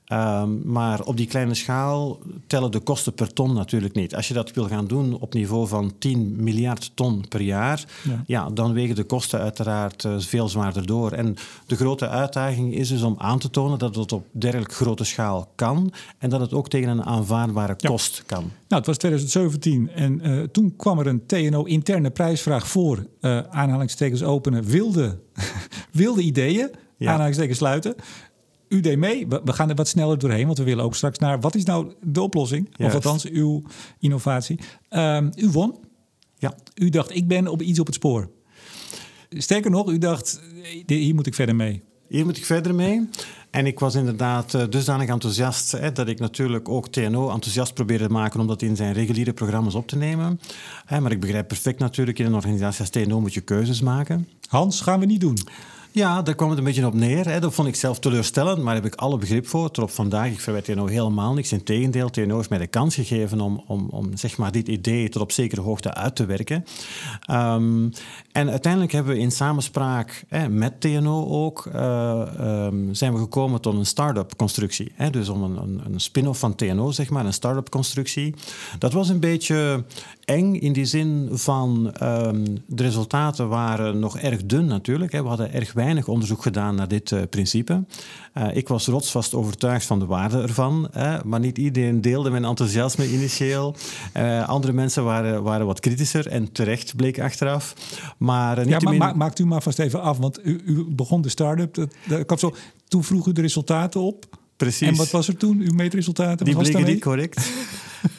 Ehm, 0.05 0.71
maar 0.71 1.03
op 1.03 1.17
die 1.17 1.27
kleine 1.27 1.53
schaal 1.53 2.19
tellen 2.47 2.71
de 2.71 2.79
kosten 2.79 3.13
per 3.13 3.33
ton 3.33 3.53
natuurlijk 3.53 3.93
niet. 3.93 4.15
Als 4.15 4.27
je 4.27 4.33
dat 4.33 4.53
wil 4.53 4.67
gaan 4.67 4.87
doen 4.87 5.19
op 5.19 5.33
niveau 5.33 5.67
van 5.67 5.93
10 5.99 6.35
miljard 6.43 6.91
ton 6.95 7.25
per 7.29 7.41
jaar, 7.41 7.85
ja. 8.03 8.23
ja 8.25 8.49
dan 8.49 8.73
wegen 8.73 8.95
de 8.95 9.03
kosten 9.03 9.39
uiteraard 9.39 10.03
uh, 10.03 10.15
veel 10.19 10.49
zwaarder 10.49 10.85
door. 10.85 11.11
En 11.11 11.35
de 11.65 11.75
grote 11.75 12.09
uitdaging 12.09 12.73
is 12.73 12.87
dus 12.87 13.01
om 13.01 13.15
aan 13.17 13.39
te 13.39 13.49
tonen 13.49 13.79
dat 13.79 13.95
het 13.95 14.11
op 14.11 14.25
dergelijk 14.31 14.73
grote 14.73 15.03
schaal 15.03 15.51
kan 15.55 15.93
en 16.17 16.29
dat 16.29 16.39
het 16.39 16.53
ook 16.53 16.69
tegen 16.69 16.89
een 16.89 17.03
aanvaardbare 17.03 17.75
kost 17.75 18.23
kan. 18.25 18.43
Nou, 18.43 18.51
het 18.67 18.85
was 18.85 18.97
2017 18.97 19.89
en 19.89 20.27
uh, 20.27 20.43
toen 20.43 20.73
kwam 20.75 20.99
er 20.99 21.07
een 21.07 21.25
TNO-interne 21.25 22.09
prijsvraag 22.09 22.67
voor, 22.67 23.05
uh, 23.21 23.39
aanhalingstekens 23.49 24.23
openen, 24.23 24.63
wilde, 24.63 25.17
wilde 25.91 26.21
ideeën, 26.21 26.69
ja. 26.97 27.11
aanhalingstekens 27.11 27.57
sluiten 27.57 27.95
u 28.73 28.79
deed 28.79 28.97
mee. 28.97 29.27
We, 29.27 29.53
gaan 29.53 29.69
er 29.69 29.75
wat 29.75 29.87
sneller 29.87 30.19
doorheen, 30.19 30.45
want 30.45 30.57
we 30.57 30.63
willen 30.63 30.83
ook 30.83 30.95
straks 30.95 31.17
naar 31.17 31.39
wat 31.39 31.55
is 31.55 31.63
nou 31.63 31.93
de 32.01 32.21
oplossing? 32.21 32.69
Of 32.77 32.93
althans 32.93 33.25
uw 33.25 33.63
innovatie. 33.99 34.59
Um, 34.89 35.31
u 35.35 35.49
won. 35.49 35.75
Ja. 36.37 36.55
U 36.75 36.89
dacht, 36.89 37.15
ik 37.15 37.27
ben 37.27 37.47
op 37.47 37.61
iets 37.61 37.79
op 37.79 37.85
het 37.85 37.95
spoor. 37.95 38.29
Sterker 39.29 39.71
nog, 39.71 39.89
u 39.89 39.97
dacht, 39.97 40.41
hier 40.85 41.15
moet 41.15 41.27
ik 41.27 41.33
verder 41.33 41.55
mee. 41.55 41.83
Hier 42.07 42.25
moet 42.25 42.37
ik 42.37 42.45
verder 42.45 42.75
mee. 42.75 43.09
En 43.49 43.65
ik 43.65 43.79
was 43.79 43.95
inderdaad 43.95 44.53
uh, 44.53 44.63
dusdanig 44.69 45.09
enthousiast 45.09 45.71
hè, 45.71 45.91
dat 45.91 46.07
ik 46.07 46.19
natuurlijk 46.19 46.69
ook 46.69 46.87
TNO 46.87 47.29
enthousiast 47.29 47.73
probeerde 47.73 48.07
te 48.07 48.11
maken 48.11 48.39
om 48.39 48.47
dat 48.47 48.61
in 48.61 48.75
zijn 48.75 48.93
reguliere 48.93 49.33
programma's 49.33 49.75
op 49.75 49.87
te 49.87 49.97
nemen. 49.97 50.39
Hè, 50.85 51.01
maar 51.01 51.11
ik 51.11 51.19
begrijp 51.19 51.47
perfect 51.47 51.79
natuurlijk, 51.79 52.19
in 52.19 52.25
een 52.25 52.33
organisatie 52.33 52.79
als 52.79 52.89
TNO 52.89 53.19
moet 53.19 53.33
je 53.33 53.41
keuzes 53.41 53.81
maken. 53.81 54.27
Hans, 54.47 54.81
gaan 54.81 54.99
we 54.99 55.05
niet 55.05 55.21
doen. 55.21 55.37
Ja, 55.93 56.21
daar 56.21 56.35
kwam 56.35 56.49
het 56.49 56.57
een 56.57 56.63
beetje 56.63 56.85
op 56.85 56.93
neer. 56.93 57.29
Hè. 57.29 57.39
Dat 57.39 57.53
vond 57.53 57.67
ik 57.67 57.75
zelf 57.75 57.99
teleurstellend, 57.99 58.57
maar 58.57 58.73
daar 58.73 58.83
heb 58.83 58.93
ik 58.93 58.99
alle 58.99 59.17
begrip 59.17 59.47
voor. 59.47 59.71
Tot 59.71 59.83
op 59.83 59.91
vandaag, 59.91 60.31
ik 60.31 60.39
verwijt 60.39 60.65
TNO 60.65 60.85
helemaal 60.85 61.33
niks. 61.33 61.51
Integendeel, 61.51 62.09
TNO 62.09 62.35
heeft 62.37 62.49
mij 62.49 62.59
de 62.59 62.67
kans 62.67 62.95
gegeven 62.95 63.41
om, 63.41 63.63
om, 63.67 63.87
om 63.89 64.17
zeg 64.17 64.37
maar, 64.37 64.51
dit 64.51 64.67
idee 64.67 65.09
tot 65.09 65.21
op 65.21 65.31
zekere 65.31 65.61
hoogte 65.61 65.93
uit 65.93 66.15
te 66.15 66.25
werken. 66.25 66.65
Um, 67.31 67.91
en 68.31 68.49
uiteindelijk 68.49 68.91
hebben 68.91 69.13
we 69.13 69.19
in 69.19 69.31
samenspraak 69.31 70.23
hè, 70.27 70.49
met 70.49 70.81
TNO 70.81 71.27
ook, 71.27 71.69
uh, 71.75 72.65
um, 72.65 72.93
zijn 72.93 73.13
we 73.13 73.19
gekomen 73.19 73.61
tot 73.61 73.73
een 73.73 73.85
start-up 73.85 74.35
constructie. 74.35 74.91
Hè. 74.95 75.09
Dus 75.09 75.29
om 75.29 75.43
een, 75.43 75.57
een, 75.57 75.81
een 75.85 75.99
spin-off 75.99 76.39
van 76.39 76.55
TNO, 76.55 76.91
zeg 76.91 77.09
maar, 77.09 77.25
een 77.25 77.33
start-up 77.33 77.69
constructie. 77.69 78.35
Dat 78.79 78.93
was 78.93 79.09
een 79.09 79.19
beetje 79.19 79.83
eng 80.25 80.53
in 80.53 80.73
die 80.73 80.85
zin 80.85 81.29
van 81.31 81.93
um, 82.03 82.63
de 82.67 82.83
resultaten 82.83 83.47
waren 83.49 83.99
nog 83.99 84.17
erg 84.17 84.45
dun 84.45 84.65
natuurlijk. 84.65 85.11
Hè. 85.11 85.21
We 85.21 85.27
hadden 85.27 85.53
erg 85.53 85.73
weinig 85.73 86.07
onderzoek 86.07 86.41
gedaan 86.41 86.75
naar 86.75 86.87
dit 86.87 87.11
uh, 87.11 87.21
principe. 87.29 87.83
Uh, 88.37 88.55
ik 88.55 88.67
was 88.67 88.87
rotsvast 88.87 89.33
overtuigd 89.33 89.85
van 89.85 89.99
de 89.99 90.05
waarde 90.05 90.41
ervan, 90.41 90.87
hè, 90.91 91.17
maar 91.23 91.39
niet 91.39 91.57
iedereen 91.57 92.01
deelde 92.01 92.29
mijn 92.29 92.45
enthousiasme 92.45 93.11
initieel. 93.11 93.75
Uh, 94.17 94.47
andere 94.49 94.73
mensen 94.73 95.03
waren, 95.03 95.43
waren 95.43 95.65
wat 95.65 95.79
kritischer 95.79 96.27
en 96.27 96.51
terecht 96.51 96.95
bleek 96.95 97.19
achteraf. 97.19 97.73
Maar, 98.17 98.65
niet 98.65 98.81
ja, 98.81 98.91
maar 98.91 99.17
maakt 99.17 99.39
u 99.39 99.45
maar 99.45 99.61
vast 99.61 99.79
even 99.79 100.01
af, 100.01 100.17
want 100.17 100.45
u, 100.45 100.61
u 100.65 100.85
begon 100.89 101.21
de 101.21 101.29
start-up. 101.29 101.75
Dat, 102.07 102.27
dat, 102.27 102.39
zo, 102.39 102.53
toen 102.87 103.03
vroeg 103.03 103.27
u 103.27 103.31
de 103.31 103.41
resultaten 103.41 104.01
op. 104.01 104.25
Precies. 104.63 104.87
En 104.87 104.95
wat 104.95 105.11
was 105.11 105.27
er 105.27 105.37
toen, 105.37 105.59
uw 105.59 105.73
meetresultaten? 105.73 106.45
Die 106.45 106.55
bleken 106.55 106.85
niet 106.85 107.01
correct. 107.01 107.37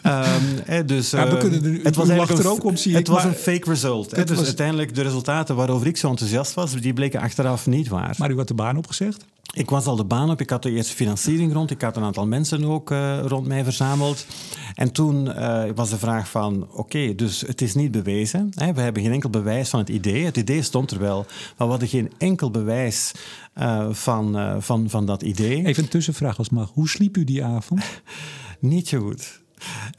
um, 0.02 0.86
dus, 0.86 1.10
ja, 1.10 1.28
we 1.28 1.36
kunnen 1.36 1.64
er, 1.64 1.84
het 1.84 1.96
was 1.96 2.08
er 2.08 2.48
ook 2.48 2.64
om, 2.64 2.76
zie 2.76 2.94
Het 2.94 3.08
was 3.08 3.24
een 3.24 3.34
fake 3.34 3.70
result. 3.70 4.10
Hè, 4.10 4.24
dus 4.24 4.36
was... 4.36 4.46
uiteindelijk 4.46 4.94
de 4.94 5.02
resultaten 5.02 5.56
waarover 5.56 5.86
ik 5.86 5.96
zo 5.96 6.08
enthousiast 6.08 6.54
was, 6.54 6.72
die 6.72 6.92
bleken 6.92 7.20
achteraf 7.20 7.66
niet 7.66 7.88
waar. 7.88 8.14
Maar 8.18 8.30
u 8.30 8.36
had 8.36 8.48
de 8.48 8.54
baan 8.54 8.76
opgezegd? 8.76 9.24
Ik 9.54 9.70
was 9.70 9.86
al 9.86 9.96
de 9.96 10.04
baan 10.04 10.30
op, 10.30 10.40
ik 10.40 10.50
had 10.50 10.62
de 10.62 10.70
eerste 10.70 10.94
financiering 10.94 11.52
rond, 11.52 11.70
ik 11.70 11.80
had 11.80 11.96
een 11.96 12.02
aantal 12.02 12.26
mensen 12.26 12.64
ook 12.64 12.90
uh, 12.90 13.18
rond 13.26 13.46
mij 13.46 13.64
verzameld. 13.64 14.26
En 14.74 14.92
toen 14.92 15.26
uh, 15.26 15.64
was 15.74 15.90
de 15.90 15.98
vraag 15.98 16.28
van, 16.28 16.62
oké, 16.62 16.78
okay, 16.78 17.14
dus 17.14 17.40
het 17.40 17.62
is 17.62 17.74
niet 17.74 17.90
bewezen. 17.90 18.52
Hè? 18.54 18.72
We 18.72 18.80
hebben 18.80 19.02
geen 19.02 19.12
enkel 19.12 19.30
bewijs 19.30 19.68
van 19.68 19.78
het 19.78 19.88
idee. 19.88 20.24
Het 20.24 20.36
idee 20.36 20.62
stond 20.62 20.90
er 20.90 20.98
wel, 20.98 21.26
maar 21.28 21.66
we 21.66 21.72
hadden 21.72 21.88
geen 21.88 22.12
enkel 22.18 22.50
bewijs 22.50 23.12
uh, 23.58 23.92
van, 23.92 24.56
van, 24.62 24.90
van 24.90 25.06
dat 25.06 25.22
idee. 25.22 25.64
Even 25.64 25.82
een 25.82 25.88
tussenvraag 25.88 26.38
als 26.38 26.48
mag. 26.48 26.70
Hoe 26.70 26.88
sliep 26.88 27.16
u 27.16 27.24
die 27.24 27.44
avond? 27.44 27.84
niet 28.58 28.88
zo 28.88 29.00
goed. 29.00 29.42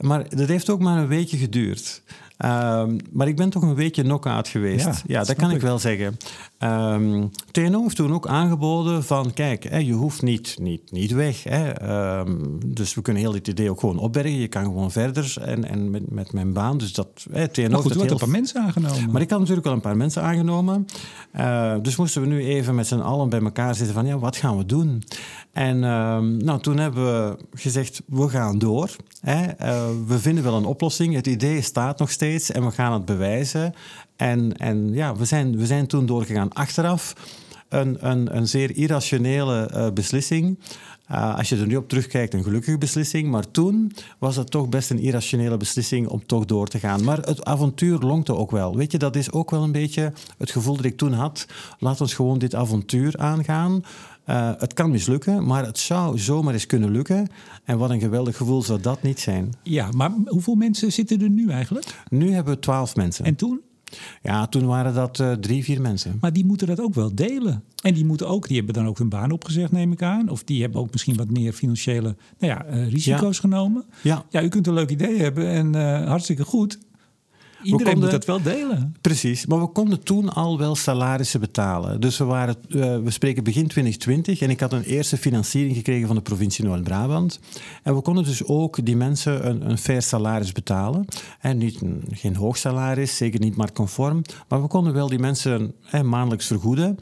Maar 0.00 0.36
dat 0.36 0.48
heeft 0.48 0.70
ook 0.70 0.80
maar 0.80 0.98
een 0.98 1.08
weekje 1.08 1.36
geduurd. 1.36 2.02
Um, 2.44 2.96
maar 3.12 3.28
ik 3.28 3.36
ben 3.36 3.50
toch 3.50 3.62
een 3.62 3.74
weekje 3.74 4.02
knock-out 4.02 4.48
geweest. 4.48 4.84
Ja, 4.84 4.94
ja 5.06 5.24
dat 5.24 5.36
kan 5.36 5.50
ik. 5.50 5.56
ik 5.56 5.62
wel 5.62 5.78
zeggen. 5.78 6.16
Um, 6.58 7.30
TNO 7.50 7.82
heeft 7.82 7.96
toen 7.96 8.14
ook 8.14 8.26
aangeboden 8.26 9.04
van... 9.04 9.32
kijk, 9.32 9.64
hè, 9.64 9.78
je 9.78 9.92
hoeft 9.92 10.22
niet, 10.22 10.56
niet, 10.60 10.92
niet 10.92 11.12
weg. 11.12 11.44
Hè. 11.44 11.88
Um, 12.20 12.58
dus 12.66 12.94
we 12.94 13.02
kunnen 13.02 13.22
heel 13.22 13.32
dit 13.32 13.48
idee 13.48 13.70
ook 13.70 13.80
gewoon 13.80 13.98
opbergen. 13.98 14.40
Je 14.40 14.48
kan 14.48 14.64
gewoon 14.64 14.90
verder 14.90 15.36
en, 15.40 15.68
en 15.68 15.90
met, 15.90 16.10
met 16.10 16.32
mijn 16.32 16.52
baan. 16.52 16.78
Dus 16.78 16.92
dat, 16.92 17.26
hè, 17.32 17.48
TNO 17.48 17.68
maar 17.68 17.80
goed, 17.80 17.94
heel... 17.94 18.10
een 18.10 18.16
paar 18.16 18.28
mensen 18.28 18.60
aangenomen. 18.60 19.10
Maar 19.10 19.22
ik 19.22 19.30
had 19.30 19.38
natuurlijk 19.38 19.66
wel 19.66 19.74
een 19.74 19.80
paar 19.80 19.96
mensen 19.96 20.22
aangenomen. 20.22 20.86
Uh, 21.36 21.74
dus 21.82 21.96
moesten 21.96 22.22
we 22.22 22.28
nu 22.28 22.44
even 22.44 22.74
met 22.74 22.86
z'n 22.86 22.98
allen 22.98 23.28
bij 23.28 23.40
elkaar 23.40 23.74
zitten 23.74 23.94
van... 23.94 24.06
ja, 24.06 24.18
wat 24.18 24.36
gaan 24.36 24.56
we 24.56 24.66
doen? 24.66 25.02
En 25.52 25.78
nou, 25.78 26.60
toen 26.60 26.78
hebben 26.78 27.04
we 27.04 27.36
gezegd, 27.54 28.02
we 28.06 28.28
gaan 28.28 28.58
door. 28.58 28.90
Hè. 29.20 29.42
Uh, 29.42 29.84
we 30.06 30.18
vinden 30.18 30.44
wel 30.44 30.54
een 30.54 30.64
oplossing. 30.64 31.14
Het 31.14 31.26
idee 31.26 31.62
staat 31.62 31.98
nog 31.98 32.10
steeds 32.10 32.52
en 32.52 32.64
we 32.64 32.70
gaan 32.70 32.92
het 32.92 33.04
bewijzen. 33.04 33.74
En, 34.16 34.56
en 34.56 34.92
ja, 34.92 35.16
we 35.16 35.24
zijn, 35.24 35.56
we 35.56 35.66
zijn 35.66 35.86
toen 35.86 36.06
doorgegaan. 36.06 36.52
Achteraf 36.52 37.14
een, 37.68 38.08
een, 38.10 38.36
een 38.36 38.48
zeer 38.48 38.76
irrationele 38.76 39.70
uh, 39.74 39.90
beslissing. 39.90 40.58
Uh, 41.10 41.36
als 41.36 41.48
je 41.48 41.56
er 41.56 41.66
nu 41.66 41.76
op 41.76 41.88
terugkijkt, 41.88 42.34
een 42.34 42.42
gelukkige 42.42 42.78
beslissing. 42.78 43.30
Maar 43.30 43.50
toen 43.50 43.92
was 44.18 44.36
het 44.36 44.50
toch 44.50 44.68
best 44.68 44.90
een 44.90 44.98
irrationele 44.98 45.56
beslissing 45.56 46.08
om 46.08 46.26
toch 46.26 46.44
door 46.44 46.68
te 46.68 46.78
gaan. 46.78 47.04
Maar 47.04 47.18
het 47.18 47.44
avontuur 47.44 47.98
lonkte 47.98 48.34
ook 48.34 48.50
wel. 48.50 48.76
Weet 48.76 48.92
je, 48.92 48.98
dat 48.98 49.16
is 49.16 49.32
ook 49.32 49.50
wel 49.50 49.62
een 49.62 49.72
beetje 49.72 50.12
het 50.38 50.50
gevoel 50.50 50.76
dat 50.76 50.84
ik 50.84 50.96
toen 50.96 51.12
had. 51.12 51.46
Laat 51.78 52.00
ons 52.00 52.14
gewoon 52.14 52.38
dit 52.38 52.54
avontuur 52.54 53.16
aangaan. 53.16 53.84
Uh, 54.28 54.50
het 54.58 54.72
kan 54.72 54.90
mislukken, 54.90 55.46
maar 55.46 55.64
het 55.64 55.78
zou 55.78 56.18
zomaar 56.18 56.52
eens 56.52 56.66
kunnen 56.66 56.90
lukken. 56.90 57.28
En 57.64 57.78
wat 57.78 57.90
een 57.90 58.00
geweldig 58.00 58.36
gevoel 58.36 58.62
zou 58.62 58.80
dat 58.80 59.02
niet 59.02 59.20
zijn. 59.20 59.52
Ja, 59.62 59.88
maar 59.90 60.12
hoeveel 60.26 60.54
mensen 60.54 60.92
zitten 60.92 61.22
er 61.22 61.30
nu 61.30 61.50
eigenlijk? 61.50 62.02
Nu 62.08 62.32
hebben 62.32 62.54
we 62.54 62.60
twaalf 62.60 62.96
mensen. 62.96 63.24
En 63.24 63.36
toen? 63.36 63.60
Ja, 64.22 64.46
toen 64.46 64.66
waren 64.66 64.94
dat 64.94 65.18
uh, 65.18 65.32
drie, 65.32 65.64
vier 65.64 65.80
mensen. 65.80 66.18
Maar 66.20 66.32
die 66.32 66.44
moeten 66.44 66.66
dat 66.66 66.80
ook 66.80 66.94
wel 66.94 67.14
delen. 67.14 67.62
En 67.82 67.94
die 67.94 68.04
moeten 68.04 68.28
ook, 68.28 68.48
die 68.48 68.56
hebben 68.56 68.74
dan 68.74 68.86
ook 68.86 68.98
hun 68.98 69.08
baan 69.08 69.30
opgezegd, 69.30 69.72
neem 69.72 69.92
ik 69.92 70.02
aan. 70.02 70.28
Of 70.28 70.44
die 70.44 70.62
hebben 70.62 70.80
ook 70.80 70.92
misschien 70.92 71.16
wat 71.16 71.30
meer 71.30 71.52
financiële 71.52 72.16
nou 72.38 72.52
ja, 72.52 72.66
uh, 72.66 72.90
risico's 72.90 73.38
genomen. 73.38 73.84
Ja. 74.02 74.24
ja, 74.30 74.42
u 74.42 74.48
kunt 74.48 74.66
een 74.66 74.74
leuk 74.74 74.90
idee 74.90 75.18
hebben 75.18 75.48
en 75.48 75.76
uh, 75.76 76.08
hartstikke 76.08 76.44
goed. 76.44 76.78
Iedereen 77.66 77.92
konden, 77.92 78.10
moet 78.10 78.26
dat 78.26 78.42
wel 78.42 78.54
delen. 78.54 78.94
Precies, 79.00 79.46
maar 79.46 79.60
we 79.60 79.66
konden 79.66 80.02
toen 80.02 80.28
al 80.28 80.58
wel 80.58 80.74
salarissen 80.74 81.40
betalen. 81.40 82.00
Dus 82.00 82.18
we, 82.18 82.24
waren, 82.24 82.56
uh, 82.68 82.98
we 82.98 83.10
spreken 83.10 83.44
begin 83.44 83.66
2020 83.68 84.40
en 84.40 84.50
ik 84.50 84.60
had 84.60 84.72
een 84.72 84.82
eerste 84.82 85.16
financiering 85.16 85.76
gekregen 85.76 86.06
van 86.06 86.16
de 86.16 86.22
provincie 86.22 86.64
Noord-Brabant. 86.64 87.40
En 87.82 87.94
we 87.94 88.00
konden 88.00 88.24
dus 88.24 88.44
ook 88.44 88.84
die 88.84 88.96
mensen 88.96 89.48
een, 89.48 89.70
een 89.70 89.78
fair 89.78 90.02
salaris 90.02 90.52
betalen. 90.52 91.04
En 91.40 91.58
niet, 91.58 91.82
geen 92.10 92.36
hoog 92.36 92.56
salaris, 92.56 93.16
zeker 93.16 93.40
niet 93.40 93.56
marktconform. 93.56 94.22
Maar 94.48 94.62
we 94.62 94.68
konden 94.68 94.92
wel 94.92 95.08
die 95.08 95.18
mensen 95.18 95.74
maandelijks 96.02 96.46
vergoeden. 96.46 96.96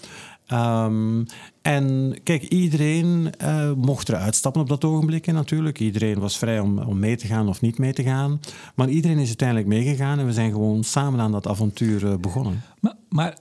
Um, 0.53 1.27
en 1.63 2.17
kijk, 2.23 2.43
iedereen 2.43 3.33
uh, 3.43 3.73
mocht 3.73 4.09
eruit 4.09 4.35
stappen 4.35 4.61
op 4.61 4.69
dat 4.69 4.85
ogenblik 4.85 5.27
natuurlijk. 5.27 5.81
Iedereen 5.81 6.19
was 6.19 6.39
vrij 6.39 6.61
om, 6.61 6.79
om 6.79 6.99
mee 6.99 7.17
te 7.17 7.27
gaan 7.27 7.49
of 7.49 7.61
niet 7.61 7.79
mee 7.79 7.93
te 7.93 8.03
gaan. 8.03 8.41
Maar 8.75 8.89
iedereen 8.89 9.19
is 9.19 9.27
uiteindelijk 9.27 9.69
meegegaan 9.69 10.19
en 10.19 10.27
we 10.27 10.33
zijn 10.33 10.53
gewoon 10.53 10.85
samen 10.85 11.21
aan 11.21 11.33
dat 11.33 11.47
avontuur 11.47 12.05
uh, 12.05 12.17
begonnen. 12.17 12.63
Maar, 12.81 12.95
maar 13.09 13.39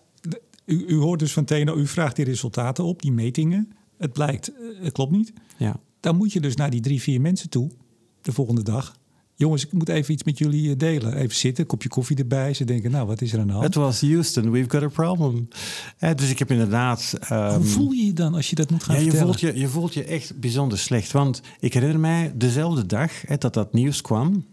u, 0.65 0.85
u, 0.87 0.95
hoort 0.95 1.19
dus 1.19 1.33
van 1.33 1.45
Teno, 1.45 1.75
u 1.75 1.87
vraagt 1.87 2.15
die 2.15 2.25
resultaten 2.25 2.83
op, 2.83 3.01
die 3.01 3.11
metingen. 3.11 3.71
Het 3.97 4.13
blijkt, 4.13 4.51
het 4.81 4.91
klopt 4.91 5.11
niet. 5.11 5.33
Ja. 5.57 5.79
Dan 5.99 6.15
moet 6.15 6.33
je 6.33 6.39
dus 6.39 6.55
naar 6.55 6.69
die 6.69 6.81
drie, 6.81 7.01
vier 7.01 7.21
mensen 7.21 7.49
toe, 7.49 7.69
de 8.21 8.31
volgende 8.31 8.63
dag. 8.63 8.95
Jongens, 9.35 9.65
ik 9.65 9.71
moet 9.71 9.89
even 9.89 10.13
iets 10.13 10.23
met 10.23 10.37
jullie 10.37 10.69
eh, 10.69 10.77
delen. 10.77 11.13
Even 11.15 11.35
zitten, 11.35 11.65
kopje 11.65 11.89
koffie 11.89 12.17
erbij. 12.17 12.53
Ze 12.53 12.65
denken, 12.65 12.91
nou, 12.91 13.07
wat 13.07 13.21
is 13.21 13.33
er 13.33 13.39
aan 13.39 13.47
de 13.47 13.53
hand? 13.53 13.65
Het 13.65 13.75
was 13.75 14.01
Houston, 14.01 14.51
we've 14.51 14.69
got 14.69 14.83
a 14.83 14.87
problem. 14.87 15.47
Eh, 15.97 16.15
dus 16.15 16.29
ik 16.29 16.39
heb 16.39 16.51
inderdaad... 16.51 17.13
Um, 17.31 17.49
Hoe 17.49 17.63
voel 17.63 17.91
je 17.91 18.05
je 18.05 18.13
dan 18.13 18.33
als 18.35 18.49
je 18.49 18.55
dat 18.55 18.69
moet 18.69 18.83
gaan 18.83 18.95
ja, 18.95 19.01
je 19.01 19.09
vertellen? 19.09 19.39
Voelt 19.39 19.53
je, 19.53 19.59
je 19.59 19.67
voelt 19.67 19.93
je 19.93 20.03
echt 20.03 20.39
bijzonder 20.39 20.77
slecht. 20.77 21.11
Want 21.11 21.41
ik 21.59 21.73
herinner 21.73 21.99
mij 21.99 22.31
dezelfde 22.35 22.85
dag 22.85 23.11
hè, 23.21 23.37
dat 23.37 23.53
dat 23.53 23.73
nieuws 23.73 24.01
kwam 24.01 24.45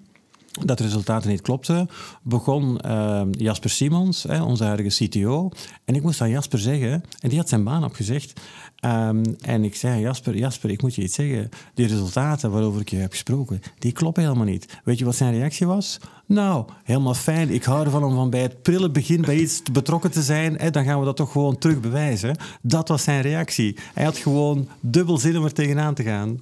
dat 0.51 0.79
de 0.79 0.85
resultaten 0.85 1.31
niet 1.31 1.41
klopten, 1.41 1.89
begon 2.23 2.79
uh, 2.87 3.23
Jasper 3.31 3.71
Simons, 3.71 4.23
hè, 4.23 4.43
onze 4.43 4.65
huidige 4.65 5.05
CTO. 5.05 5.51
En 5.85 5.95
ik 5.95 6.03
moest 6.03 6.21
aan 6.21 6.31
Jasper 6.31 6.59
zeggen, 6.59 7.03
en 7.21 7.29
die 7.29 7.39
had 7.39 7.49
zijn 7.49 7.65
baan 7.65 7.85
opgezegd. 7.85 8.41
Um, 8.85 9.23
en 9.41 9.65
ik 9.65 9.75
zei, 9.75 10.01
Jasper, 10.01 10.37
Jasper, 10.37 10.71
ik 10.71 10.83
moet 10.83 10.95
je 10.95 11.03
iets 11.03 11.15
zeggen. 11.15 11.49
Die 11.75 11.87
resultaten 11.87 12.51
waarover 12.51 12.81
ik 12.81 12.91
je 12.91 12.97
heb 12.97 13.11
gesproken, 13.11 13.61
die 13.79 13.93
kloppen 13.93 14.23
helemaal 14.23 14.45
niet. 14.45 14.81
Weet 14.85 14.99
je 14.99 15.05
wat 15.05 15.17
zijn 15.17 15.33
reactie 15.33 15.67
was? 15.67 15.99
Nou, 16.27 16.65
helemaal 16.85 17.15
fijn. 17.15 17.51
Ik 17.51 17.65
hou 17.65 17.85
ervan 17.85 18.05
om 18.05 18.15
van 18.15 18.31
bij 18.31 18.43
het 18.43 18.63
prille 18.63 18.91
begin 18.91 19.21
bij 19.21 19.37
iets 19.37 19.63
betrokken 19.73 20.11
te 20.11 20.23
zijn. 20.23 20.55
Hè, 20.57 20.71
dan 20.71 20.85
gaan 20.85 20.99
we 20.99 21.05
dat 21.05 21.17
toch 21.17 21.33
gewoon 21.33 21.59
terug 21.59 21.81
bewijzen. 21.81 22.37
Dat 22.63 22.89
was 22.89 23.03
zijn 23.03 23.23
reactie. 23.23 23.77
Hij 23.95 24.05
had 24.05 24.17
gewoon 24.17 24.69
dubbel 24.81 25.19
zin 25.19 25.39
om 25.39 25.45
er 25.45 25.53
tegenaan 25.53 25.95
te 25.95 26.03
gaan. 26.03 26.41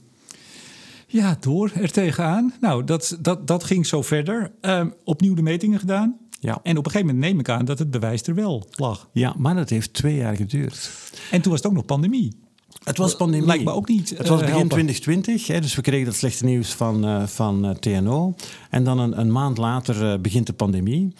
Ja, 1.10 1.36
door 1.40 1.72
er 1.74 1.90
tegenaan. 1.90 2.54
Nou, 2.60 2.84
dat, 2.84 3.18
dat, 3.20 3.46
dat 3.46 3.64
ging 3.64 3.86
zo 3.86 4.02
verder. 4.02 4.52
Ehm, 4.60 4.90
opnieuw 5.04 5.34
de 5.34 5.42
metingen 5.42 5.78
gedaan. 5.78 6.16
Ja. 6.40 6.60
En 6.62 6.76
op 6.76 6.84
een 6.84 6.90
gegeven 6.90 7.14
moment 7.14 7.30
neem 7.32 7.40
ik 7.40 7.48
aan 7.48 7.64
dat 7.64 7.78
het 7.78 7.90
bewijs 7.90 8.22
er 8.22 8.34
wel 8.34 8.66
lag. 8.74 9.08
ja, 9.12 9.34
maar 9.38 9.54
dat 9.54 9.70
heeft 9.70 9.92
twee 9.92 10.16
jaar 10.16 10.36
geduurd. 10.36 10.90
En 11.30 11.40
toen 11.40 11.50
was 11.52 11.60
het 11.60 11.70
ook 11.70 11.76
nog 11.76 11.84
pandemie. 11.84 12.36
Het 12.84 12.98
was 12.98 13.16
pandemie. 13.16 13.46
Lijkt 13.46 13.64
me 13.64 13.70
ook 13.70 13.88
niet, 13.88 14.08
Het 14.08 14.18
was 14.18 14.28
eh, 14.28 14.34
begin 14.36 14.48
helpen. 14.50 14.68
2020, 14.68 15.46
hè, 15.46 15.60
dus 15.60 15.74
we 15.74 15.82
kregen 15.82 16.04
dat 16.04 16.14
slechte 16.14 16.44
nieuws 16.44 16.72
van, 16.74 17.04
eh, 17.04 17.26
van 17.26 17.64
eh, 17.64 17.74
TNO. 17.74 18.34
En 18.70 18.84
dan 18.84 18.98
een, 18.98 19.20
een 19.20 19.32
maand 19.32 19.58
later 19.58 20.12
eh, 20.12 20.18
begint 20.18 20.46
de 20.46 20.52
pandemie. 20.52 21.12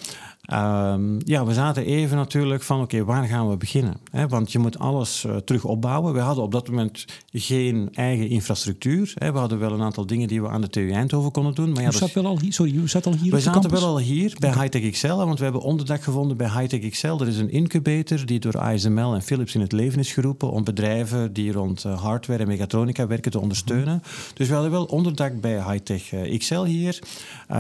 Ehm, 0.49 1.19
ja, 1.25 1.45
we 1.45 1.53
zaten 1.53 1.85
even 1.85 2.17
natuurlijk 2.17 2.63
van, 2.63 2.81
oké, 2.81 3.05
waar 3.05 3.25
gaan 3.25 3.51
we 3.51 3.57
beginnen? 3.57 3.97
Want 4.29 4.53
je 4.53 4.59
moet 4.59 4.79
alles 4.79 5.25
eh, 5.25 5.37
terug 5.37 5.65
opbouwen. 5.65 6.13
We 6.13 6.21
hadden 6.21 6.45
op 6.45 6.53
dat 6.53 6.69
moment 6.69 7.05
geen 7.33 7.89
eigen 7.93 8.29
infrastructuur. 8.29 9.13
We 9.15 9.39
hadden 9.39 9.59
wel 9.59 9.73
een 9.73 9.83
aantal 9.83 10.07
dingen 10.07 10.29
die 10.29 10.43
we 10.43 10.49
aan 10.49 10.61
de 10.61 10.69
TU 10.69 10.91
Eindhoven 10.91 11.31
konden 11.31 11.55
doen. 11.55 11.73
Maar 11.73 11.83
ja, 11.83 11.89
U 11.89 11.93
zat 11.93 12.13
wel 12.13 12.27
al 12.27 12.41
hier, 12.41 12.53
sorry, 12.53 12.75
u 12.75 12.89
zat 12.89 13.07
al 13.07 13.13
hier 13.13 13.33
we 13.33 13.41
zaten 13.41 13.61
campus? 13.61 13.81
wel 13.81 13.89
al 13.89 13.99
hier 13.99 14.37
bij 14.39 14.53
Hightech 14.53 14.91
XL, 14.91 15.15
want 15.15 15.39
we 15.39 15.45
hebben 15.45 15.63
onderdak 15.63 16.03
gevonden 16.03 16.37
bij 16.37 16.51
Hightech 16.51 16.91
XL. 16.91 17.07
Er 17.07 17.29
is 17.29 17.39
een 17.39 17.51
incubator 17.51 18.27
die 18.27 18.39
door 18.39 18.59
ASML 18.59 19.15
en 19.15 19.23
Philips 19.23 19.55
in 19.55 19.61
het 19.61 19.73
leven 19.73 19.99
is 19.99 20.13
geroepen 20.13 20.51
om 20.51 20.65
bedrijven 20.65 21.33
die 21.33 21.53
rond 21.53 21.85
eh, 21.85 22.03
hardware 22.03 22.43
en 22.43 22.49
mechatronica 22.49 23.07
werken 23.07 23.31
te 23.31 23.41
ondersteunen. 23.41 24.03
Dus 24.35 24.49
we 24.49 24.55
hadden 24.55 24.73
wel 24.73 24.85
onderdak 24.85 25.41
bij 25.41 25.63
Hightech 25.63 26.13
eh, 26.13 26.39
XL 26.39 26.63
hier. 26.63 26.99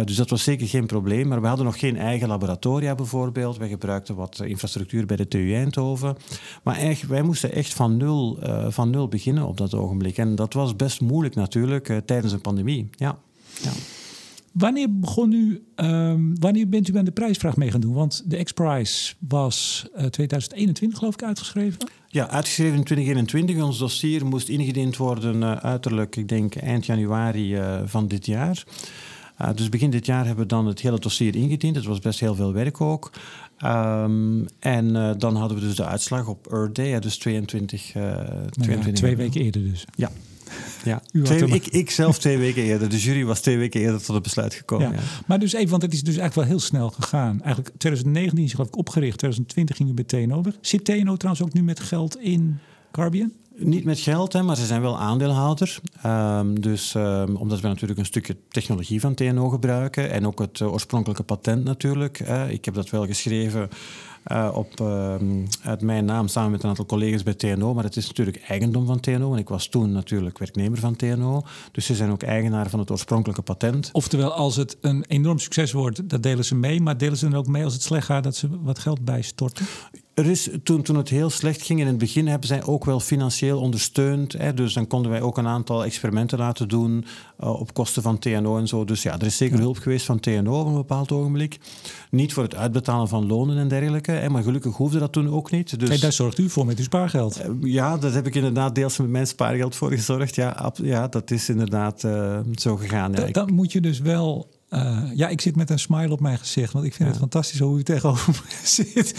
Dus 0.04 0.16
dat 0.16 0.30
was 0.30 0.42
zeker 0.42 0.68
geen 0.68 0.86
probleem. 0.86 1.28
Maar 1.28 1.40
we 1.40 1.46
hadden 1.46 1.64
nog 1.64 1.78
geen 1.78 1.96
eigen 1.96 2.30
bijvoorbeeld. 2.78 3.56
Wij 3.56 3.68
gebruikten 3.68 4.14
wat 4.14 4.40
eh, 4.40 4.48
infrastructuur 4.48 5.06
bij 5.06 5.16
de 5.16 5.28
TU 5.28 5.54
Eindhoven. 5.54 6.16
Maar 6.62 6.76
echt, 6.76 7.06
wij 7.06 7.22
moesten 7.22 7.52
echt 7.52 7.74
van 7.74 7.96
nul, 7.96 8.38
eh, 8.42 8.66
van 8.70 8.90
nul 8.90 9.08
beginnen 9.08 9.46
op 9.46 9.56
dat 9.56 9.74
ogenblik. 9.74 10.18
En 10.18 10.34
dat 10.34 10.52
was 10.52 10.76
best 10.76 11.00
moeilijk 11.00 11.34
natuurlijk 11.34 11.88
eh, 11.88 11.96
tijdens 11.96 12.32
een 12.32 12.40
pandemie. 12.40 12.88
Ja. 12.96 13.18
ja. 13.62 13.70
Wanneer 14.52 14.98
begon 14.98 15.32
u, 15.32 15.64
ehm, 15.74 16.34
wanneer 16.34 16.68
bent 16.68 16.88
u 16.88 16.98
aan 16.98 17.04
de 17.04 17.10
prijsvraag 17.10 17.56
mee 17.56 17.70
gaan 17.70 17.80
doen? 17.80 17.94
Want 17.94 18.22
de 18.26 18.42
X-Prize 18.42 19.14
was 19.28 19.88
eh, 19.94 20.06
2021 20.06 20.98
geloof 20.98 21.14
ik 21.14 21.22
uitgeschreven. 21.22 21.78
Ja, 22.08 22.28
uitgeschreven 22.28 22.76
in 22.76 22.84
2021. 22.84 23.64
Ons 23.64 23.78
dossier 23.78 24.26
moest 24.26 24.48
ingediend 24.48 24.96
worden 24.96 25.62
uiterlijk, 25.62 26.16
ik 26.16 26.28
denk, 26.28 26.54
eind 26.54 26.86
januari 26.86 27.58
van 27.84 28.08
dit 28.08 28.26
jaar. 28.26 28.64
Uh, 29.40 29.48
dus 29.54 29.68
begin 29.68 29.90
dit 29.90 30.06
jaar 30.06 30.26
hebben 30.26 30.42
we 30.42 30.50
dan 30.50 30.66
het 30.66 30.80
hele 30.80 30.98
dossier 30.98 31.36
ingediend. 31.36 31.76
Het 31.76 31.84
was 31.84 31.98
best 31.98 32.20
heel 32.20 32.34
veel 32.34 32.52
werk 32.52 32.80
ook. 32.80 33.10
Um, 33.64 34.46
en 34.58 34.86
uh, 34.94 35.10
dan 35.18 35.36
hadden 35.36 35.58
we 35.58 35.64
dus 35.64 35.76
de 35.76 35.84
uitslag 35.84 36.26
op 36.26 36.52
Earth 36.52 36.74
Day, 36.74 37.00
dus 37.00 37.18
22... 37.18 37.94
Nou 37.94 38.46
ja, 38.56 38.92
twee 38.92 39.16
weken 39.16 39.40
eerder 39.40 39.62
dus. 39.62 39.84
Ja. 39.94 40.10
Ja, 40.84 41.02
twee, 41.22 41.46
ik, 41.46 41.66
ik 41.66 41.90
zelf 41.90 42.18
twee 42.18 42.38
weken 42.38 42.62
eerder. 42.62 42.88
De 42.88 42.98
jury 42.98 43.24
was 43.24 43.40
twee 43.40 43.58
weken 43.58 43.80
eerder 43.80 44.02
tot 44.02 44.14
het 44.14 44.22
besluit 44.22 44.54
gekomen. 44.54 44.90
Ja. 44.90 44.94
Ja. 44.94 45.00
Maar 45.26 45.38
dus 45.38 45.52
even, 45.52 45.70
want 45.70 45.82
het 45.82 45.92
is 45.92 46.02
dus 46.02 46.16
eigenlijk 46.16 46.34
wel 46.34 46.44
heel 46.44 46.66
snel 46.66 46.90
gegaan. 46.90 47.42
Eigenlijk 47.42 47.76
2019 47.78 48.44
is 48.44 48.50
geloof 48.50 48.68
ik 48.68 48.76
opgericht, 48.76 49.18
2020 49.18 49.76
ging 49.76 49.88
u 49.88 49.92
bij 49.92 50.04
TNO 50.04 50.42
weg. 50.42 50.54
Zit 50.60 50.84
TNO 50.84 51.16
trouwens 51.16 51.46
ook 51.46 51.52
nu 51.52 51.62
met 51.62 51.80
geld 51.80 52.18
in 52.20 52.58
Carbion? 52.92 53.32
Niet 53.60 53.84
met 53.84 54.00
geld, 54.00 54.32
hè, 54.32 54.42
maar 54.42 54.56
ze 54.56 54.66
zijn 54.66 54.80
wel 54.80 54.98
aandeelhouder. 54.98 55.80
Um, 56.06 56.60
dus 56.60 56.94
um, 56.94 57.36
omdat 57.36 57.60
we 57.60 57.68
natuurlijk 57.68 57.98
een 57.98 58.06
stukje 58.06 58.36
technologie 58.48 59.00
van 59.00 59.14
TNO 59.14 59.48
gebruiken 59.48 60.10
en 60.10 60.26
ook 60.26 60.38
het 60.38 60.60
uh, 60.60 60.72
oorspronkelijke 60.72 61.22
patent 61.22 61.64
natuurlijk. 61.64 62.20
Uh, 62.20 62.50
ik 62.50 62.64
heb 62.64 62.74
dat 62.74 62.90
wel 62.90 63.06
geschreven 63.06 63.68
uh, 64.32 64.50
op, 64.54 64.80
uit 65.62 65.80
mijn 65.80 66.04
naam 66.04 66.28
samen 66.28 66.50
met 66.50 66.62
een 66.62 66.68
aantal 66.68 66.86
collega's 66.86 67.22
bij 67.22 67.34
TNO, 67.34 67.74
maar 67.74 67.84
het 67.84 67.96
is 67.96 68.06
natuurlijk 68.06 68.42
eigendom 68.48 68.86
van 68.86 69.00
TNO. 69.00 69.32
En 69.32 69.38
ik 69.38 69.48
was 69.48 69.66
toen 69.66 69.92
natuurlijk 69.92 70.38
werknemer 70.38 70.78
van 70.78 70.96
TNO. 70.96 71.42
Dus 71.72 71.86
ze 71.86 71.94
zijn 71.94 72.10
ook 72.10 72.22
eigenaar 72.22 72.70
van 72.70 72.78
het 72.78 72.90
oorspronkelijke 72.90 73.42
patent. 73.42 73.90
Oftewel, 73.92 74.32
als 74.32 74.56
het 74.56 74.76
een 74.80 75.04
enorm 75.08 75.38
succes 75.38 75.72
wordt, 75.72 76.08
dat 76.08 76.22
delen 76.22 76.44
ze 76.44 76.54
mee. 76.54 76.80
Maar 76.80 76.98
delen 76.98 77.16
ze 77.16 77.28
dan 77.28 77.38
ook 77.38 77.46
mee 77.46 77.64
als 77.64 77.72
het 77.72 77.82
slecht 77.82 78.06
gaat, 78.06 78.24
dat 78.24 78.36
ze 78.36 78.48
wat 78.62 78.78
geld 78.78 79.04
bijstorten? 79.04 79.66
Er 80.18 80.26
is, 80.26 80.48
toen, 80.62 80.82
toen 80.82 80.96
het 80.96 81.08
heel 81.08 81.30
slecht 81.30 81.62
ging 81.62 81.80
in 81.80 81.86
het 81.86 81.98
begin, 81.98 82.26
hebben 82.26 82.48
zij 82.48 82.64
ook 82.64 82.84
wel 82.84 83.00
financieel 83.00 83.60
ondersteund. 83.60 84.32
Hè, 84.32 84.54
dus 84.54 84.72
dan 84.72 84.86
konden 84.86 85.10
wij 85.10 85.20
ook 85.20 85.38
een 85.38 85.46
aantal 85.46 85.84
experimenten 85.84 86.38
laten 86.38 86.68
doen 86.68 87.04
uh, 87.40 87.60
op 87.60 87.74
kosten 87.74 88.02
van 88.02 88.18
TNO 88.18 88.58
en 88.58 88.68
zo. 88.68 88.84
Dus 88.84 89.02
ja, 89.02 89.18
er 89.18 89.26
is 89.26 89.36
zeker 89.36 89.56
ja. 89.56 89.62
hulp 89.62 89.76
geweest 89.76 90.06
van 90.06 90.20
TNO 90.20 90.60
op 90.60 90.66
een 90.66 90.74
bepaald 90.74 91.12
ogenblik. 91.12 91.58
Niet 92.10 92.32
voor 92.32 92.42
het 92.42 92.54
uitbetalen 92.54 93.08
van 93.08 93.26
lonen 93.26 93.58
en 93.58 93.68
dergelijke, 93.68 94.10
hè, 94.10 94.28
maar 94.28 94.42
gelukkig 94.42 94.76
hoefde 94.76 94.98
dat 94.98 95.12
toen 95.12 95.30
ook 95.30 95.50
niet. 95.50 95.78
Dus, 95.78 95.88
hey, 95.88 95.98
daar 95.98 96.12
zorgt 96.12 96.38
u 96.38 96.48
voor 96.48 96.66
met 96.66 96.78
uw 96.78 96.84
spaargeld. 96.84 97.40
Uh, 97.40 97.72
ja, 97.72 97.96
dat 97.96 98.14
heb 98.14 98.26
ik 98.26 98.34
inderdaad 98.34 98.74
deels 98.74 98.96
met 98.96 99.08
mijn 99.08 99.26
spaargeld 99.26 99.76
voor 99.76 99.90
gezorgd. 99.90 100.34
Ja, 100.34 100.72
ja 100.82 101.08
dat 101.08 101.30
is 101.30 101.48
inderdaad 101.48 102.02
uh, 102.02 102.38
zo 102.54 102.76
gegaan. 102.76 103.12
Ja, 103.12 103.26
dan 103.26 103.54
moet 103.54 103.72
je 103.72 103.80
dus 103.80 103.98
wel 103.98 104.48
uh, 104.70 105.02
ja, 105.14 105.28
ik 105.28 105.40
zit 105.40 105.56
met 105.56 105.70
een 105.70 105.78
smile 105.78 106.12
op 106.12 106.20
mijn 106.20 106.38
gezicht, 106.38 106.72
want 106.72 106.84
ik 106.84 106.90
vind 106.94 107.04
ja. 107.04 107.14
het 107.14 107.18
fantastisch 107.22 107.58
hoe 107.60 107.78
u 107.78 107.82
tegenover 107.82 108.34
me 108.44 108.66
zit. 108.66 109.14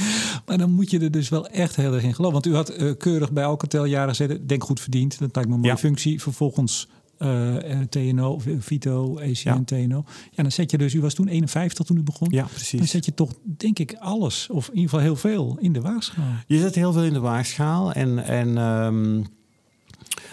Maar 0.45 0.57
dan 0.57 0.71
moet 0.71 0.91
je 0.91 0.99
er 0.99 1.11
dus 1.11 1.29
wel 1.29 1.47
echt 1.47 1.75
heel 1.75 1.93
erg 1.93 2.03
in 2.03 2.13
geloven. 2.13 2.33
Want 2.41 2.45
u 2.45 2.55
had 2.55 2.81
uh, 2.81 2.91
keurig 2.97 3.31
bij 3.31 3.45
Alcatel 3.45 3.85
jaren 3.85 4.09
gezeten, 4.09 4.47
denk 4.47 4.63
goed 4.63 4.79
verdiend. 4.79 5.19
Dat 5.19 5.35
lijkt 5.35 5.49
me 5.49 5.55
een 5.55 5.61
mooie 5.61 5.73
Ja. 5.73 5.79
functie. 5.79 6.21
Vervolgens 6.21 6.87
uh, 7.19 7.55
TNO, 7.89 8.39
Vito, 8.59 9.17
ECN, 9.17 9.49
Ja. 9.49 9.61
TNO. 9.65 10.03
Ja, 10.31 10.43
dan 10.43 10.51
zet 10.51 10.71
je 10.71 10.77
dus, 10.77 10.93
u 10.93 11.01
was 11.01 11.13
toen 11.13 11.27
51 11.27 11.85
toen 11.85 11.97
u 11.97 12.03
begon. 12.03 12.27
Ja, 12.31 12.41
Dan 12.41 12.49
precies. 12.49 12.91
zet 12.91 13.05
je 13.05 13.13
toch, 13.13 13.31
denk 13.43 13.79
ik, 13.79 13.93
alles, 13.99 14.47
of 14.51 14.67
in 14.67 14.73
ieder 14.75 14.89
geval 14.89 15.05
heel 15.05 15.15
veel, 15.15 15.57
in 15.59 15.73
de 15.73 15.81
waagschaal. 15.81 16.25
Je 16.47 16.59
zet 16.59 16.75
heel 16.75 16.93
veel 16.93 17.03
in 17.03 17.13
de 17.13 17.19
waagschaal. 17.19 17.91
En, 17.93 18.23
en, 18.25 18.57
ehm, 18.57 19.23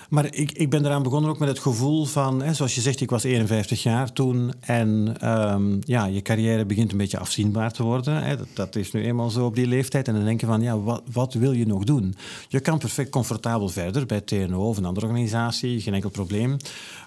maar 0.08 0.34
ik, 0.34 0.52
ik 0.52 0.70
ben 0.70 0.84
eraan 0.84 1.02
begonnen 1.02 1.30
ook 1.30 1.38
met 1.38 1.48
het 1.48 1.58
gevoel 1.58 2.04
van... 2.04 2.42
Hè, 2.42 2.54
zoals 2.54 2.74
je 2.74 2.80
zegt, 2.80 3.00
ik 3.00 3.10
was 3.10 3.24
51 3.24 3.82
jaar 3.82 4.12
toen. 4.12 4.52
En 4.60 5.16
ehm, 5.20 5.76
ja, 5.80 6.06
je 6.06 6.22
carrière 6.22 6.64
begint 6.64 6.92
een 6.92 6.98
beetje 6.98 7.18
afzienbaar 7.18 7.72
te 7.72 7.82
worden. 7.82 8.22
Hè. 8.22 8.36
Dat, 8.54 8.76
is 8.76 8.92
nu 8.92 9.04
eenmaal 9.04 9.30
zo 9.30 9.46
op 9.46 9.54
die 9.54 9.66
leeftijd. 9.66 10.08
En 10.08 10.14
dan 10.14 10.24
denk 10.24 10.40
je 10.40 10.46
van, 10.46 10.62
ja, 10.62 10.78
wat, 10.78 11.02
wat 11.12 11.34
wil 11.34 11.52
je 11.52 11.66
nog 11.66 11.84
doen? 11.84 12.14
Je 12.48 12.60
kan 12.60 12.78
perfect 12.78 13.10
comfortabel 13.10 13.68
verder 13.68 14.06
bij 14.06 14.20
TNO 14.20 14.68
of 14.68 14.76
een 14.76 14.84
andere 14.84 15.06
organisatie. 15.06 15.80
Geen 15.80 15.94
enkel 15.94 16.10
probleem. 16.10 16.56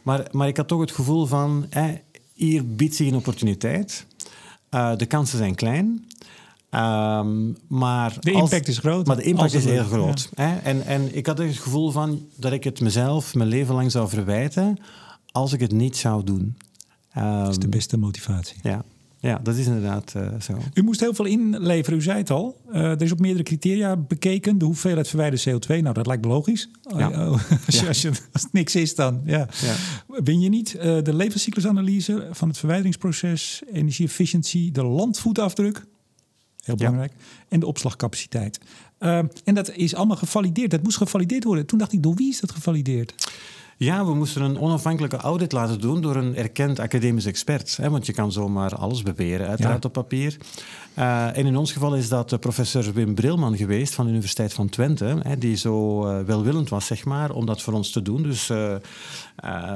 Maar, 0.03 0.27
maar 0.31 0.47
ik 0.47 0.57
had 0.57 0.67
toch 0.67 0.81
het 0.81 0.91
gevoel 0.91 1.25
van... 1.25 1.65
Hè, 1.69 1.93
hier 2.33 2.75
biedt 2.75 2.95
zich 2.95 3.07
een 3.07 3.15
opportuniteit. 3.15 4.05
Uh, 4.71 4.95
de 4.95 5.05
kansen 5.05 5.37
zijn 5.37 5.55
klein... 5.55 6.07
Um, 6.75 7.57
maar 7.67 8.17
De 8.19 8.31
als- 8.33 8.41
impact 8.43 8.67
is 8.67 8.77
groot. 8.77 9.07
Maar 9.07 9.15
de 9.15 9.23
impact 9.23 9.53
is 9.53 9.65
heel 9.65 9.83
groot. 9.83 10.29
Hè? 10.35 10.55
En, 10.57 10.85
en 10.85 11.15
ik 11.15 11.25
had 11.25 11.37
het 11.37 11.57
gevoel 11.57 11.91
van 11.91 12.25
dat 12.35 12.51
ik 12.51 12.63
het 12.63 12.81
mezelf 12.81 13.35
mijn 13.35 13.49
leven 13.49 13.75
lang 13.75 13.91
zou 13.91 14.09
verwijten 14.09 14.77
als 15.31 15.53
ik 15.53 15.59
het 15.59 15.71
niet 15.71 15.97
zou 15.97 16.23
doen. 16.23 16.57
Um, 17.17 17.23
Dat 17.43 17.49
is 17.49 17.57
de 17.57 17.67
beste 17.69 17.97
motivatie. 17.97 18.57
ja. 18.63 18.83
ja, 19.19 19.39
dat 19.43 19.55
is 19.55 19.65
inderdaad 19.65 20.13
uh, 20.17 20.27
zo. 20.41 20.57
U 20.73 20.81
moest 20.83 20.99
heel 20.99 21.13
veel 21.13 21.25
inleveren, 21.25 21.99
u 21.99 22.01
zei 22.01 22.17
het 22.17 22.29
al. 22.31 22.61
Uh, 22.71 22.75
er 22.81 23.01
is 23.01 23.11
op 23.11 23.19
meerdere 23.19 23.43
criteria 23.43 23.95
bekeken. 23.97 24.57
De 24.57 24.65
hoeveelheid 24.65 25.07
verwijderde 25.07 25.51
CO2, 25.59 25.81
nou 25.81 25.93
dat 25.93 26.07
lijkt 26.07 26.23
me 26.25 26.29
logisch. 26.31 26.69
Ja. 26.97 27.11
Uh, 27.11 27.29
als, 27.65 27.75
je, 27.75 27.81
Ja. 27.81 27.87
als, 27.87 28.01
je, 28.01 28.09
als 28.33 28.43
het 28.43 28.53
niks 28.53 28.75
is 28.75 28.95
dan, 28.95 29.21
ja. 29.25 29.47
Ben 30.23 30.39
je 30.39 30.49
niet 30.49 30.71
de 30.81 31.13
levenscyclusanalyse 31.13 32.27
van 32.31 32.47
het 32.47 32.57
verwijderingsproces, 32.57 33.61
energie-efficiëntie, 33.73 34.71
de 34.71 34.83
landvoetafdruk, 34.83 35.85
heel 36.69 36.77
belangrijk, 36.77 37.13
en 37.47 37.59
de 37.59 37.65
opslagcapaciteit. 37.65 38.59
Uh, 38.99 39.17
en 39.43 39.55
dat 39.55 39.71
is 39.75 39.95
allemaal 39.95 40.17
gevalideerd. 40.17 40.71
Dat 40.71 40.83
moest 40.83 40.97
gevalideerd 40.97 41.43
worden. 41.43 41.65
Toen 41.65 41.79
dacht 41.79 41.93
ik, 41.93 42.03
door 42.03 42.15
wie 42.15 42.29
is 42.29 42.39
dat 42.39 42.51
gevalideerd? 42.51 43.13
Ja, 43.79 44.05
we 44.05 44.13
moesten 44.13 44.41
een 44.41 44.59
onafhankelijke 44.59 45.17
audit 45.17 45.51
laten 45.51 45.81
doen 45.81 46.01
door 46.01 46.15
een 46.15 46.35
erkend 46.35 46.79
academisch 46.79 47.25
expert. 47.25 47.77
Hè, 47.77 47.89
want 47.89 48.05
je 48.05 48.13
kan 48.13 48.31
zomaar 48.31 48.75
alles 48.75 49.03
beweren, 49.03 49.47
uiteraard 49.47 49.83
Ja. 49.83 49.87
op 49.87 49.93
papier. 49.93 50.37
Uh, 50.95 51.37
en 51.37 51.45
in 51.45 51.57
ons 51.57 51.71
geval 51.71 51.95
is 51.95 52.09
dat 52.09 52.31
uh, 52.31 52.39
professor 52.39 52.93
Wim 52.93 53.15
Brilman 53.15 53.57
geweest 53.57 53.93
van 53.95 54.05
de 54.05 54.11
Universiteit 54.11 54.53
van 54.53 54.69
Twente. 54.69 55.17
Hè, 55.21 55.37
die 55.37 55.55
zo 55.55 56.05
uh, 56.07 56.19
welwillend 56.25 56.69
was, 56.69 56.85
zeg 56.85 57.05
maar, 57.05 57.31
om 57.31 57.45
dat 57.45 57.61
voor 57.61 57.73
ons 57.73 57.91
te 57.91 58.01
doen. 58.01 58.23
Dus 58.23 58.49
uh, 58.49 58.75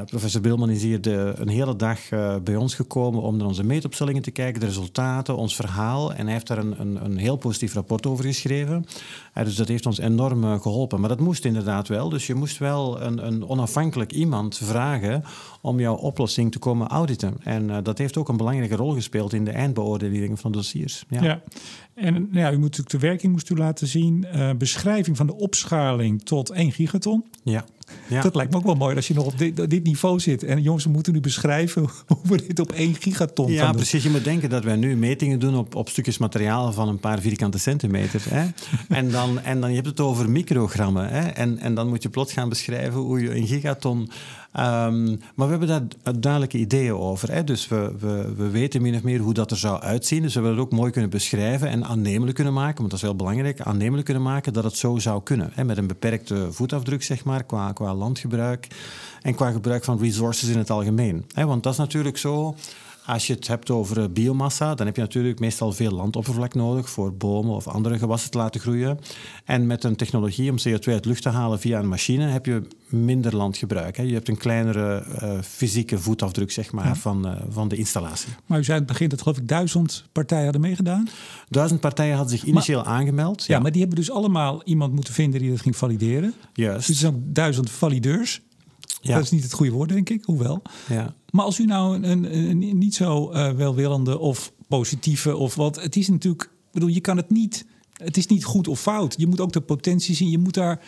professor 0.06 0.42
Brilman 0.42 0.70
is 0.70 0.84
hier 0.84 1.02
de, 1.02 1.34
een 1.38 1.48
hele 1.48 1.76
dag 1.76 2.00
bij 2.44 2.56
ons 2.56 2.76
gekomen 2.76 3.22
om 3.22 3.38
naar 3.38 3.48
onze 3.48 3.63
meetopstellingen 3.63 4.22
te 4.22 4.32
kijken, 4.32 4.60
de 4.60 4.66
resultaten, 4.66 5.36
ons 5.38 5.56
verhaal. 5.56 6.13
En 6.13 6.24
hij 6.24 6.34
heeft 6.34 6.48
daar 6.48 6.58
een, 6.58 6.80
een, 6.80 7.06
een 7.06 7.18
heel 7.18 7.36
positief 7.36 7.74
rapport 7.74 8.06
over 8.06 8.26
geschreven. 8.26 8.86
Dus 9.34 9.56
dat 9.56 9.68
heeft 9.68 9.86
ons 9.86 10.00
enorm 10.00 10.60
geholpen. 10.62 11.00
Maar 11.00 11.10
dat 11.10 11.20
moest 11.20 11.46
inderdaad 11.46 11.88
wel. 11.88 12.10
Dus 12.10 12.28
je 12.28 12.36
moest 12.36 12.58
wel 12.58 13.02
een, 13.02 13.26
een 13.26 13.48
onafhankelijk 13.48 13.92
iemand 13.95 14.58
vragen 14.58 15.23
om 15.62 15.79
jouw 15.79 15.95
oplossing 15.95 16.51
te 16.51 16.60
komen 16.60 16.88
auditen. 16.88 17.36
En 17.43 17.69
uh, 17.69 17.77
dat 17.84 17.97
heeft 17.97 18.17
ook 18.17 18.29
een 18.29 18.38
belangrijke 18.38 18.75
rol 18.75 18.93
gespeeld 18.93 19.34
in 19.34 19.45
de 19.45 19.51
eindbeoordeling 19.51 20.39
van 20.39 20.51
dossiers. 20.51 21.06
Ja. 21.10 21.23
ja. 21.23 21.41
En 21.93 22.13
nou 22.13 22.39
ja, 22.39 22.51
u 22.51 22.53
moet 22.53 22.62
natuurlijk 22.62 22.89
de 22.89 22.99
werking 23.08 23.32
moest 23.32 23.49
u 23.49 23.56
laten 23.56 23.88
zien. 23.88 24.25
Uh, 24.36 24.49
beschrijving 24.58 25.17
van 25.17 25.27
de 25.27 25.36
opschaling 25.36 26.21
tot 26.23 26.49
1 26.49 26.71
gigaton. 26.71 27.25
Ja. 27.43 27.65
Ja. 28.08 28.22
Dat 28.22 28.36
lijkt 28.36 28.52
me 28.52 28.58
ook 28.58 28.63
wel 28.63 28.76
mooi 28.76 28.96
als 28.96 29.08
je 29.08 29.13
nog 29.13 29.26
op 29.26 29.38
dit, 29.38 29.69
dit, 29.69 29.84
niveau 29.84 30.19
zit. 30.19 30.43
En 30.43 30.62
jongens, 30.62 30.84
we 30.84 30.89
moeten 30.89 31.13
nu 31.13 31.19
beschrijven 31.19 31.82
hoe 32.08 32.17
we 32.24 32.46
dit 32.48 32.60
op 32.60 32.72
1 32.72 32.96
gigaton 32.96 33.52
Ja, 33.52 33.65
doen. 33.65 33.76
precies. 33.76 34.04
Je 34.04 34.10
moet 34.10 34.24
denken 34.24 34.50
dat 34.50 34.63
wij 34.63 34.76
nu 34.76 34.96
metingen 34.96 35.39
doen 35.39 35.56
op, 35.58 35.76
op 35.76 35.89
stukjes 35.89 36.17
materiaal 36.17 36.74
van 36.74 36.88
een 36.88 37.00
paar 37.00 37.19
vierkante 37.19 37.58
centimeter. 37.58 38.22
Hè? 38.30 38.48
en, 39.00 39.12
dan, 39.12 39.40
en 39.40 39.62
dan 39.62 39.69
je 39.69 39.75
hebt 39.75 39.88
het 39.88 40.00
over 40.00 40.29
microgrammen. 40.29 41.10
Hè? 41.10 41.27
En, 41.27 41.60
en 41.60 41.75
dan 41.75 41.88
moet 41.88 42.04
je 42.04 42.10
plots 42.10 42.34
gaan 42.34 42.50
beschrijven 42.50 43.00
hoe 43.00 43.21
je 43.21 43.36
een 43.36 43.48
gigaton 43.48 44.10
Ehm, 44.54 45.06
maar 45.35 45.47
we 45.47 45.58
hebben 45.58 45.67
daar 45.67 46.19
duidelijke 46.19 46.58
ideeën 46.58 46.95
over. 46.95 47.31
Hè? 47.31 47.43
Dus 47.43 47.67
we, 47.67 47.91
we, 47.99 48.33
we 48.37 48.49
weten 48.49 48.81
min 48.81 48.95
of 48.95 49.04
meer 49.04 49.19
hoe 49.19 49.33
dat 49.33 49.51
er 49.51 49.58
zou 49.58 49.81
uitzien. 49.81 50.21
Dus 50.21 50.33
we 50.33 50.41
willen 50.41 50.56
het 50.56 50.65
ook 50.65 50.71
mooi 50.71 50.91
kunnen 50.91 51.10
beschrijven 51.10 51.69
en 51.69 51.85
aannemelijk 51.85 52.35
kunnen 52.35 52.54
maken. 52.54 52.77
Want 52.77 52.89
dat 52.89 52.99
is 52.99 53.06
heel 53.06 53.15
belangrijk. 53.15 53.62
Aannemelijk 53.62 54.06
kunnen 54.06 54.23
maken 54.23 54.54
dat 54.54 54.63
het 54.63 54.77
zo 54.77 54.97
zou 54.97 55.23
kunnen. 55.23 55.49
Hè? 55.54 55.63
Met 55.63 55.77
een 55.77 55.87
beperkte 55.87 56.47
voetafdruk, 56.51 57.04
zeg 57.04 57.23
maar, 57.23 57.43
qua, 57.43 57.71
qua 57.71 57.93
landgebruik. 57.93 58.67
En 59.21 59.35
qua 59.35 59.51
gebruik 59.51 59.83
van 59.83 59.99
resources 59.99 60.49
in 60.49 60.58
het 60.58 60.69
algemeen. 60.69 61.25
Hè? 61.33 61.45
Want 61.45 61.63
dat 61.63 61.71
is 61.71 61.79
natuurlijk 61.79 62.17
zo. 62.17 62.56
Als 63.06 63.27
je 63.27 63.33
het 63.33 63.47
hebt 63.47 63.69
over 63.69 64.01
eh, 64.01 64.10
biomassa, 64.10 64.75
dan 64.75 64.85
heb 64.85 64.95
je 64.95 65.01
natuurlijk 65.01 65.39
meestal 65.39 65.71
veel 65.71 65.91
landoppervlak 65.91 66.54
nodig 66.54 66.89
voor 66.89 67.13
bomen 67.13 67.56
of 67.56 67.67
andere 67.67 67.97
gewassen 67.97 68.31
te 68.31 68.37
laten 68.37 68.62
groeien. 68.62 68.99
En 69.45 69.67
met 69.67 69.83
een 69.83 69.95
technologie 69.95 70.51
om 70.51 70.58
CO2 70.58 70.91
uit 70.91 71.04
de 71.04 71.10
lucht 71.10 71.21
te 71.21 71.29
halen 71.29 71.60
via 71.60 71.79
een 71.79 71.87
machine 71.87 72.25
heb 72.25 72.45
je 72.45 72.67
minder 72.87 73.35
landgebruik. 73.35 73.97
Hè. 73.97 74.04
Je 74.04 74.13
hebt 74.13 74.27
een 74.27 74.37
kleinere 74.37 75.06
uh, 75.23 75.41
fysieke 75.41 75.99
voetafdruk 75.99 76.51
zeg 76.51 76.71
maar, 76.71 76.97
van, 76.97 77.27
uh, 77.27 77.35
van 77.49 77.67
de 77.67 77.75
installatie. 77.75 78.29
Maar 78.45 78.60
u 78.60 78.63
zei 78.63 78.77
in 78.77 78.83
het 78.83 78.91
begin 78.91 79.10
dat 79.10 79.21
geloof 79.21 79.37
ik 79.37 79.47
duizend 79.47 80.06
partijen 80.12 80.43
hadden 80.43 80.62
meegedaan? 80.62 81.08
Duizend 81.49 81.79
partijen 81.79 82.15
hadden 82.15 82.37
zich 82.37 82.47
initieel 82.47 82.83
aangemeld. 82.83 83.43
Ja, 83.43 83.56
ja, 83.56 83.62
maar 83.62 83.71
die 83.71 83.81
hebben 83.81 83.99
dus 83.99 84.12
allemaal 84.12 84.63
iemand 84.63 84.93
moeten 84.93 85.13
vinden 85.13 85.39
die 85.39 85.49
dat 85.49 85.62
ging 85.62 85.75
valideren. 85.75 86.33
Juist. 86.54 86.87
Dus 86.87 86.95
er 86.95 87.01
zijn 87.01 87.23
duizend 87.25 87.69
valideurs. 87.69 88.41
Ja. 89.01 89.15
Dat 89.15 89.23
is 89.23 89.31
niet 89.31 89.43
het 89.43 89.54
goede 89.54 89.71
woord, 89.71 89.89
denk 89.89 90.10
ik, 90.10 90.23
hoewel. 90.23 90.62
Ja. 90.89 91.13
Maar 91.34 91.46
als 91.46 91.60
u 91.60 91.65
nou 91.65 91.96
een, 91.96 92.04
een, 92.04 92.62
een 92.63 92.77
niet 92.77 92.96
zo 92.96 93.31
uh, 93.31 93.52
welwillende 93.52 94.19
of 94.19 94.54
positieve 94.67 95.36
of 95.36 95.56
wat... 95.56 95.81
Het 95.81 95.96
is 95.96 96.10
natuurlijk... 96.10 96.44
Ik 96.44 96.71
bedoel, 96.71 96.90
je 96.90 97.02
kan 97.02 97.17
het 97.17 97.29
niet... 97.29 97.65
Het 97.94 98.17
is 98.17 98.27
niet 98.27 98.44
goed 98.44 98.67
of 98.67 98.79
fout. 98.79 99.15
Je 99.17 99.27
moet 99.27 99.40
ook 99.40 99.52
de 99.52 99.62
potentie 99.62 100.15
zien. 100.15 100.29
Je 100.29 100.38
moet 100.38 100.54
daar... 100.54 100.81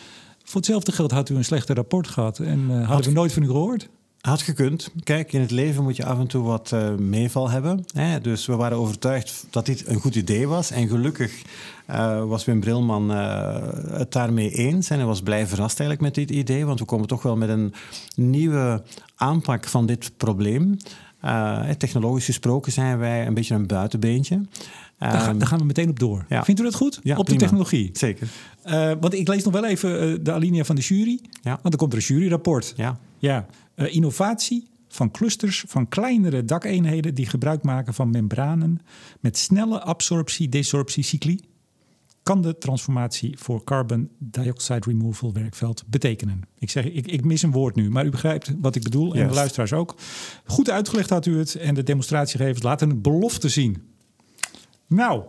Voor 0.44 0.56
hetzelfde 0.56 0.92
geld 0.92 1.10
had 1.10 1.28
u 1.28 1.34
een 1.34 1.44
slechte 1.44 1.74
rapport 1.74 2.08
gehad. 2.08 2.38
En 2.38 2.70
uh, 2.70 2.88
hadden 2.88 3.06
we 3.06 3.12
nooit 3.12 3.32
van 3.32 3.42
u 3.42 3.46
gehoord. 3.46 3.88
Had 4.26 4.42
gekund. 4.42 4.90
Kijk, 5.04 5.32
in 5.32 5.40
het 5.40 5.50
leven 5.50 5.82
moet 5.82 5.96
je 5.96 6.04
af 6.04 6.18
en 6.18 6.26
toe 6.26 6.44
wat 6.44 6.70
uh, 6.74 6.94
meeval 6.94 7.50
hebben. 7.50 7.84
Hè? 7.94 8.20
Dus 8.20 8.46
we 8.46 8.56
waren 8.56 8.78
overtuigd 8.78 9.46
dat 9.50 9.66
dit 9.66 9.88
een 9.88 10.00
goed 10.00 10.14
idee 10.14 10.48
was. 10.48 10.70
En 10.70 10.88
gelukkig 10.88 11.42
uh, 11.90 12.24
was 12.24 12.44
Wim 12.44 12.60
Brilman 12.60 13.10
uh, 13.10 13.56
het 13.90 14.12
daarmee 14.12 14.50
eens. 14.50 14.90
En 14.90 14.96
hij 14.96 15.06
was 15.06 15.22
blij 15.22 15.46
verrast 15.46 15.80
eigenlijk 15.80 16.00
met 16.00 16.26
dit 16.26 16.38
idee. 16.38 16.66
Want 16.66 16.78
we 16.78 16.84
komen 16.84 17.06
toch 17.06 17.22
wel 17.22 17.36
met 17.36 17.48
een 17.48 17.74
nieuwe 18.14 18.82
aanpak 19.16 19.64
van 19.64 19.86
dit 19.86 20.12
probleem. 20.16 20.76
technologisch 21.78 22.24
gesproken 22.24 22.72
zijn 22.72 22.98
wij 22.98 23.26
een 23.26 23.34
beetje 23.34 23.54
een 23.54 23.66
buitenbeentje. 23.66 24.40
Daar, 24.98 25.20
ga, 25.20 25.32
daar, 25.32 25.48
gaan 25.48 25.58
we 25.58 25.64
meteen 25.64 25.90
op 25.90 25.98
door. 25.98 26.24
Ja. 26.28 26.44
Vindt 26.44 26.60
u 26.60 26.64
dat 26.64 26.74
goed? 26.74 27.00
Ja, 27.02 27.16
op 27.16 27.24
prima. 27.24 27.38
de 27.38 27.44
technologie? 27.44 27.90
Zeker. 27.92 28.28
Want 29.00 29.14
ik 29.14 29.28
lees 29.28 29.44
nog 29.44 29.52
wel 29.52 29.64
even 29.64 30.24
de 30.24 30.32
alinea 30.32 30.64
van 30.64 30.76
de 30.76 30.82
jury. 30.82 31.20
Ja. 31.42 31.50
Want 31.50 31.62
dan 31.62 31.76
komt 31.76 31.92
er 31.92 31.98
een 31.98 32.04
juryrapport. 32.04 32.72
Ja. 32.76 32.98
Ja. 33.18 33.46
Uh, 33.76 33.94
innovatie 33.94 34.68
van 34.88 35.10
clusters 35.10 35.64
van 35.68 35.88
kleinere 35.88 36.44
dakeenheden 36.44 37.14
die 37.14 37.26
gebruik 37.26 37.62
maken 37.62 37.94
van 37.94 38.10
membranen 38.10 38.80
met 39.20 39.38
snelle 39.38 39.80
absorptie-desorptiecycli 39.80 41.40
kan 42.26 42.42
de 42.42 42.58
transformatie 42.58 43.38
voor 43.38 43.64
carbon 43.64 44.10
dioxide 44.18 44.90
removal 44.90 45.32
werkveld 45.32 45.84
betekenen. 45.86 46.42
Ik 46.58 46.70
zeg, 46.70 46.84
ik, 46.84 47.06
ik 47.06 47.24
mis 47.24 47.42
een 47.42 47.50
woord 47.50 47.74
nu, 47.74 47.90
maar 47.90 48.06
u 48.06 48.10
begrijpt 48.10 48.52
wat 48.60 48.74
ik 48.74 48.82
bedoel 48.82 49.14
en 49.14 49.28
de 49.28 49.34
luisteraars 49.34 49.72
ook. 49.72 49.94
Goed 50.44 50.70
uitgelegd 50.70 51.10
had 51.10 51.26
u 51.26 51.38
het 51.38 51.54
en 51.54 51.74
de 51.74 51.82
demonstratiegevers 51.82 52.62
laten 52.62 52.90
een 52.90 53.00
belofte 53.00 53.48
zien. 53.48 53.82
Nou, 54.86 55.22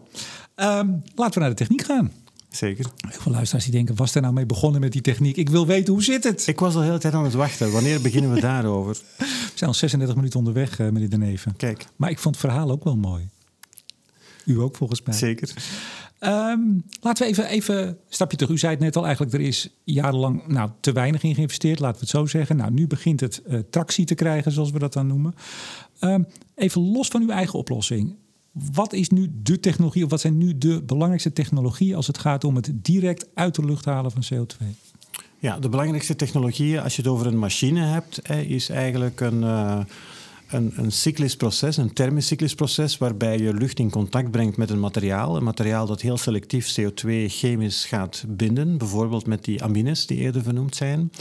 um, 0.56 1.02
laten 1.16 1.34
we 1.34 1.40
naar 1.40 1.50
de 1.50 1.56
techniek 1.56 1.84
gaan. 1.84 2.12
Zeker. 2.58 2.86
Heel 3.08 3.20
veel 3.22 3.32
luisteraars 3.32 3.64
die 3.66 3.74
denken, 3.74 3.96
was 3.96 4.16
er 4.16 4.22
nou 4.22 4.34
mee 4.34 4.46
begonnen 4.46 4.82
met 4.82 4.92
die 4.92 5.02
techniek? 5.02 5.38
Ik 5.38 5.50
wil 5.50 5.68
weten, 5.68 5.94
hoe 5.94 6.04
zit 6.04 6.24
het? 6.24 6.48
Ik 6.48 6.60
was 6.60 6.74
al 6.74 6.80
de 6.80 6.86
hele 6.86 7.00
tijd 7.00 7.14
aan 7.14 7.24
het 7.24 7.34
wachten. 7.34 7.72
Wanneer 7.72 8.02
beginnen 8.02 8.34
we 8.34 8.40
daarover? 8.40 8.94
We 9.18 9.64
zijn 9.64 9.70
al 9.70 9.76
36 9.76 10.16
minuten 10.16 10.40
onderweg, 10.40 10.80
uh, 10.80 10.90
meneer 10.90 11.10
De 11.10 11.18
Neven. 11.18 11.56
Kijk. 11.58 11.86
Maar 11.96 12.10
ik 12.10 12.20
vond 12.20 12.36
het 12.36 12.46
verhaal 12.46 12.72
ook 12.72 12.84
wel 12.84 12.96
mooi. 12.96 13.30
U 14.46 14.60
ook 14.60 14.76
volgens 14.76 15.02
mij. 15.02 15.16
Zeker. 15.16 15.54
Um, 16.20 16.84
laten 17.02 17.26
we 17.26 17.32
even, 17.32 17.46
even 17.46 17.88
een 17.88 17.98
stapje 18.10 18.38
terug. 18.38 18.54
U 18.54 18.58
zei 18.58 18.72
het 18.72 18.82
net 18.82 18.96
al, 18.96 19.06
eigenlijk 19.06 19.34
er 19.34 19.42
is 19.42 19.70
jarenlang 19.84 20.48
nou, 20.48 20.70
te 20.80 20.92
weinig 20.92 21.24
in 21.24 21.36
geïnvesteerd, 21.36 21.80
laten 21.80 22.00
we 22.00 22.02
het 22.02 22.10
zo 22.10 22.26
zeggen. 22.26 22.56
Nou, 22.56 22.72
nu 22.72 22.88
begint 22.88 23.20
het 23.20 23.42
uh, 23.48 23.60
tractie 23.70 24.06
te 24.06 24.16
krijgen, 24.16 24.52
zoals 24.52 24.72
we 24.72 24.80
dat 24.80 24.94
dan 24.94 25.08
noemen. 25.08 25.34
Um, 26.02 26.28
even 26.56 26.82
los 26.82 27.08
van 27.08 27.22
uw 27.22 27.30
eigen 27.30 27.60
oplossing. 27.60 28.16
Wat 28.74 28.94
is 28.94 29.10
nu 29.10 29.32
de 29.44 29.60
technologie, 29.60 30.04
of 30.04 30.10
wat 30.10 30.22
zijn 30.22 30.38
nu 30.38 30.58
de 30.58 30.82
belangrijkste 30.84 31.34
technologieën 31.34 31.96
als 31.96 32.08
het 32.08 32.18
gaat 32.18 32.44
om 32.44 32.56
het 32.56 32.72
direct 32.74 33.28
uit 33.34 33.56
de 33.56 33.66
lucht 33.66 33.86
halen 33.86 34.12
van 34.12 34.24
CO2? 34.34 34.66
Ja, 35.40 35.60
de 35.60 35.70
belangrijkste 35.70 36.16
technologieën, 36.16 36.80
als 36.80 36.96
je 36.96 37.02
het 37.02 37.12
over 37.12 37.28
een 37.28 37.40
machine 37.40 37.82
hebt, 37.82 38.30
is 38.30 38.70
eigenlijk 38.70 39.20
een, 39.20 39.42
uh, 39.42 39.80
een, 40.48 40.74
een 40.76 40.92
cyclisch 40.92 41.36
proces, 41.36 41.78
een 41.78 41.94
thermisch 41.94 42.28
cyclisch 42.28 42.56
proces, 42.56 42.98
waarbij 42.98 43.38
je 43.38 43.54
lucht 43.54 43.80
in 43.80 43.90
contact 43.90 44.32
brengt 44.32 44.58
met 44.58 44.70
een 44.70 44.80
materiaal. 44.80 45.36
Een 45.36 45.44
materiaal 45.44 45.86
dat 45.86 46.02
heel 46.02 46.18
selectief 46.18 46.76
CO2 46.80 47.10
chemisch 47.28 47.86
gaat 47.86 48.24
binden, 48.28 48.78
bijvoorbeeld 48.78 49.28
met 49.28 49.44
die 49.44 49.64
amines 49.64 50.06
die 50.06 50.18
eerder 50.18 50.44
vernoemd 50.44 50.76
zijn. 50.76 51.12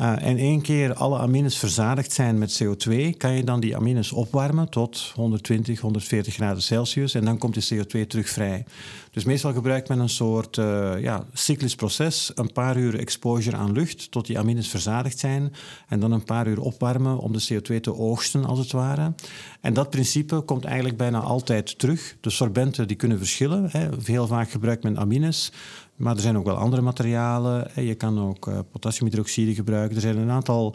Uh, 0.00 0.22
en 0.22 0.36
één 0.36 0.60
keer 0.60 0.94
alle 0.94 1.18
amines 1.18 1.56
verzadigd 1.56 2.12
zijn 2.12 2.38
met 2.38 2.62
CO2, 2.62 3.16
kan 3.16 3.32
je 3.32 3.44
dan 3.44 3.60
die 3.60 3.76
amines 3.76 4.12
opwarmen 4.12 4.68
tot 4.68 5.12
120, 5.14 5.80
140 5.80 6.34
graden 6.34 6.62
Celsius 6.62 7.14
en 7.14 7.24
dan 7.24 7.38
komt 7.38 7.68
die 7.68 7.84
CO2 7.84 8.06
terug 8.06 8.28
vrij. 8.28 8.64
Dus 9.10 9.24
meestal 9.24 9.52
gebruikt 9.52 9.88
men 9.88 9.98
een 9.98 10.08
soort 10.08 10.56
uh, 10.56 10.92
ja, 11.00 11.24
cyclisch 11.32 11.74
proces, 11.74 12.32
een 12.34 12.52
paar 12.52 12.76
uur 12.76 12.98
exposure 12.98 13.56
aan 13.56 13.72
lucht 13.72 14.10
tot 14.10 14.26
die 14.26 14.38
amines 14.38 14.68
verzadigd 14.68 15.18
zijn 15.18 15.52
en 15.88 16.00
dan 16.00 16.12
een 16.12 16.24
paar 16.24 16.46
uur 16.46 16.60
opwarmen 16.60 17.18
om 17.18 17.32
de 17.32 17.48
CO2 17.52 17.80
te 17.80 17.94
oogsten 17.94 18.44
als 18.44 18.58
het 18.58 18.72
ware. 18.72 19.12
En 19.60 19.74
dat 19.74 19.90
principe 19.90 20.40
komt 20.40 20.64
eigenlijk 20.64 20.96
bijna 20.96 21.20
altijd 21.20 21.78
terug. 21.78 22.16
De 22.20 22.30
sorbenten 22.30 22.88
die 22.88 22.96
kunnen 22.96 23.18
verschillen. 23.18 23.68
Hè. 23.70 23.88
Heel 24.04 24.26
vaak 24.26 24.50
gebruikt 24.50 24.82
men 24.82 24.98
amines. 24.98 25.52
Maar 25.96 26.14
er 26.14 26.20
zijn 26.20 26.38
ook 26.38 26.44
wel 26.44 26.56
andere 26.56 26.82
materialen. 26.82 27.84
Je 27.84 27.94
kan 27.94 28.20
ook 28.20 28.46
uh, 28.46 28.58
potassiumhydroxide 28.70 29.54
gebruiken. 29.54 29.96
Er 29.96 30.02
zijn 30.02 30.18
een 30.18 30.30
aantal 30.30 30.74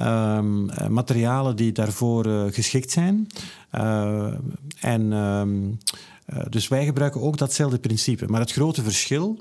um, 0.00 0.68
materialen 0.88 1.56
die 1.56 1.72
daarvoor 1.72 2.24
geschikt 2.50 2.90
zijn. 2.90 3.26
En 4.80 5.12
um, 5.12 5.78
dus 6.48 6.68
wij 6.68 6.84
gebruiken 6.84 7.20
ook 7.20 7.36
datzelfde 7.36 7.78
principe. 7.78 8.26
Maar 8.26 8.40
het 8.40 8.52
grote 8.52 8.82
verschil 8.82 9.38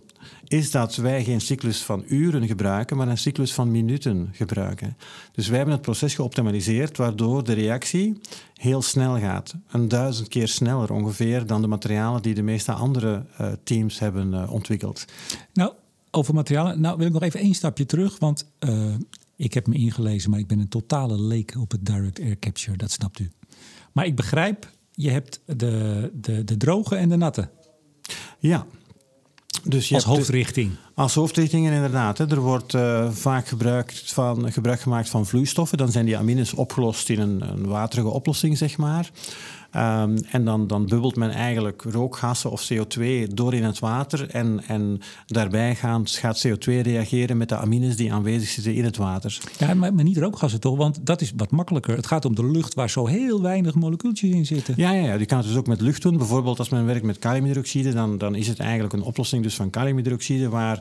is 0.48 0.72
dat 0.72 0.96
wij 0.96 1.24
geen 1.24 1.42
cyclus 1.42 1.82
van 1.82 2.04
uren 2.08 2.48
gebruiken, 2.48 2.98
maar 2.98 3.08
een 3.08 3.18
cyclus 3.18 3.54
van 3.54 3.72
minuten 3.72 4.30
gebruiken. 4.32 4.98
Dus 5.32 5.48
wij 5.48 5.58
hebben 5.58 5.76
het 5.76 5.84
proces 5.84 6.16
geoptimaliseerd, 6.16 6.98
waardoor 6.98 7.44
de 7.44 7.54
reactie 7.54 8.20
heel 8.54 8.82
snel 8.82 9.20
gaat. 9.20 9.56
Een 9.72 9.88
duizend 9.88 10.28
keer 10.28 10.48
sneller 10.48 10.92
ongeveer 10.92 11.46
dan 11.46 11.62
de 11.62 11.68
materialen 11.68 12.22
die 12.22 12.34
de 12.34 12.42
meeste 12.42 12.72
andere 12.72 13.26
uh, 13.42 13.52
teams 13.64 14.00
hebben 14.00 14.34
uh, 14.34 14.52
ontwikkeld. 14.52 15.06
Nou, 15.54 15.74
over 16.12 16.34
materialen. 16.34 16.82
Nou 16.82 16.98
wil 16.98 17.08
ik 17.08 17.14
nog 17.14 17.24
even 17.24 17.40
één 17.40 17.54
stapje 17.54 17.86
terug, 17.86 18.20
want 18.20 18.46
ik 19.36 19.54
heb 19.54 19.68
me 19.68 19.76
ingelezen, 19.76 20.30
maar 20.30 20.40
ik 20.40 20.48
ben 20.48 20.60
een 20.60 20.70
totale 20.70 21.22
leek 21.22 21.56
op 21.60 21.72
het 21.72 21.86
direct 21.86 22.20
air 22.20 22.40
capture, 22.40 22.78
dat 22.78 22.92
snapt 22.92 23.20
u. 23.20 23.32
Maar 23.92 24.06
ik 24.06 24.16
begrijp, 24.16 24.72
je 25.02 25.10
hebt 25.10 25.42
de, 25.46 26.12
de, 26.14 26.44
de 26.44 26.58
droge 26.58 26.96
en 26.96 27.10
de 27.10 27.16
natte. 27.16 27.50
Ja, 28.40 28.66
dus 29.64 29.90
je 29.90 29.96
als 29.96 30.04
hoofdrichting. 30.04 30.72
Als 30.96 31.14
hoofdrichtingen 31.14 31.74
inderdaad. 31.74 32.18
Hè. 32.18 32.32
Er 32.32 32.40
wordt 32.40 32.74
uh, 32.74 33.12
vaak 33.12 33.48
gebruikt 33.48 34.14
van, 34.14 34.52
gebruik 34.52 34.80
gemaakt 34.80 35.10
van 35.10 35.26
vloeistoffen. 35.26 35.78
Dan 35.78 35.92
zijn 35.92 36.06
die 36.06 36.18
amines 36.18 36.54
opgelost 36.54 37.10
in 37.10 37.20
een, 37.20 37.42
een 37.42 37.68
waterige 37.68 38.10
oplossing, 38.10 38.58
zeg 38.58 38.78
maar. 38.78 39.12
Um, 39.76 40.16
en 40.32 40.46
dan, 40.46 40.68
dan 40.68 40.86
bubbelt 40.86 41.16
men 41.16 41.30
eigenlijk 41.30 41.82
rookgassen 41.82 42.52
of 42.52 42.70
CO2 42.74 43.28
door 43.34 43.54
in 43.54 43.64
het 43.64 43.80
water. 43.80 44.30
En, 44.30 44.62
en 44.68 45.02
daarbij 45.26 45.76
gaan, 45.76 46.08
gaat 46.08 46.48
CO2 46.48 46.64
reageren 46.64 47.38
met 47.38 47.50
de 47.50 47.58
amines 47.58 47.96
die 47.96 48.14
aanwezig 48.14 48.50
zitten 48.50 48.74
in 48.74 48.84
het 48.84 48.98
water. 48.98 49.38
Ja, 49.58 49.74
maar, 49.74 49.94
maar 49.94 50.04
niet 50.04 50.18
rookgassen 50.18 50.60
toch? 50.60 50.78
Want 50.78 51.06
dat 51.06 51.22
is 51.22 51.34
wat 51.36 51.52
makkelijker. 51.52 51.96
Het 51.96 52.08
gaat 52.08 52.26
om 52.26 52.36
de 52.36 52.46
lucht 52.46 52.74
waar 52.74 52.90
zo 52.90 53.08
heel 53.08 53.42
weinig 53.42 53.76
molecuultjes 53.76 54.32
in 54.32 54.46
zitten. 54.46 54.74
Ja, 54.78 54.92
ja, 54.92 55.06
ja. 55.06 55.14
je 55.14 55.26
kan 55.26 55.38
het 55.38 55.48
dus 55.48 55.58
ook 55.58 55.68
met 55.68 55.82
lucht 55.82 56.02
doen. 56.02 56.18
Bijvoorbeeld 56.18 56.60
als 56.60 56.70
men 56.70 56.86
werkt 56.86 57.06
met 57.06 57.20
kaliumhydroxide, 57.20 57.94
dan, 57.94 58.18
dan 58.18 58.36
is 58.36 58.48
het 58.48 58.60
eigenlijk 58.60 58.94
een 58.94 59.02
oplossing 59.02 59.44
dus 59.44 59.56
van 59.56 59.70
kaliumhydroxide. 59.70 60.50
Waar, 60.50 60.80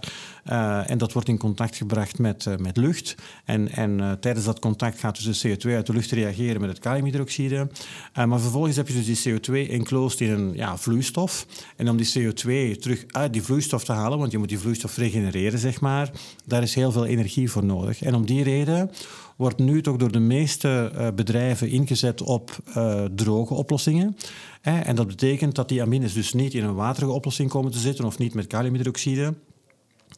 uh, 0.51 0.91
en 0.91 0.99
dat 0.99 1.12
wordt 1.12 1.28
in 1.28 1.39
contact 1.39 1.76
gebracht 1.76 2.18
met, 2.18 2.45
uh, 2.45 2.57
met 2.57 2.76
lucht. 2.76 3.14
En, 3.45 3.70
en 3.70 3.99
uh, 3.99 4.12
tijdens 4.12 4.45
dat 4.45 4.59
contact 4.59 4.99
gaat 4.99 5.24
dus 5.24 5.41
de 5.41 5.49
CO2 5.49 5.70
uit 5.70 5.86
de 5.86 5.93
lucht 5.93 6.11
reageren 6.11 6.61
met 6.61 6.70
het 6.70 6.78
kaliumhydroxide. 6.78 7.68
maar 8.14 8.41
vervolgens 8.41 8.78
heb 8.79 8.89
je 8.89 9.05
dus 9.05 9.22
die 9.22 9.41
CO2 9.41 9.70
enclosed 9.70 10.20
in 10.20 10.31
een 10.31 10.53
ja, 10.55 10.79
vloeistof. 10.79 11.47
En 11.76 11.89
om 11.89 11.97
die 11.97 12.12
CO2 12.18 12.79
terug 12.79 13.05
uit 13.07 13.33
die 13.33 13.43
vloeistof 13.43 13.85
te 13.85 13.93
halen, 13.93 14.18
want 14.18 14.33
je 14.33 14.39
moet 14.39 14.49
die 14.49 14.59
vloeistof 14.59 14.97
regenereren, 14.97 15.59
zeg 15.59 15.81
maar, 15.81 16.11
daar 16.45 16.62
is 16.62 16.74
heel 16.74 16.93
veel 16.93 17.07
energie 17.07 17.51
voor 17.51 17.64
nodig. 17.64 18.03
En 18.03 18.14
om 18.14 18.26
die 18.26 18.43
reden 18.43 18.91
wordt 19.37 19.59
nu 19.59 19.83
toch 19.83 19.97
door 19.97 20.12
de 20.12 20.18
meeste 20.18 20.93
uh, 20.95 21.09
bedrijven 21.14 21.68
ingezet 21.68 22.22
op 22.22 22.59
uh, 22.76 23.05
droge 23.05 23.55
oplossingen. 23.55 24.16
Eh, 24.62 24.89
en 24.89 24.97
dat 24.97 25.07
betekent 25.07 25.55
dat 25.55 25.68
die 25.68 25.83
amines 25.83 26.12
dus 26.12 26.33
niet 26.33 26.55
in 26.55 26.64
een 26.64 26.74
waterige 26.74 27.12
oplossing 27.12 27.51
komen 27.51 27.72
te 27.72 27.79
zitten 27.79 28.05
of 28.05 28.18
niet 28.18 28.35
met 28.35 28.47
kaliumhydroxide. 28.47 29.35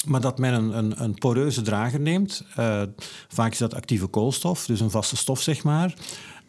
Maar 0.06 0.20
dat 0.20 0.38
men 0.38 0.54
een, 0.54 0.78
een, 0.78 1.02
een 1.02 1.14
poreuze 1.14 1.62
drager 1.62 2.00
neemt. 2.00 2.44
Uh, 2.58 2.82
vaak 3.28 3.52
is 3.52 3.58
dat 3.58 3.74
actieve 3.74 4.06
koolstof, 4.06 4.66
dus 4.66 4.80
een 4.80 4.90
vaste 4.90 5.16
stof, 5.16 5.40
zeg 5.40 5.62
maar. 5.62 5.94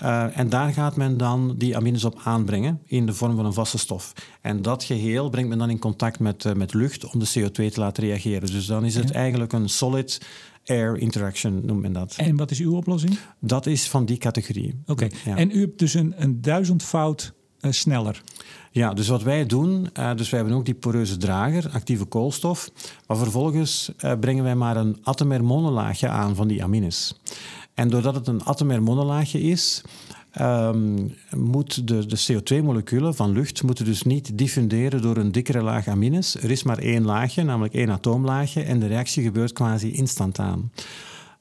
Uh, 0.04 0.38
en 0.38 0.49
daar 0.49 0.74
gaat 0.74 0.95
men 0.95 1.18
dan 1.18 1.56
die 1.58 1.76
amines 1.76 2.04
op 2.04 2.20
aanbrengen 2.24 2.82
in 2.86 3.06
de 3.06 3.14
vorm 3.14 3.36
van 3.36 3.45
een 3.45 3.54
vaste 3.54 3.78
stof. 3.78 4.14
En 4.41 4.62
dat 4.62 4.84
geheel 4.84 5.30
brengt 5.30 5.49
men 5.49 5.58
dan 5.58 5.70
in 5.70 5.80
contact 5.80 6.20
met, 6.20 6.45
uh, 6.45 6.54
met 6.54 6.74
lucht 6.74 7.14
om 7.14 7.20
de 7.20 7.30
CO2 7.39 7.52
te 7.52 7.80
laten 7.80 8.04
reageren. 8.04 8.52
Dus 8.52 8.66
dan 8.66 8.86
is 8.86 8.95
het 8.95 9.12
eigenlijk 9.12 9.54
een 9.54 9.70
solid 9.70 10.22
air 10.66 10.97
interaction, 10.97 11.66
noemt 11.66 11.82
men 11.82 11.93
dat. 11.93 12.16
En 12.18 12.36
wat 12.36 12.52
is 12.52 12.60
uw 12.60 12.76
oplossing? 12.76 13.18
Dat 13.39 13.66
is 13.66 13.89
van 13.89 14.06
die 14.06 14.18
categorie. 14.18 14.82
Oké, 14.82 14.91
okay. 14.91 15.12
ja. 15.26 15.36
en 15.36 15.52
u 15.52 15.60
hebt 15.60 15.80
dus 15.80 15.93
een, 15.93 16.14
een 16.18 16.41
duizendvoud 16.41 17.34
uh, 17.62 17.72
sneller. 17.72 18.22
Ja, 18.72 18.93
dus 18.93 19.08
wat 19.08 19.24
wij 19.24 19.45
doen, 19.45 19.89
uh, 19.99 20.16
dus 20.16 20.30
wij 20.30 20.39
hebben 20.39 20.58
ook 20.58 20.66
die 20.66 20.74
poreuze 20.74 21.18
drager, 21.18 21.70
actieve 21.74 22.06
koolstof, 22.06 22.72
maar 23.08 23.18
vervolgens 23.18 23.91
uh, 24.06 24.14
brengen 24.20 24.43
wij 24.43 24.56
maar 24.56 24.78
een 24.78 24.97
atomair 25.04 25.43
monolaagje 25.43 26.08
aan 26.08 26.36
van 26.36 26.47
die 26.47 26.64
amines. 26.64 27.20
En 27.82 27.89
doordat 27.89 28.15
het 28.15 28.27
een 28.27 28.43
atomair 28.43 28.84
monolaagje 28.84 29.41
is, 29.41 29.82
um, 30.41 31.15
moet 31.36 31.88
de, 31.88 32.05
de 32.05 32.19
CO2-moleculen 32.27 33.15
van 33.15 33.32
lucht 33.32 33.63
moeten 33.63 33.86
dus 33.86 34.03
niet 34.03 34.38
diffunderen 34.38 35.01
door 35.01 35.17
een 35.17 35.32
dikkere 35.32 35.61
laag 35.61 35.88
amines. 35.88 36.36
Er 36.36 36.51
is 36.51 36.63
maar 36.63 36.77
één 36.77 37.05
laagje, 37.05 37.43
namelijk 37.43 37.73
één 37.73 37.91
atoomlaagje, 37.91 38.63
en 38.63 38.79
de 38.79 38.88
reactie 38.88 39.23
gebeurt 39.23 39.53
quasi 39.53 39.91
instantaan. 39.91 40.71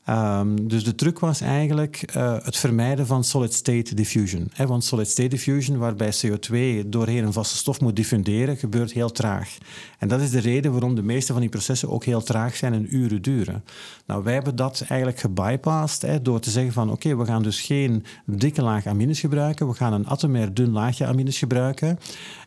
Um, 0.09 0.69
dus 0.69 0.85
de 0.85 0.95
truc 0.95 1.19
was 1.19 1.41
eigenlijk 1.41 2.13
uh, 2.17 2.37
het 2.43 2.57
vermijden 2.57 3.07
van 3.07 3.25
solid-state 3.25 3.95
diffusion. 3.95 4.51
Want 4.67 4.85
solid-state 4.85 5.29
diffusion, 5.29 5.79
waarbij 5.79 6.13
CO2 6.13 6.87
doorheen 6.87 7.25
een 7.25 7.33
vaste 7.33 7.57
stof 7.57 7.81
moet 7.81 7.97
diffunderen, 7.97 8.57
gebeurt 8.57 8.93
heel 8.93 9.13
traag. 9.13 9.59
En 10.01 10.09
dat 10.09 10.21
is 10.21 10.31
de 10.31 10.41
reden 10.41 10.73
waarom 10.73 10.95
de 10.95 11.03
meeste 11.03 11.33
van 11.33 11.41
die 11.41 11.51
processen 11.51 11.91
ook 11.91 12.05
heel 12.05 12.23
traag 12.23 12.57
zijn 12.57 12.73
en 12.73 12.97
uren 12.97 13.23
duren. 13.23 13.65
Nou, 14.07 14.23
wij 14.23 14.35
hebben 14.35 14.57
dat 14.57 14.85
eigenlijk 14.89 15.21
gebypast 15.21 16.03
hè, 16.03 16.23
door 16.23 16.41
te 16.41 16.51
zeggen 16.51 16.73
van 16.73 16.91
oké, 16.91 17.07
okay, 17.07 17.17
we 17.17 17.25
gaan 17.25 17.43
dus 17.43 17.61
geen 17.61 18.05
dikke 18.27 18.63
laag 18.63 18.87
amines 18.87 19.21
gebruiken, 19.21 19.69
we 19.69 19.75
gaan 19.75 19.93
een 19.93 20.07
atomair 20.07 20.55
dun 20.55 20.71
laagje 20.71 21.07
amines 21.07 21.39
gebruiken. 21.39 21.99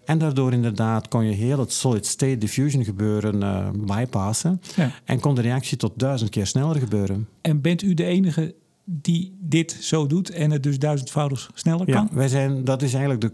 En 0.06 0.18
daardoor 0.18 0.54
inderdaad 0.54 1.08
kon 1.08 1.26
je 1.26 1.36
heel 1.36 1.60
het 1.60 1.72
solid-state 1.72 2.38
diffusion 2.38 2.84
gebeuren 2.84 3.42
uh, 3.42 3.68
bypassen. 3.74 4.62
Ja. 4.76 4.92
En 5.04 5.20
kon 5.20 5.36
de 5.36 5.42
reactie 5.42 5.78
tot 5.78 5.92
duizend 5.96 6.30
keer 6.30 6.48
sneller 6.48 6.76
gebeuren. 6.76 7.28
En 7.42 7.62
bent 7.62 7.82
u 7.82 7.94
de 7.94 8.06
enige 8.06 8.56
die 8.86 9.38
dit 9.40 9.78
zo 9.80 10.08
doet 10.08 10.30
en 10.30 10.52
het 10.52 10.64
dus 10.64 10.80
duizendvoudig 10.80 11.52
sneller 11.54 11.86
kan? 11.86 12.08
Ja, 12.12 12.16
wij 12.16 12.28
zijn, 12.28 12.64
dat 12.64 12.82
is 12.82 12.94
eigenlijk 12.94 13.22
de 13.22 13.34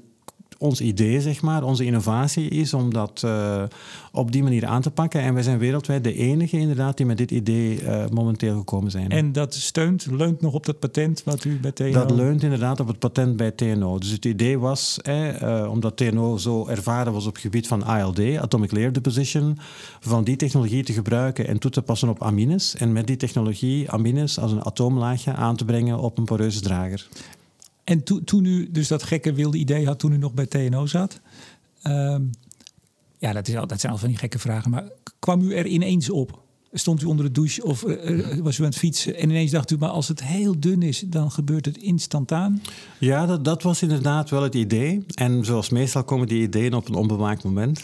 ons 0.60 0.82
idee, 0.82 1.22
zeg 1.22 1.42
maar, 1.42 1.64
onze 1.64 1.86
innovatie 1.86 2.50
is 2.50 2.74
om 2.74 2.94
dat 2.94 3.22
uh, 3.26 3.64
op 4.12 4.32
die 4.32 4.44
manier 4.44 4.66
aan 4.66 4.82
te 4.82 4.92
pakken. 4.92 5.22
En 5.22 5.34
wij 5.34 5.44
zijn 5.44 5.58
wereldwijd 5.58 6.04
de 6.04 6.14
enige 6.14 6.58
inderdaad 6.58 6.98
die 6.98 7.06
met 7.06 7.18
dit 7.18 7.32
idee 7.32 7.82
uh, 7.82 8.04
momenteel 8.12 8.58
gekomen 8.58 8.92
zijn. 8.92 9.10
En 9.10 9.32
dat 9.32 9.54
steunt, 9.54 10.08
leunt 10.12 10.42
nog 10.42 10.54
op 10.54 10.66
dat 10.66 10.80
patent 10.80 11.24
wat 11.24 11.44
u 11.44 11.60
bij 11.60 11.72
TNO... 11.72 11.92
Dat 11.92 12.12
leunt 12.12 12.44
inderdaad 12.44 12.80
op 12.80 12.88
het 12.88 13.00
patent 13.00 13.38
bij 13.38 13.52
TNO. 13.52 13.98
Dus 13.98 14.10
het 14.10 14.26
idee 14.26 14.60
was, 14.60 15.02
eh, 15.02 15.68
omdat 15.72 15.98
TNO 15.98 16.38
zo 16.38 16.68
ervaren 16.68 17.14
was 17.14 17.26
op 17.26 17.34
het 17.34 17.42
gebied 17.42 17.68
van 17.68 17.84
ALD, 17.84 18.20
Atomic 18.38 18.72
Layer 18.72 18.94
Deposition, 18.94 19.58
van 20.00 20.24
die 20.24 20.36
technologie 20.36 20.84
te 20.84 20.94
gebruiken 20.94 21.48
en 21.48 21.60
toe 21.60 21.72
te 21.72 21.82
passen 21.82 22.10
op 22.10 22.24
amines. 22.24 22.76
En 22.76 22.92
met 22.92 23.08
die 23.08 23.18
technologie 23.18 23.92
amines 23.92 24.40
als 24.40 24.52
een 24.52 24.66
atoomlaagje 24.66 25.34
aan 25.34 25.56
te 25.56 25.66
brengen 25.66 26.00
op 26.00 26.18
een 26.18 26.26
poreuze 26.26 26.62
drager. 26.62 27.08
En 27.90 28.04
to, 28.04 28.24
toen 28.24 28.46
u 28.46 28.72
dus 28.72 28.88
dat 28.88 29.04
gekke 29.04 29.34
wilde 29.34 29.58
idee 29.58 29.86
had 29.86 30.00
toen 30.00 30.12
u 30.12 30.18
nog 30.18 30.34
bij 30.34 30.46
TNO 30.46 30.86
zat. 30.86 31.20
Um, 31.84 32.30
ja, 33.18 33.34
dat, 33.34 33.48
is 33.48 33.56
al, 33.56 33.68
dat 33.68 33.80
zijn 33.80 33.92
al 33.92 33.98
van 33.98 34.08
die 34.08 34.18
gekke 34.18 34.40
vragen. 34.40 34.72
Maar 34.72 34.84
kwam 35.20 35.42
u 35.42 35.54
er 35.54 35.66
ineens 35.66 36.10
op? 36.10 36.42
Stond 36.74 37.02
u 37.02 37.06
onder 37.06 37.26
de 37.26 37.32
douche 37.32 37.64
of 37.64 37.84
uh, 37.84 38.38
was 38.38 38.58
u 38.58 38.64
aan 38.64 38.70
het 38.70 38.78
fietsen? 38.78 39.16
En 39.16 39.30
ineens 39.30 39.52
dacht 39.52 39.72
u, 39.72 39.78
maar 39.78 39.90
als 39.90 40.08
het 40.08 40.24
heel 40.24 40.60
dun 40.60 40.82
is, 40.82 41.04
dan 41.08 41.32
gebeurt 41.32 41.66
het 41.66 41.78
instantaan? 41.78 42.62
Ja, 43.00 43.26
dat, 43.26 43.46
dat 43.46 43.64
was 43.64 43.82
inderdaad 43.82 44.30
wel 44.30 44.44
het 44.44 44.56
idee. 44.56 45.06
En 45.14 45.46
zoals 45.46 45.70
meestal 45.70 46.04
komen 46.04 46.28
die 46.28 46.42
ideeën 46.42 46.74
op 46.74 46.88
een 46.88 46.96
onbewaakt 46.96 47.44
moment. 47.44 47.82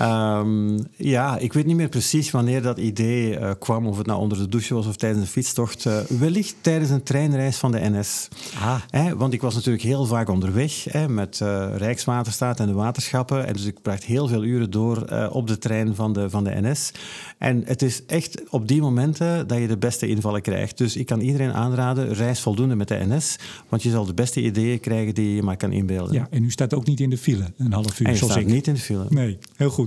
Um, 0.00 0.78
ja, 0.96 1.38
ik 1.38 1.52
weet 1.52 1.66
niet 1.66 1.76
meer 1.76 1.88
precies 1.88 2.30
wanneer 2.30 2.62
dat 2.62 2.78
idee 2.78 3.38
uh, 3.38 3.50
kwam, 3.58 3.86
of 3.86 3.96
het 3.96 4.06
nou 4.06 4.20
onder 4.20 4.38
de 4.38 4.48
douche 4.48 4.74
was 4.74 4.86
of 4.86 4.96
tijdens 4.96 5.22
een 5.22 5.30
fietstocht. 5.30 5.84
Uh, 5.84 5.98
wellicht 5.98 6.54
tijdens 6.60 6.90
een 6.90 7.02
treinreis 7.02 7.56
van 7.56 7.72
de 7.72 7.78
NS. 7.80 8.28
Ah. 8.60 8.80
Eh, 8.90 9.12
want 9.12 9.32
ik 9.32 9.40
was 9.40 9.54
natuurlijk 9.54 9.84
heel 9.84 10.04
vaak 10.04 10.28
onderweg 10.28 10.86
eh, 10.86 11.06
met 11.06 11.38
Rijkswaterstaat 11.76 12.60
en 12.60 12.66
de 12.66 12.72
waterschappen. 12.72 13.46
En 13.46 13.52
dus 13.52 13.64
ik 13.64 13.82
bracht 13.82 14.04
heel 14.04 14.28
veel 14.28 14.44
uren 14.44 14.70
door 14.70 15.28
op 15.30 15.46
de 15.46 15.58
trein 15.58 15.94
van 15.94 16.12
de, 16.12 16.30
van 16.30 16.44
de 16.44 16.60
NS. 16.60 16.92
En 17.38 17.62
het 17.64 17.82
is 17.82 18.06
echt 18.06 18.50
op 18.50 18.68
die 18.68 18.80
momenten 18.80 19.46
dat 19.46 19.58
je 19.58 19.66
de 19.66 19.76
beste 19.76 20.08
invallen 20.08 20.42
krijgt. 20.42 20.78
Dus 20.78 20.96
ik 20.96 21.06
kan 21.06 21.20
iedereen 21.20 21.52
aanraden, 21.52 22.12
reis 22.12 22.40
voldoende 22.40 22.74
met 22.74 22.88
de 22.88 23.04
NS. 23.08 23.36
Want 23.68 23.82
je 23.82 23.90
zal 23.90 24.04
de 24.04 24.14
beste 24.14 24.42
ideeën 24.42 24.80
krijgen 24.80 25.14
die 25.14 25.34
je 25.34 25.42
maar 25.42 25.56
kan 25.56 25.72
inbeelden. 25.72 26.14
Ja, 26.14 26.26
en 26.30 26.44
u 26.44 26.50
staat 26.50 26.74
ook 26.74 26.86
niet 26.86 27.00
in 27.00 27.10
de 27.10 27.18
file, 27.18 27.44
een 27.56 27.72
half 27.72 28.00
uur. 28.00 28.06
En 28.06 28.12
je 28.12 28.18
zoals 28.18 28.32
staat 28.32 28.44
ik. 28.46 28.52
niet 28.52 28.66
in 28.66 28.74
de 28.74 28.80
file. 28.80 29.06
Nee, 29.08 29.38
heel 29.56 29.70
goed. 29.70 29.85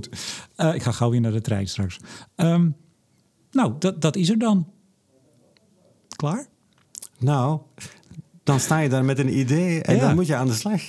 Uh, 0.56 0.74
ik 0.74 0.82
ga 0.82 0.92
gauw 0.92 1.10
weer 1.10 1.20
naar 1.20 1.32
de 1.32 1.40
trein 1.40 1.68
straks. 1.68 1.98
Um, 2.36 2.76
nou, 3.50 3.74
dat, 3.78 4.00
dat 4.00 4.16
is 4.16 4.30
er 4.30 4.38
dan. 4.38 4.68
Klaar? 6.16 6.46
Nou, 7.18 7.60
dan 8.42 8.60
sta 8.60 8.78
je 8.78 8.88
daar 8.88 9.04
met 9.04 9.18
een 9.18 9.38
idee 9.38 9.82
en 9.82 9.94
ja. 9.94 10.00
dan 10.00 10.14
moet 10.14 10.26
je 10.26 10.34
aan 10.34 10.46
de 10.46 10.52
slag. 10.52 10.82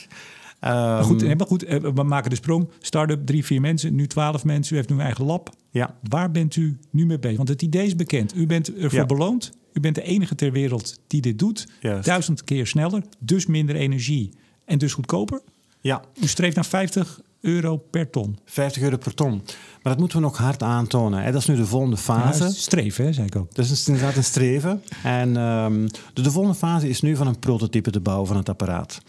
Um, 0.66 1.04
goed, 1.04 1.38
maar 1.38 1.48
goed, 1.48 1.62
we 1.94 2.04
maken 2.04 2.30
de 2.30 2.36
sprong. 2.36 2.70
Start-up, 2.80 3.26
drie, 3.26 3.46
vier 3.46 3.62
mensen, 3.62 3.96
nu 3.96 4.08
twaalf 4.08 4.44
mensen. 4.44 4.74
U 4.74 4.78
heeft 4.78 4.90
nu 4.90 4.96
een 4.96 5.02
eigen 5.02 5.26
lab. 5.26 5.50
Ja. 5.70 5.96
Waar 6.10 6.32
bent 6.32 6.56
u 6.56 6.80
nu 6.90 7.06
mee 7.06 7.20
bezig? 7.20 7.38
Want 7.38 7.50
het 7.50 7.62
idee 7.62 7.86
is 7.86 7.96
bekend. 7.96 8.36
U 8.36 8.46
bent 8.46 8.74
ervoor 8.74 9.00
ja. 9.00 9.06
beloond. 9.06 9.52
U 9.74 9.80
bent 9.80 9.96
de 9.96 10.02
enige 10.02 10.36
ter 10.36 10.52
wereld 10.52 11.00
die 11.08 11.22
dit 11.22 11.40
doet. 11.40 11.68
Juist. 11.80 12.06
Duizend 12.06 12.44
keer 12.44 12.68
sneller, 12.68 13.04
dus 13.20 13.46
minder 13.46 13.76
energie 13.76 14.34
en 14.66 14.78
dus 14.78 14.94
goedkoper. 14.94 15.42
Ja. 15.82 16.02
U 16.22 16.28
streeft 16.28 16.56
naar 16.56 16.66
50 16.66 17.22
euro 17.42 17.78
per 17.78 18.10
ton. 18.10 18.38
50 18.46 18.82
euro 18.82 18.98
per 18.98 19.14
ton. 19.14 19.42
Maar 19.84 19.94
dat 19.94 19.98
moeten 19.98 20.18
we 20.18 20.24
nog 20.24 20.38
hard 20.38 20.64
aantonen. 20.64 21.32
Dat 21.32 21.42
is 21.42 21.48
nu 21.48 21.56
de 21.56 21.66
volgende 21.66 21.98
fase. 21.98 22.44
Ja, 22.44 22.50
streven, 22.50 23.06
hè, 23.06 23.14
zei 23.14 23.28
ik 23.28 23.36
ook. 23.36 23.56
Dat 23.56 23.66
is 23.66 23.88
inderdaad 23.88 24.16
een 24.16 24.24
streven. 24.24 24.84
En 25.04 25.36
um, 25.38 25.88
de, 26.14 26.22
de, 26.22 26.32
volgende 26.32 26.58
fase 26.58 26.90
is 26.90 27.02
nu 27.02 27.16
van 27.16 27.28
een 27.28 27.40
prototype 27.40 27.92
te 27.92 28.00
bouwen 28.00 28.28
van 28.28 28.38
het 28.38 28.50
apparaat. 28.50 29.02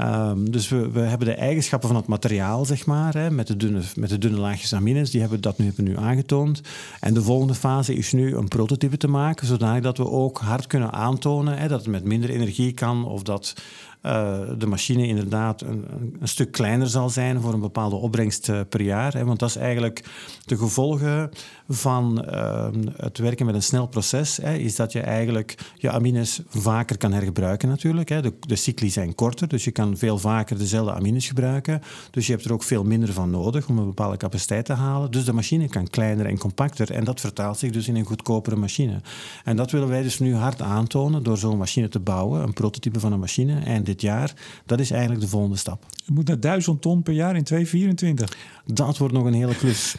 Um, 0.00 0.50
dus 0.50 0.68
we, 0.68 0.90
we, 0.90 1.00
hebben 1.00 1.26
de 1.26 1.34
eigenschappen 1.34 1.88
van 1.88 1.98
het 1.98 2.06
materiaal, 2.06 2.64
zeg 2.64 2.86
maar, 2.86 3.14
hè, 3.14 3.30
met, 3.30 3.46
de 3.46 3.56
dunne, 3.56 3.80
met 3.96 4.08
de 4.08 4.18
dunne 4.18 4.38
laagjes 4.38 4.74
amines, 4.74 5.10
die 5.10 5.20
hebben 5.20 5.40
dat 5.40 5.58
nu, 5.58 5.64
hebben 5.66 5.84
we 5.84 5.90
nu 5.90 5.96
aangetoond. 5.96 6.60
En 7.00 7.14
de 7.14 7.22
volgende 7.22 7.54
fase 7.54 7.94
is 7.94 8.12
nu 8.12 8.36
een 8.36 8.48
prototype 8.48 8.96
te 8.96 9.08
maken, 9.08 9.46
zodat 9.46 9.98
we 9.98 10.10
ook 10.10 10.38
hard 10.38 10.66
kunnen 10.66 10.92
aantonen 10.92 11.58
hè, 11.58 11.68
dat 11.68 11.78
het 11.78 11.88
met 11.88 12.04
minder 12.04 12.30
energie 12.30 12.72
kan 12.72 13.04
of 13.04 13.22
dat 13.22 13.54
uh, 14.02 14.40
de 14.58 14.66
machine 14.66 15.06
inderdaad 15.06 15.60
een, 15.60 15.84
een, 16.20 16.28
stuk 16.28 16.52
kleiner 16.52 16.86
zal 16.86 17.10
zijn 17.10 17.40
voor 17.40 17.52
een 17.52 17.60
bepaalde 17.60 17.96
opbrengst 17.96 18.48
uh, 18.48 18.60
per 18.68 18.80
jaar. 18.80 19.12
Hè, 19.12 19.24
want 19.24 19.38
dat 19.38 19.48
is 19.48 19.56
eigenlijk 19.56 20.04
de 20.44 20.56
gevolgen 20.56 21.30
van 21.68 22.24
uh, 22.28 22.68
het 22.96 23.18
werken 23.18 23.46
met 23.46 23.54
een 23.54 23.62
snel 23.62 23.86
proces. 23.86 24.36
Hè, 24.36 24.54
is 24.54 24.76
dat 24.76 24.92
je 24.92 25.00
eigenlijk 25.00 25.72
je 25.76 25.90
amines 25.90 26.40
vaker 26.48 26.98
kan 26.98 27.12
hergebruiken 27.12 27.68
natuurlijk. 27.68 28.08
Hè. 28.08 28.22
De, 28.22 28.34
de 28.40 28.56
cycli 28.56 28.90
zijn 28.90 29.14
korter, 29.14 29.48
dus 29.48 29.64
je 29.64 29.70
kan 29.70 29.96
veel 29.96 30.18
vaker 30.18 30.58
dezelfde 30.58 30.92
amines 30.92 31.28
gebruiken. 31.28 31.82
Dus 32.10 32.26
je 32.26 32.32
hebt 32.32 32.44
er 32.44 32.52
ook 32.52 32.62
veel 32.62 32.84
minder 32.84 33.12
van 33.12 33.30
nodig 33.30 33.68
om 33.68 33.78
een 33.78 33.84
bepaalde 33.84 34.16
capaciteit 34.16 34.64
te 34.64 34.72
halen. 34.72 35.10
Dus 35.10 35.24
de 35.24 35.32
machine 35.32 35.68
kan 35.68 35.88
kleiner 35.88 36.26
en 36.26 36.38
compacter. 36.38 36.90
En 36.90 37.04
dat 37.04 37.20
vertaalt 37.20 37.58
zich 37.58 37.70
dus 37.70 37.88
in 37.88 37.96
een 37.96 38.04
goedkopere 38.04 38.56
machine. 38.56 39.00
En 39.44 39.56
dat 39.56 39.70
willen 39.70 39.88
wij 39.88 40.02
dus 40.02 40.18
nu 40.18 40.34
hard 40.34 40.62
aantonen 40.62 41.22
door 41.22 41.38
zo'n 41.38 41.58
machine 41.58 41.88
te 41.88 42.00
bouwen. 42.00 42.42
Een 42.42 42.52
prototype 42.52 43.00
van 43.00 43.12
een 43.12 43.20
machine. 43.20 43.60
En 43.60 43.84
dit 43.92 44.00
jaar, 44.00 44.32
dat 44.66 44.80
is 44.80 44.90
eigenlijk 44.90 45.20
de 45.20 45.28
volgende 45.28 45.56
stap. 45.56 45.86
Je 46.04 46.12
moet 46.12 46.28
naar 46.28 46.40
1000 46.40 46.82
ton 46.82 47.02
per 47.02 47.12
jaar 47.12 47.36
in 47.36 47.44
2024. 47.44 48.36
Dat 48.66 48.98
wordt 48.98 49.14
nog 49.14 49.24
een 49.24 49.34
hele 49.34 49.56
klus. 49.56 49.94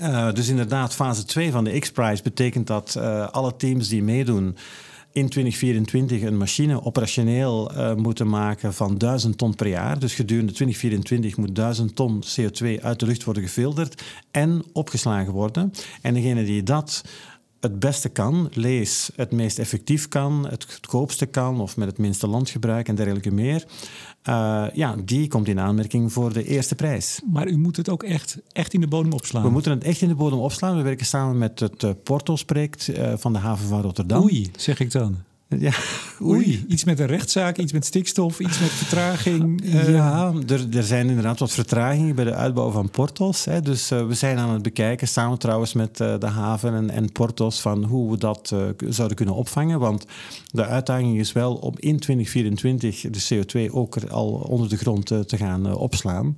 Uh, 0.00 0.32
dus 0.38 0.48
inderdaad, 0.48 0.94
fase 0.94 1.24
2 1.24 1.50
van 1.50 1.64
de 1.64 1.78
X-Prize 1.78 2.22
betekent 2.22 2.66
dat 2.66 2.94
uh, 2.98 3.28
alle 3.28 3.56
teams 3.56 3.88
die 3.88 4.02
meedoen 4.02 4.56
in 5.14 5.28
2024 5.28 6.22
een 6.22 6.36
machine 6.36 6.84
operationeel 6.84 7.72
uh, 7.72 7.94
moeten 7.94 8.28
maken 8.28 8.74
van 8.74 8.98
1000 8.98 9.38
ton 9.38 9.54
per 9.54 9.66
jaar. 9.66 9.98
Dus 9.98 10.14
gedurende 10.14 10.52
2024 10.52 11.36
moet 11.36 11.54
1000 11.54 11.96
ton 11.96 12.22
CO2 12.24 12.82
uit 12.82 13.00
de 13.00 13.06
lucht 13.06 13.24
worden 13.24 13.42
gefilterd 13.42 14.02
en 14.30 14.64
opgeslagen 14.72 15.32
worden. 15.32 15.72
En 16.02 16.14
degene 16.14 16.44
die 16.44 16.62
dat 16.62 17.04
het 17.64 17.78
beste 17.78 18.08
kan, 18.08 18.48
lees 18.52 19.10
het 19.16 19.32
meest 19.32 19.58
effectief 19.58 20.08
kan, 20.08 20.46
het 20.48 20.66
goedkoopste 20.72 21.26
kan 21.26 21.60
of 21.60 21.76
met 21.76 21.88
het 21.88 21.98
minste 21.98 22.26
landgebruik 22.26 22.88
en 22.88 22.94
dergelijke 22.94 23.30
meer, 23.30 23.64
uh, 24.28 24.66
ja, 24.72 24.96
die 25.04 25.28
komt 25.28 25.48
in 25.48 25.60
aanmerking 25.60 26.12
voor 26.12 26.32
de 26.32 26.44
eerste 26.44 26.74
prijs. 26.74 27.20
Maar 27.32 27.48
u 27.48 27.56
moet 27.56 27.76
het 27.76 27.88
ook 27.88 28.02
echt, 28.02 28.38
echt 28.52 28.74
in 28.74 28.80
de 28.80 28.88
bodem 28.88 29.12
opslaan? 29.12 29.42
We 29.42 29.50
moeten 29.50 29.72
het 29.72 29.84
echt 29.84 30.00
in 30.00 30.08
de 30.08 30.14
bodem 30.14 30.38
opslaan. 30.38 30.76
We 30.76 30.82
werken 30.82 31.06
samen 31.06 31.38
met 31.38 31.60
het 31.60 31.82
uh, 31.82 31.90
Portos-project 32.02 32.88
uh, 32.88 33.12
van 33.16 33.32
de 33.32 33.38
haven 33.38 33.68
van 33.68 33.80
Rotterdam. 33.80 34.22
Oei, 34.22 34.50
zeg 34.56 34.80
ik 34.80 34.90
dan. 34.90 35.16
Ja, 35.58 35.72
Oei, 36.22 36.64
iets 36.68 36.84
met 36.84 36.98
een 36.98 37.06
rechtszaak, 37.06 37.58
iets 37.58 37.72
met 37.72 37.84
stikstof, 37.84 38.40
iets 38.40 38.60
met 38.60 38.70
vertraging. 38.70 39.64
Uh... 39.64 39.88
Ja, 39.88 40.32
er, 40.48 40.76
er 40.76 40.82
zijn 40.82 41.08
inderdaad 41.08 41.38
wat 41.38 41.52
vertragingen 41.52 42.14
bij 42.14 42.24
de 42.24 42.34
uitbouw 42.34 42.70
van 42.70 42.90
Portos. 42.90 43.44
Hè. 43.44 43.60
Dus 43.60 43.92
uh, 43.92 44.06
we 44.06 44.14
zijn 44.14 44.38
aan 44.38 44.50
het 44.50 44.62
bekijken, 44.62 45.08
samen 45.08 45.38
trouwens 45.38 45.72
met 45.72 46.00
uh, 46.00 46.14
de 46.18 46.26
haven 46.26 46.74
en, 46.74 46.90
en, 46.90 47.12
Portos, 47.12 47.60
van 47.60 47.84
hoe 47.84 48.10
we 48.10 48.18
dat 48.18 48.54
zouden 48.88 49.16
kunnen 49.16 49.34
opvangen. 49.34 49.78
Want 49.78 50.06
de 50.50 50.66
uitdaging 50.66 51.18
is 51.18 51.32
wel 51.32 51.54
om 51.54 51.74
in 51.76 51.98
2024 51.98 53.00
de 53.00 53.44
CO2 53.68 53.72
ook 53.72 53.96
al 54.04 54.28
onder 54.28 54.68
de 54.68 54.76
grond 54.76 55.06
te 55.06 55.36
gaan 55.36 55.74
opslaan. 55.74 56.34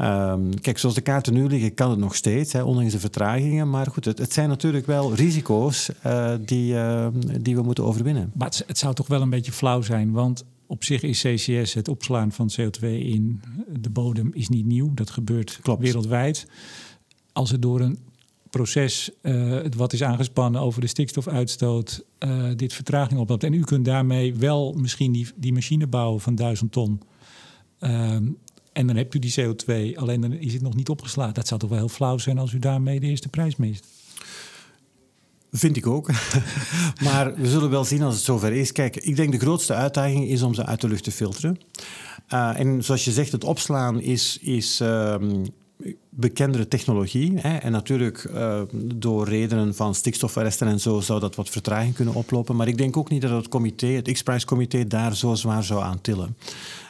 Um, 0.00 0.60
kijk, 0.60 0.78
zoals 0.78 0.94
de 0.94 1.00
kaarten 1.00 1.34
nu 1.34 1.46
liggen, 1.46 1.74
kan 1.74 1.90
het 1.90 1.98
nog 1.98 2.14
steeds, 2.14 2.52
hè, 2.52 2.62
ondanks 2.62 2.92
de 2.92 2.98
vertragingen. 2.98 3.70
Maar 3.70 3.86
goed, 3.86 4.04
het, 4.04 4.18
het 4.18 4.32
zijn 4.32 4.48
natuurlijk 4.48 4.86
wel 4.86 5.14
risico's 5.14 5.90
uh, 6.06 6.32
die, 6.40 6.72
uh, 6.72 7.06
die 7.40 7.54
we 7.56 7.62
moeten 7.62 7.84
overwinnen. 7.84 8.32
Maar 8.34 8.48
het, 8.48 8.64
het, 8.66 8.78
zou 8.78 8.94
toch 8.94 9.06
wel 9.06 9.22
een 9.22 9.30
beetje 9.30 9.52
flauw 9.52 9.82
zijn, 9.82 10.12
want 10.12 10.44
op 10.66 10.84
zich 10.84 11.02
is 11.02 11.20
CCS, 11.22 11.74
het 11.74 11.88
opslaan 11.88 12.32
van 12.32 12.50
CO2 12.60 12.80
in 12.80 13.40
de 13.80 13.90
bodem, 13.90 14.30
is 14.32 14.48
niet 14.48 14.66
nieuw. 14.66 14.94
Dat 14.94 15.10
gebeurt 15.10 15.58
Klopt. 15.62 15.82
wereldwijd. 15.82 16.46
Als 17.32 17.50
het 17.50 17.62
door 17.62 17.80
een 17.80 17.98
proces 18.50 19.10
uh, 19.22 19.60
wat 19.76 19.92
is 19.92 20.02
aangespannen 20.02 20.60
over 20.60 20.80
de 20.80 20.86
stikstofuitstoot, 20.86 22.04
dit 22.56 22.72
vertraging 22.72 23.20
oploopt. 23.20 23.44
En 23.44 23.52
u 23.52 23.60
kunt 23.64 23.84
daarmee 23.84 24.34
wel 24.34 24.72
misschien 24.72 25.12
die, 25.12 25.28
die 25.36 25.52
machine 25.52 25.86
bouwen 25.86 26.20
van 26.20 26.34
1000 26.34 26.72
ton. 26.72 27.00
Ehm, 27.78 28.24
en 28.72 28.86
dan 28.86 28.96
hebt 28.96 29.14
u 29.14 29.18
die 29.18 29.34
CO2, 29.40 29.96
alleen 29.96 30.20
dan 30.20 30.32
is 30.32 30.52
het 30.52 30.62
nog 30.62 30.74
niet 30.74 30.88
opgeslagen. 30.88 31.34
Dat 31.34 31.48
zou 31.48 31.60
toch 31.60 31.68
wel 31.68 31.78
heel 31.78 31.88
flauw 31.88 32.18
zijn 32.18 32.38
als 32.38 32.52
u 32.52 32.58
daarmee 32.58 33.00
de 33.00 33.06
eerste 33.06 33.28
prijs 33.28 33.56
mist. 33.56 33.86
Vind 35.52 35.76
ik 35.76 35.86
ook. 35.86 36.10
maar 37.06 37.34
we 37.34 37.48
zullen 37.48 37.70
wel 37.70 37.84
zien 37.84 38.02
als 38.02 38.14
het 38.14 38.24
zover 38.24 38.52
is. 38.52 38.72
Kijk, 38.72 38.96
ik 38.96 39.16
denk 39.16 39.32
de 39.32 39.38
grootste 39.38 39.74
uitdaging 39.74 40.28
is 40.28 40.42
om 40.42 40.54
ze 40.54 40.66
uit 40.66 40.80
de 40.80 40.88
lucht 40.88 41.04
te 41.04 41.10
filteren. 41.10 41.60
Uh, 42.32 42.58
en 42.58 42.84
zoals 42.84 43.04
je 43.04 43.12
zegt, 43.12 43.32
het 43.32 43.44
opslaan 43.44 44.00
is, 44.00 44.38
is 44.40 44.80
um, 44.80 45.44
bekendere 46.08 46.68
technologie. 46.68 47.38
Hè? 47.38 47.56
En 47.56 47.72
natuurlijk, 47.72 48.30
uh, 48.34 48.60
door 48.94 49.28
redenen 49.28 49.74
van 49.74 49.94
stikstofarresten 49.94 50.66
en 50.66 50.80
zo, 50.80 51.00
zou 51.00 51.20
dat 51.20 51.34
wat 51.34 51.48
vertraging 51.48 51.94
kunnen 51.94 52.14
oplopen. 52.14 52.56
Maar 52.56 52.68
ik 52.68 52.78
denk 52.78 52.96
ook 52.96 53.10
niet 53.10 53.22
dat 53.22 53.30
het 53.30 53.48
comité, 53.48 53.86
het 53.86 54.12
X-Prize-comité, 54.12 54.86
daar 54.86 55.16
zo 55.16 55.34
zwaar 55.34 55.64
zou 55.64 55.82
aan 55.82 56.00
tillen. 56.00 56.36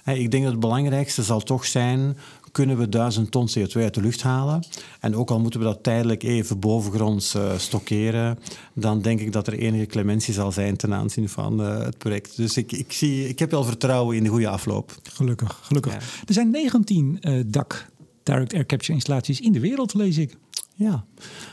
Ik 0.05 0.31
denk 0.31 0.43
dat 0.43 0.53
het 0.53 0.61
belangrijkste 0.61 1.23
zal 1.23 1.41
toch 1.41 1.67
zijn 1.67 2.17
kunnen 2.53 2.79
we 2.79 2.89
duizend 2.89 3.31
ton 3.31 3.49
CO2 3.49 3.73
uit 3.73 3.95
de 3.95 4.01
lucht 4.01 4.23
halen. 4.23 4.65
En 5.01 5.17
ook 5.17 5.31
al 5.31 5.41
moeten 5.41 5.61
we 5.61 5.67
dat 5.67 5.83
tijdelijk 5.83 6.23
even 6.23 6.59
bovengronds 6.59 7.35
uh, 7.35 7.59
stockeren, 7.59 8.39
dan 8.73 9.03
denk 9.03 9.21
ik 9.21 9.33
dat 9.33 9.47
er 9.47 9.59
enige 9.59 9.87
clementie 9.87 10.35
zal 10.35 10.53
zijn 10.53 10.77
ten 10.77 10.95
aanzien 10.95 11.29
van 11.29 11.61
uh, 11.61 11.79
het 11.79 11.99
project. 11.99 12.37
Dus 12.37 12.57
ik, 12.57 12.73
ik, 12.73 12.93
zie, 12.93 13.29
ik 13.29 13.39
heb 13.39 13.51
wel 13.51 13.65
vertrouwen 13.65 14.17
in 14.17 14.23
de 14.23 14.29
goede 14.29 14.49
afloop. 14.49 14.99
Gelukkig, 15.03 15.59
gelukkig. 15.63 15.93
Ja. 15.93 15.99
Er 16.27 16.35
zijn 16.35 16.51
19 16.51 17.19
uh, 17.21 17.43
dak 17.47 17.89
direct 18.23 18.55
air 18.55 18.67
capture 18.67 18.93
installaties 18.93 19.41
in 19.41 19.53
de 19.53 19.61
wereld, 19.61 19.95
lees 19.95 20.17
ik. 20.17 20.37
Ja. 20.75 21.05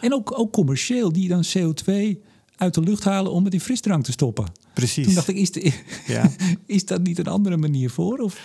En 0.01 0.13
ook, 0.13 0.39
ook 0.39 0.51
commercieel, 0.51 1.11
die 1.11 1.27
dan 1.27 1.45
CO2 1.57 1.93
uit 2.55 2.73
de 2.73 2.81
lucht 2.81 3.03
halen 3.03 3.31
om 3.31 3.43
het 3.43 3.53
in 3.53 3.61
frisdrank 3.61 4.03
te 4.03 4.11
stoppen. 4.11 4.45
Precies. 4.73 5.05
Toen 5.05 5.13
dacht 5.13 5.27
ik, 5.27 5.35
is, 5.35 5.51
de, 5.51 5.73
ja. 6.07 6.31
is 6.65 6.85
dat 6.85 7.03
niet 7.03 7.19
een 7.19 7.27
andere 7.27 7.57
manier 7.57 7.89
voor? 7.89 8.17
Of? 8.17 8.39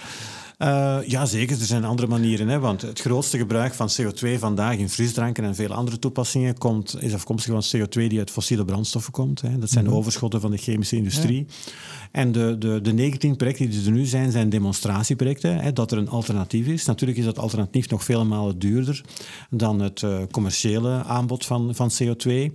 Uh, 0.62 0.98
ja, 1.06 1.26
zeker. 1.26 1.60
Er 1.60 1.66
zijn 1.66 1.84
andere 1.84 2.08
manieren. 2.08 2.48
Hè? 2.48 2.58
Want 2.58 2.82
het 2.82 3.00
grootste 3.00 3.38
gebruik 3.38 3.74
van 3.74 3.90
CO2 4.00 4.38
vandaag 4.38 4.76
in 4.76 4.88
frisdranken 4.88 5.44
en 5.44 5.54
veel 5.54 5.72
andere 5.72 5.98
toepassingen 5.98 6.58
komt, 6.58 6.96
is 7.00 7.14
afkomstig 7.14 7.52
van 7.52 7.80
CO2 7.80 8.06
die 8.06 8.18
uit 8.18 8.30
fossiele 8.30 8.64
brandstoffen 8.64 9.12
komt. 9.12 9.40
Hè? 9.40 9.58
Dat 9.58 9.70
zijn 9.70 9.84
de 9.84 9.90
overschotten 9.90 10.40
van 10.40 10.50
de 10.50 10.56
chemische 10.56 10.96
industrie. 10.96 11.46
Ja. 11.48 11.72
En 12.12 12.32
de, 12.32 12.58
de, 12.58 12.80
de 12.80 12.92
19 12.92 13.36
projecten 13.36 13.70
die 13.70 13.84
er 13.84 13.90
nu 13.90 14.04
zijn, 14.04 14.30
zijn 14.30 14.48
demonstratieprojecten. 14.48 15.58
Hè? 15.58 15.72
Dat 15.72 15.92
er 15.92 15.98
een 15.98 16.08
alternatief 16.08 16.66
is. 16.66 16.84
Natuurlijk 16.84 17.18
is 17.18 17.24
dat 17.24 17.38
alternatief 17.38 17.88
nog 17.88 18.04
vele 18.04 18.24
malen 18.24 18.58
duurder 18.58 19.04
dan 19.50 19.80
het 19.80 20.02
uh, 20.02 20.18
commerciële 20.30 21.02
aanbod 21.04 21.46
van, 21.46 21.74
van 21.74 21.90
CO2. 22.02 22.52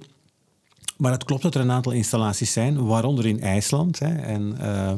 Maar 0.98 1.12
het 1.12 1.24
klopt 1.24 1.42
dat 1.42 1.56
er 1.56 1.62
een 1.62 1.72
aantal 1.72 1.92
installaties 1.92 2.52
zijn, 2.52 2.86
waaronder 2.86 3.26
in 3.26 3.42
IJsland. 3.42 4.00
Hè, 4.00 4.16
en 4.16 4.58
uh, 4.62 4.92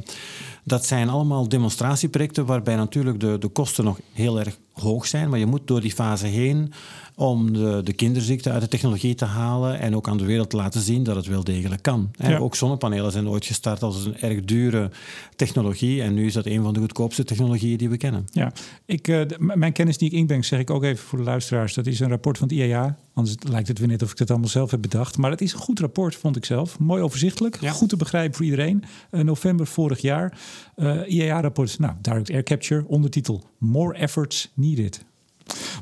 dat 0.63 0.85
zijn 0.85 1.09
allemaal 1.09 1.47
demonstratieprojecten 1.49 2.45
waarbij 2.45 2.75
natuurlijk 2.75 3.19
de, 3.19 3.37
de 3.37 3.47
kosten 3.47 3.83
nog 3.83 3.99
heel 4.13 4.39
erg 4.39 4.57
hoog 4.73 5.07
zijn. 5.07 5.29
Maar 5.29 5.39
je 5.39 5.45
moet 5.45 5.67
door 5.67 5.81
die 5.81 5.93
fase 5.93 6.27
heen 6.27 6.73
om 7.19 7.53
de, 7.53 7.81
de 7.83 7.93
kinderziekte 7.93 8.51
uit 8.51 8.61
de 8.61 8.67
technologie 8.67 9.15
te 9.15 9.25
halen 9.25 9.79
en 9.79 9.95
ook 9.95 10.07
aan 10.07 10.17
de 10.17 10.25
wereld 10.25 10.49
te 10.49 10.55
laten 10.55 10.81
zien 10.81 11.03
dat 11.03 11.15
het 11.15 11.25
wel 11.25 11.43
degelijk 11.43 11.81
kan. 11.81 12.11
Ja. 12.11 12.37
Ook 12.37 12.55
zonnepanelen 12.55 13.11
zijn 13.11 13.27
ooit 13.27 13.45
gestart 13.45 13.83
als 13.83 14.05
een 14.05 14.19
erg 14.19 14.45
dure 14.45 14.91
technologie 15.35 16.01
en 16.01 16.13
nu 16.13 16.25
is 16.25 16.33
dat 16.33 16.45
een 16.45 16.63
van 16.63 16.73
de 16.73 16.79
goedkoopste 16.79 17.23
technologieën 17.23 17.77
die 17.77 17.89
we 17.89 17.97
kennen. 17.97 18.27
Ja, 18.31 18.51
ik, 18.85 19.07
uh, 19.07 19.21
mijn 19.37 19.71
kennis 19.71 19.97
die 19.97 20.09
ik 20.09 20.17
inbreng, 20.17 20.45
zeg 20.45 20.59
ik 20.59 20.69
ook 20.69 20.83
even 20.83 21.05
voor 21.05 21.17
de 21.17 21.23
luisteraars, 21.23 21.73
dat 21.73 21.87
is 21.87 21.99
een 21.99 22.09
rapport 22.09 22.37
van 22.37 22.47
het 22.47 22.57
IAA. 22.57 22.97
Anders 23.13 23.37
lijkt 23.49 23.67
het 23.67 23.79
weer 23.79 23.87
net 23.87 24.01
of 24.03 24.11
ik 24.11 24.19
het 24.19 24.29
allemaal 24.29 24.49
zelf 24.49 24.71
heb 24.71 24.81
bedacht. 24.81 25.17
Maar 25.17 25.31
het 25.31 25.41
is 25.41 25.53
een 25.53 25.59
goed 25.59 25.79
rapport, 25.79 26.15
vond 26.15 26.35
ik 26.35 26.45
zelf. 26.45 26.79
Mooi 26.79 27.01
overzichtelijk, 27.01 27.61
ja. 27.61 27.71
goed 27.71 27.89
te 27.89 27.97
begrijpen 27.97 28.35
voor 28.35 28.45
iedereen. 28.45 28.83
Uh, 29.11 29.21
november 29.21 29.67
vorig 29.67 30.01
jaar. 30.01 30.37
Uh, 30.75 31.01
IAA-rapport, 31.07 31.79
nou, 31.79 31.93
Direct 32.01 32.31
Air 32.31 32.43
Capture, 32.43 32.87
ondertitel 32.87 33.43
More 33.57 33.97
Efforts 33.97 34.51
Needed. 34.53 35.07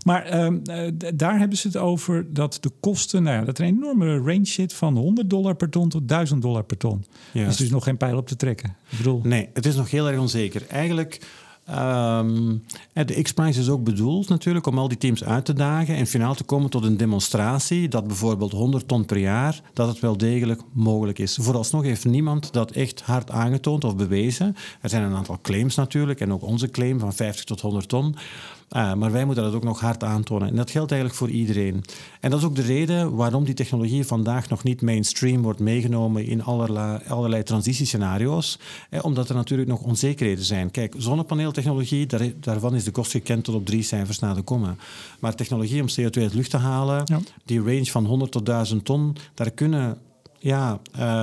Maar 0.05 0.43
um, 0.43 0.61
uh, 0.69 0.87
daar 1.15 1.39
hebben 1.39 1.57
ze 1.57 1.67
het 1.67 1.77
over 1.77 2.33
dat 2.33 2.57
de 2.59 2.71
kosten, 2.79 3.23
nou 3.23 3.37
ja, 3.37 3.45
dat 3.45 3.57
er 3.57 3.65
een 3.65 3.75
enorme 3.75 4.17
range 4.17 4.45
zit 4.45 4.73
van 4.73 4.97
100 4.97 5.29
dollar 5.29 5.55
per 5.55 5.69
ton 5.69 5.89
tot 5.89 6.07
1000 6.07 6.41
dollar 6.41 6.63
per 6.63 6.77
ton. 6.77 7.05
Er 7.33 7.47
is 7.47 7.57
dus 7.57 7.69
nog 7.69 7.83
geen 7.83 7.97
pijl 7.97 8.17
op 8.17 8.27
te 8.27 8.35
trekken. 8.35 8.75
Ik 8.89 8.97
bedoel... 8.97 9.21
Nee, 9.23 9.49
het 9.53 9.65
is 9.65 9.75
nog 9.75 9.91
heel 9.91 10.09
erg 10.09 10.19
onzeker. 10.19 10.67
Eigenlijk. 10.67 11.19
Um, 11.69 12.63
de 12.93 13.21
X-Prize 13.21 13.59
is 13.59 13.69
ook 13.69 13.83
bedoeld 13.83 14.29
natuurlijk 14.29 14.67
om 14.67 14.77
al 14.77 14.87
die 14.87 14.97
teams 14.97 15.23
uit 15.23 15.45
te 15.45 15.53
dagen 15.53 15.95
en 15.95 16.07
finaal 16.07 16.35
te 16.35 16.43
komen 16.43 16.69
tot 16.69 16.83
een 16.83 16.97
demonstratie 16.97 17.87
dat 17.87 18.07
bijvoorbeeld 18.07 18.51
100 18.51 18.87
ton 18.87 19.05
per 19.05 19.17
jaar, 19.17 19.61
dat 19.73 19.87
het 19.87 19.99
wel 19.99 20.17
degelijk 20.17 20.61
mogelijk 20.73 21.19
is. 21.19 21.37
Vooralsnog 21.41 21.83
heeft 21.83 22.05
niemand 22.05 22.53
dat 22.53 22.71
echt 22.71 23.01
hard 23.01 23.31
aangetoond 23.31 23.83
of 23.83 23.95
bewezen. 23.95 24.55
Er 24.81 24.89
zijn 24.89 25.03
een 25.03 25.15
aantal 25.15 25.39
claims 25.41 25.75
natuurlijk 25.75 26.19
en 26.19 26.33
ook 26.33 26.43
onze 26.43 26.69
claim 26.69 26.99
van 26.99 27.13
50 27.13 27.45
tot 27.45 27.61
100 27.61 27.89
ton. 27.89 28.15
Uh, 28.75 28.93
maar 28.93 29.11
wij 29.11 29.25
moeten 29.25 29.43
dat 29.43 29.53
ook 29.53 29.63
nog 29.63 29.79
hard 29.79 30.03
aantonen. 30.03 30.47
En 30.47 30.55
dat 30.55 30.71
geldt 30.71 30.91
eigenlijk 30.91 31.19
voor 31.19 31.29
iedereen. 31.29 31.83
En 32.19 32.29
dat 32.29 32.39
is 32.39 32.45
ook 32.45 32.55
de 32.55 32.61
reden 32.61 33.15
waarom 33.15 33.43
die 33.43 33.53
technologie 33.53 34.05
vandaag 34.05 34.49
nog 34.49 34.63
niet 34.63 34.81
mainstream 34.81 35.41
wordt 35.41 35.59
meegenomen 35.59 36.25
in 36.25 36.43
allerlei, 36.43 36.99
allerlei 37.07 37.43
transitiescenario's. 37.43 38.59
Eh, 38.89 39.03
omdat 39.03 39.29
er 39.29 39.35
natuurlijk 39.35 39.69
nog 39.69 39.81
onzekerheden 39.81 40.43
zijn. 40.43 40.71
Kijk, 40.71 40.93
zonnepaneeltechnologie, 40.97 42.05
daar, 42.05 42.31
daarvan 42.39 42.75
is 42.75 42.83
de 42.83 42.91
kost 42.91 43.11
gekend 43.11 43.43
tot 43.43 43.55
op 43.55 43.65
drie 43.65 43.83
cijfers 43.83 44.19
na 44.19 44.33
de 44.33 44.41
komma. 44.41 44.75
Maar 45.19 45.35
technologie 45.35 45.81
om 45.81 45.87
CO2 45.89 45.95
uit 45.95 46.13
de 46.13 46.29
lucht 46.33 46.49
te 46.49 46.57
halen, 46.57 47.01
ja. 47.05 47.19
die 47.45 47.59
range 47.59 47.85
van 47.85 48.05
100 48.05 48.31
tot 48.31 48.45
1000 48.45 48.85
ton, 48.85 49.15
daar 49.33 49.51
kunnen 49.51 49.97
ja, 50.39 50.79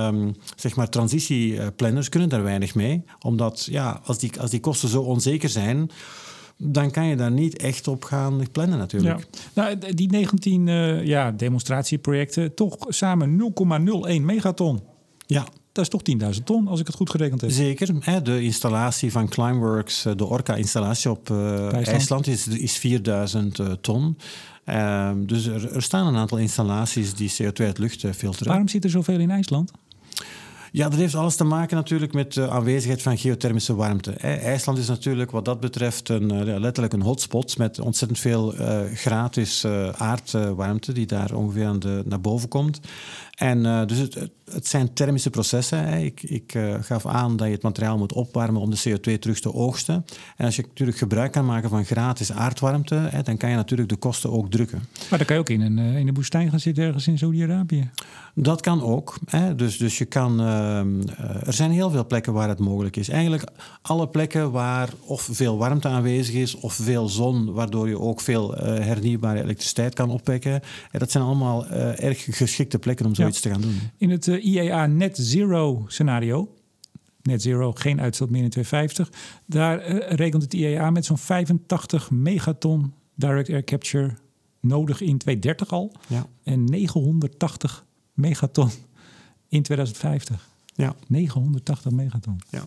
um, 0.07 0.35
zeg 0.55 0.75
maar 0.75 0.89
transitieplanners 0.89 2.09
kunnen 2.09 2.29
daar 2.29 2.43
weinig 2.43 2.75
mee. 2.75 3.03
Omdat 3.19 3.67
ja, 3.71 4.01
als, 4.05 4.19
die, 4.19 4.39
als 4.39 4.49
die 4.49 4.59
kosten 4.59 4.89
zo 4.89 5.01
onzeker 5.01 5.49
zijn, 5.49 5.91
dan 6.57 6.91
kan 6.91 7.05
je 7.05 7.15
daar 7.15 7.31
niet 7.31 7.57
echt 7.57 7.87
op 7.87 8.03
gaan 8.03 8.51
plannen 8.51 8.77
natuurlijk. 8.77 9.19
Ja. 9.19 9.25
Nou, 9.53 9.93
die 9.93 10.11
19 10.11 10.67
uh, 10.67 11.05
ja, 11.05 11.31
demonstratieprojecten, 11.31 12.55
toch 12.55 12.77
samen 12.87 13.53
0,01 14.17 14.21
megaton. 14.21 14.83
Ja. 15.25 15.45
Dat 15.71 15.83
is 15.83 15.89
toch 15.89 16.01
10.000 16.35 16.43
ton, 16.43 16.67
als 16.67 16.79
ik 16.79 16.87
het 16.87 16.95
goed 16.95 17.09
gerekend 17.09 17.41
heb. 17.41 17.51
Zeker. 17.51 17.95
Hè, 17.99 18.21
de 18.21 18.41
installatie 18.41 19.11
van 19.11 19.29
Climeworks, 19.29 20.05
de 20.15 20.25
Orca-installatie 20.25 21.11
op 21.11 21.29
uh, 21.29 21.73
IJsland, 21.73 22.27
is, 22.27 22.47
is 22.47 22.77
4000 22.77 23.59
uh, 23.59 23.71
ton. 23.71 24.17
Uh, 24.65 25.11
dus 25.17 25.45
er, 25.45 25.75
er, 25.75 25.81
staan 25.81 26.07
een 26.07 26.15
aantal 26.15 26.37
installaties 26.37 27.13
die 27.13 27.31
CO2 27.31 27.65
uit 27.65 27.77
lucht 27.77 28.05
filteren. 28.15 28.47
Waarom 28.47 28.67
zit 28.67 28.83
er 28.83 28.89
zoveel 28.89 29.19
in 29.19 29.31
IJsland? 29.31 29.71
Ja, 30.75 30.89
dat 30.89 30.99
heeft 30.99 31.15
alles 31.15 31.35
te 31.35 31.43
maken 31.43 31.75
natuurlijk 31.75 32.13
met 32.13 32.33
de 32.33 32.49
aanwezigheid 32.49 33.01
van 33.01 33.17
geothermische 33.17 33.75
warmte. 33.75 34.11
IJsland 34.11 34.77
is 34.77 34.87
natuurlijk 34.87 35.31
wat 35.31 35.45
dat 35.45 35.59
betreft 35.59 36.09
een, 36.09 36.45
ja, 36.45 36.59
letterlijk 36.59 36.93
een 36.93 37.01
hotspot 37.01 37.57
met 37.57 37.79
ontzettend 37.79 38.19
veel 38.19 38.55
uh, 38.55 38.79
gratis 38.93 39.65
aardwarmte 39.97 40.91
die 40.91 41.05
daar 41.05 41.33
ongeveer 41.33 41.65
aan 41.65 41.79
de, 41.79 42.01
naar 42.05 42.21
boven 42.21 42.49
komt. 42.49 42.79
En 43.35 43.87
dus 43.87 43.97
het, 43.97 44.29
het, 44.51 44.67
zijn 44.67 44.93
thermische 44.93 45.29
processen. 45.29 45.87
Hè. 45.87 45.99
Ik, 45.99 46.23
ik 46.23 46.53
uh, 46.53 46.75
gaf 46.81 47.05
aan 47.05 47.37
dat 47.37 47.47
je 47.47 47.53
het 47.53 47.63
materiaal 47.63 47.97
moet 47.97 48.13
opwarmen 48.13 48.61
om 48.61 48.69
de 48.69 48.79
CO2 48.89 49.19
terug 49.19 49.39
te 49.39 49.53
oogsten. 49.53 50.05
En 50.37 50.45
als 50.45 50.55
je 50.55 50.61
natuurlijk 50.61 50.97
gebruik 50.97 51.31
kan 51.31 51.45
maken 51.45 51.69
van 51.69 51.85
gratis 51.85 52.31
aardwarmte, 52.31 52.95
hè, 52.95 53.21
dan 53.21 53.37
kan 53.37 53.49
je 53.49 53.55
natuurlijk 53.55 53.89
de 53.89 53.95
kosten 53.95 54.31
ook 54.31 54.51
drukken. 54.51 54.83
Maar 55.09 55.17
dan 55.17 55.27
kan 55.27 55.35
je 55.35 55.41
ook 55.41 55.49
in 55.49 55.61
een, 55.61 55.77
uh, 55.77 55.97
in 55.97 56.07
een 56.07 56.13
woestijn 56.13 56.49
gaan 56.49 56.59
zitten 56.59 56.83
ergens 56.83 57.07
in 57.07 57.17
Saudi-Arabië. 57.17 57.89
Dat 58.33 58.61
kan 58.61 58.81
ook. 58.81 59.17
Hè. 59.25 59.55
Dus, 59.55 59.77
dus 59.77 59.97
je 59.97 60.05
kan, 60.05 60.39
er 60.39 61.53
zijn 61.53 61.71
heel 61.71 61.89
veel 61.89 62.05
plekken 62.05 62.33
waar 62.33 62.49
het 62.49 62.59
mogelijk 62.59 62.95
is. 62.95 63.09
Eigenlijk 63.09 63.43
alle 63.81 64.07
plekken 64.07 64.51
waar 64.51 64.89
of 64.99 65.29
veel 65.31 65.57
warmte 65.57 65.87
aanwezig 65.87 66.35
is 66.35 66.55
of 66.55 66.73
veel 66.73 67.09
zon, 67.09 67.53
waardoor 67.53 67.87
je 67.87 67.99
ook 67.99 68.21
veel 68.21 68.55
hernieuwbare 68.57 69.41
elektriciteit 69.41 69.93
kan 69.93 70.09
opwekken. 70.09 70.61
dat 70.91 71.11
zijn 71.11 71.23
allemaal 71.23 71.67
erg 71.67 72.25
geschikte 72.29 72.79
plekken 72.79 73.05
om 73.05 73.15
zo 73.15 73.23
ja. 73.23 73.29
te 73.29 73.49
gaan 73.49 73.61
doen. 73.61 73.79
In 73.97 74.09
het 74.09 74.27
uh, 74.37 74.45
IEA 74.45 74.85
Net 74.85 75.17
Zero 75.17 75.83
scenario 75.87 76.55
net 77.25 77.41
zero, 77.41 77.71
geen 77.71 78.01
uitstoot 78.01 78.29
meer 78.29 78.43
in 78.43 78.49
2050. 78.49 79.41
Daar 79.45 79.79
eh, 79.79 80.15
rekent 80.15 80.43
het 80.43 80.53
IEA 80.53 80.89
met 80.89 81.05
zo'n 81.05 81.17
85 81.17 82.11
megaton 82.11 82.93
direct 83.15 83.49
air 83.49 83.63
capture 83.63 84.13
nodig 84.59 85.01
in 85.01 85.17
2030 85.17 85.71
al. 85.71 85.91
Ja. 86.07 86.27
En 86.43 86.63
980 86.63 87.85
megaton 88.13 88.69
in 89.47 89.61
2050. 89.61 90.47
Ja. 90.75 90.95
980 91.07 91.91
megaton. 91.91 92.39
Ja. 92.49 92.63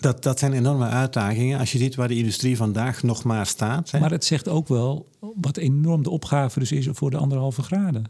Dat, 0.00 0.22
dat 0.22 0.38
zijn 0.38 0.52
enorme 0.52 0.86
uitdagingen 0.86 1.58
als 1.58 1.72
je 1.72 1.78
ziet 1.78 1.94
waar 1.94 2.08
de 2.08 2.16
industrie 2.16 2.56
vandaag 2.56 3.02
nog 3.02 3.24
maar 3.24 3.46
staat. 3.46 3.90
Hè. 3.90 4.00
Maar 4.00 4.10
het 4.10 4.24
zegt 4.24 4.48
ook 4.48 4.68
wel 4.68 5.08
wat 5.18 5.56
enorm 5.56 6.02
de 6.02 6.10
opgave 6.10 6.58
dus 6.58 6.72
is 6.72 6.88
voor 6.90 7.10
de 7.10 7.16
anderhalve 7.16 7.62
graden. 7.62 8.04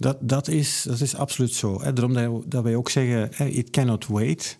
Dat, 0.00 0.16
dat, 0.20 0.48
is, 0.48 0.82
dat 0.88 1.00
is 1.00 1.14
absoluut 1.14 1.54
zo. 1.54 1.82
Hè. 1.82 1.92
Daarom 1.92 2.42
dat, 2.46 2.62
wij 2.62 2.76
ook 2.76 2.90
zeggen, 2.90 3.54
it 3.56 3.70
cannot 3.70 4.06
wait. 4.06 4.58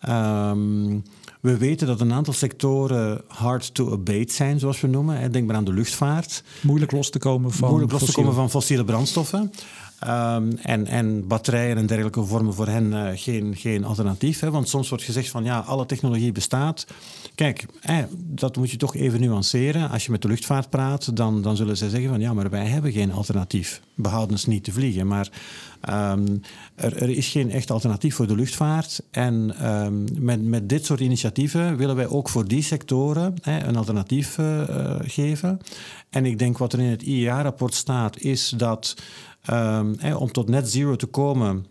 Ehm, 0.00 0.98
we 1.40 1.56
weten 1.56 1.86
dat 1.86 2.00
een 2.00 2.12
aantal 2.12 2.32
sectoren 2.32 3.22
hard 3.28 3.74
to 3.74 3.92
abate 3.92 4.32
zijn, 4.32 4.58
zoals 4.58 4.80
we 4.80 4.88
noemen. 4.88 5.18
Hè. 5.18 5.30
Denk 5.30 5.46
maar 5.46 5.56
aan 5.56 5.64
de 5.64 5.72
luchtvaart. 5.72 6.42
Moeilijk 6.60 6.92
los 6.92 7.10
te 7.10 7.18
komen 7.18 7.52
van 7.52 7.68
Moeilijk 7.68 7.92
los 7.92 8.04
te 8.04 8.12
komen 8.12 8.34
van 8.34 8.50
fossiele 8.50 8.84
brandstoffen. 8.84 9.52
Ehm, 9.98 10.50
en, 10.62 10.86
en 10.86 11.26
batterijen 11.26 11.76
en 11.76 11.86
dergelijke 11.86 12.24
vormen 12.24 12.54
voor 12.54 12.66
hen 12.66 12.92
eh, 12.92 13.10
geen, 13.14 13.56
geen 13.56 13.84
alternatief. 13.84 14.40
Hè? 14.40 14.50
Want 14.50 14.68
soms 14.68 14.88
wordt 14.88 15.04
gezegd 15.04 15.28
van 15.28 15.44
ja, 15.44 15.58
alle 15.58 15.86
technologie 15.86 16.32
bestaat. 16.32 16.86
Kijk, 17.34 17.66
dat 18.12 18.56
moet 18.56 18.70
je 18.70 18.76
toch 18.76 18.94
even 18.94 19.20
nuanceren. 19.20 19.90
Als 19.90 20.04
je 20.04 20.10
met 20.10 20.22
de 20.22 20.28
luchtvaart 20.28 20.70
praat, 20.70 21.16
dan, 21.16 21.42
dan 21.42 21.56
zullen 21.56 21.76
zij 21.76 21.88
zeggen 21.88 22.10
van 22.10 22.20
ja, 22.20 22.34
maar 22.34 22.50
wij 22.50 22.66
hebben 22.66 22.92
geen 22.92 23.12
alternatief. 23.12 23.80
Behoudens 23.94 24.46
niet 24.46 24.64
te 24.64 24.72
vliegen. 24.72 25.06
Maar 25.06 25.28
ehm, 25.80 26.36
er, 26.74 27.02
er 27.02 27.10
is 27.10 27.28
geen 27.28 27.50
echt 27.50 27.70
alternatief 27.70 28.14
voor 28.14 28.26
de 28.26 28.34
luchtvaart. 28.34 29.02
En 29.10 29.54
ehm, 29.58 30.24
met, 30.24 30.44
met 30.44 30.68
dit 30.68 30.84
soort 30.84 31.00
initiatieven 31.00 31.76
willen 31.76 31.96
wij 31.96 32.08
ook 32.08 32.28
voor 32.28 32.48
die 32.48 32.62
sectoren 32.62 33.34
een 33.42 33.76
alternatief 33.76 34.38
eh, 34.38 34.62
eh, 34.62 35.00
geven. 35.04 35.60
En 36.10 36.26
ik 36.26 36.38
denk 36.38 36.58
wat 36.58 36.72
er 36.72 36.80
in 36.80 36.90
het 36.90 37.02
IEA-rapport 37.02 37.74
staat, 37.74 38.18
is 38.18 38.48
dat 38.56 38.94
ehm, 39.46 40.14
om 40.16 40.32
tot 40.32 40.48
net 40.48 40.70
zero 40.70 40.96
te 40.96 41.06
komen. 41.06 41.66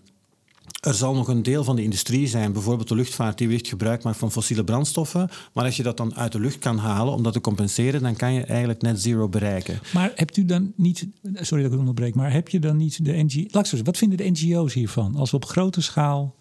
Er 0.80 0.94
zal 0.94 1.14
nog 1.14 1.28
een 1.28 1.44
deel 1.44 1.64
van 1.64 1.76
de 1.76 1.84
industrie 1.84 2.28
zijn, 2.28 2.52
bijvoorbeeld 2.52 2.88
de 2.88 2.96
luchtvaart, 2.96 3.38
die 3.38 3.48
wellicht 3.48 3.68
gebruik 3.68 4.04
maakt 4.04 4.18
van 4.18 4.32
fossiele 4.32 4.64
brandstoffen. 4.64 5.30
Maar 5.54 5.66
als 5.66 5.78
je 5.78 5.84
dat 5.84 5.98
dan 5.98 6.16
uit 6.16 6.32
de 6.32 6.40
lucht 6.40 6.60
kan 6.60 6.78
halen 6.78 7.14
om 7.14 7.24
dat 7.24 7.34
te 7.34 7.42
compenseren, 7.42 8.02
dan 8.02 8.16
kan 8.16 8.34
je 8.34 8.44
eigenlijk 8.44 8.82
net 8.82 9.02
zero 9.02 9.30
bereiken. 9.30 9.80
Maar 9.94 10.12
hebt 10.16 10.38
u 10.38 10.46
dan 10.46 10.74
niet, 10.76 11.08
sorry 11.22 11.64
dat 11.64 11.66
ik 11.66 11.72
het 11.72 11.80
onderbreek, 11.80 12.16
maar 12.16 12.32
heb 12.32 12.50
je 12.50 12.60
dan 12.60 12.78
niet 12.78 13.06
de 13.06 13.24
NGO's, 13.24 13.82
wat 13.84 13.98
vinden 13.98 14.18
de 14.18 14.30
NGO's 14.30 14.74
hiervan? 14.74 15.16
Als 15.16 15.32
we 15.32 15.36
op 15.36 15.46
grote 15.46 15.82
schaal, 15.82 16.36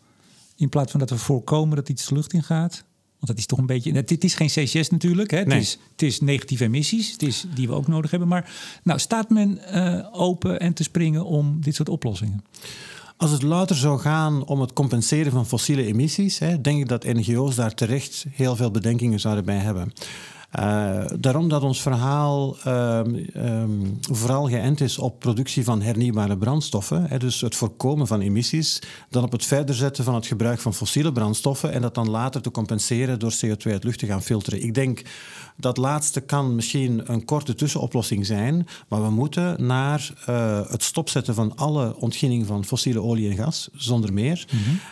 in 0.56 0.68
plaats 0.68 0.90
van 0.90 1.00
dat 1.00 1.10
we 1.10 1.18
voorkomen 1.18 1.76
dat 1.76 1.88
iets 1.88 2.10
lucht 2.10 2.32
in 2.32 2.42
gaat, 2.42 2.84
want 3.24 3.26
dat 3.26 3.38
is 3.38 3.46
toch 3.46 3.58
een 3.58 3.66
beetje, 3.66 3.92
het, 3.92 4.10
het 4.10 4.24
is 4.24 4.34
geen 4.34 4.48
CCS 4.48 4.90
natuurlijk, 4.90 5.30
hè? 5.30 5.38
Het, 5.38 5.46
Nee. 5.46 5.60
is, 5.60 5.78
het 5.92 6.02
is 6.02 6.20
negatieve 6.20 6.64
emissies, 6.64 7.12
het 7.12 7.22
is, 7.22 7.44
die 7.54 7.66
we 7.66 7.74
ook 7.74 7.88
nodig 7.88 8.10
hebben. 8.10 8.28
Maar 8.28 8.50
nou, 8.82 8.98
staat 8.98 9.30
men 9.30 9.58
eh, 9.58 10.06
open 10.12 10.60
en 10.60 10.72
te 10.72 10.82
springen 10.82 11.24
om 11.24 11.60
dit 11.60 11.74
soort 11.74 11.88
oplossingen? 11.88 12.44
Als 13.16 13.30
het 13.30 13.42
louter 13.42 13.76
zou 13.76 14.00
gaan 14.00 14.44
om 14.46 14.60
het 14.60 14.72
compenseren 14.72 15.32
van 15.32 15.46
fossiele 15.46 15.84
emissies, 15.86 16.38
hè, 16.38 16.60
denk 16.60 16.80
ik 16.80 16.88
dat 16.88 17.04
NGO's 17.04 17.54
daar 17.54 17.74
terecht 17.74 18.24
heel 18.30 18.56
veel 18.56 18.70
bedenkingen 18.70 19.20
zouden 19.20 19.44
bij 19.44 19.58
hebben. 19.58 19.92
Eh, 20.54 21.04
daarom 21.18 21.48
dat 21.48 21.62
ons 21.62 21.82
verhaal 21.82 22.56
ehm, 22.64 23.14
ehm, 23.32 23.70
vooral 24.00 24.48
geënt 24.48 24.80
is 24.80 24.98
op 24.98 25.18
productie 25.18 25.64
van 25.64 25.82
hernieuwbare 25.82 26.38
brandstoffen. 26.38 27.06
Hè, 27.08 27.18
dus 27.18 27.40
het 27.40 27.54
voorkomen 27.54 28.06
van 28.06 28.20
emissies, 28.20 28.82
dan 29.10 29.24
op 29.24 29.32
het 29.32 29.44
verder 29.44 29.74
zetten 29.74 30.04
van 30.04 30.14
het 30.14 30.26
gebruik 30.26 30.60
van 30.60 30.74
fossiele 30.74 31.12
brandstoffen 31.12 31.72
en 31.72 31.82
dat 31.82 31.94
dan 31.94 32.10
later 32.10 32.42
te 32.42 32.50
compenseren 32.50 33.18
door 33.18 33.32
CO2 33.32 33.72
uit 33.72 33.84
lucht 33.84 33.98
te 33.98 34.06
gaan 34.06 34.22
filteren. 34.22 34.62
Ik 34.62 34.74
denk 34.74 35.02
dat 35.56 35.76
laatste 35.76 36.20
kan 36.20 36.54
misschien 36.54 37.02
een 37.12 37.24
korte 37.24 37.54
tussenoplossing 37.54 38.26
zijn, 38.26 38.66
maar 38.88 39.02
we 39.02 39.10
moeten 39.10 39.66
naar 39.66 40.12
eh, 40.26 40.70
het 40.70 40.82
stopzetten 40.82 41.34
van 41.34 41.56
alle 41.56 41.96
ontginning 41.96 42.46
van 42.46 42.64
fossiele 42.64 43.02
olie 43.02 43.30
en 43.30 43.36
gas, 43.36 43.68
zonder 43.74 44.12
meer. 44.12 44.46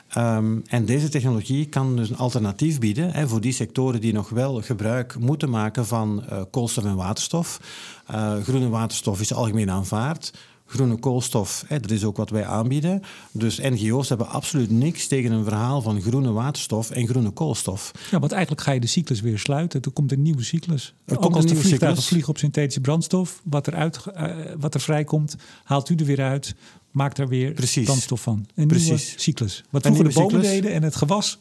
Ehm, 0.09 0.59
en 0.67 0.85
deze 0.85 1.09
technologie 1.09 1.67
kan 1.67 1.97
dus 1.97 2.11
een 2.11 2.17
alternatief 2.17 2.79
bieden 2.79 3.13
hè, 3.13 3.29
voor 3.29 3.41
die 3.41 3.53
sectoren 3.53 4.01
die 4.01 4.13
nog 4.13 4.29
wel 4.29 4.63
gebruik 4.63 5.19
moeten 5.19 5.51
maken 5.51 5.87
van 5.87 6.25
eh, 6.29 6.43
koolstof 6.51 6.85
en 6.85 6.97
waterstof. 6.97 7.61
Eh, 8.07 8.37
groene 8.37 8.69
waterstof 8.69 9.21
is 9.21 9.35
algemeen 9.35 9.71
aanvaard. 9.71 10.33
Groene 10.73 10.97
koolstof, 10.97 11.65
hè, 11.67 11.81
dat 11.81 11.91
is 11.91 12.05
ook 12.05 12.17
wat 12.17 12.31
wij 12.31 12.47
aanbieden. 12.47 13.03
Dus 13.33 13.59
NGO's 13.59 14.09
hebben 14.09 14.29
absoluut 14.29 14.71
niks 14.71 15.07
tegen 15.07 15.33
een 15.33 15.45
verhaal 15.45 15.83
van 15.83 16.01
groene 16.01 16.33
waterstof 16.33 16.91
en 16.91 17.07
groene 17.09 17.31
koolstof. 17.31 17.91
Ja, 18.11 18.19
want 18.19 18.33
eigenlijk 18.33 18.63
ga 18.63 18.73
je 18.73 18.81
de 18.81 18.87
cyclus 18.87 19.21
weer 19.21 19.39
sluiten. 19.39 19.81
Er 19.83 19.91
komt 19.91 20.13
een 20.13 20.23
nieuwe 20.23 20.43
cyclus. 20.43 20.95
Er 21.05 21.15
Ook 21.15 21.21
komt 21.23 21.35
als 21.35 21.43
een 21.43 21.49
de 21.49 21.53
nieuwe 21.55 21.61
vliegtuigen 21.69 22.03
cyclus. 22.03 22.09
vliegen 22.09 22.29
op 22.31 22.39
synthetische 22.39 22.81
brandstof, 22.81 23.41
wat 23.45 23.67
er, 23.67 23.75
uit, 23.75 24.07
eh, 24.07 24.35
wat 24.59 24.75
er 24.75 24.81
vrijkomt, 24.81 25.37
haalt 25.65 25.89
u 25.89 25.95
er 25.95 26.05
weer 26.05 26.21
uit, 26.23 26.55
maakt 26.91 27.19
er 27.19 27.29
weer 27.29 27.53
Precies. 27.53 27.85
brandstof 27.85 28.21
van. 28.21 28.35
Een 28.35 28.47
nieuwe 28.55 28.73
Precies. 28.73 29.15
cyclus. 29.23 29.65
Wat 29.71 29.83
vroeger 29.83 30.05
de 30.05 30.11
nieuwe 30.11 30.29
bomen 30.29 30.45
cyclus. 30.45 30.61
deden 30.63 30.77
en 30.77 30.83
het 30.83 30.97
gewas. 30.97 31.39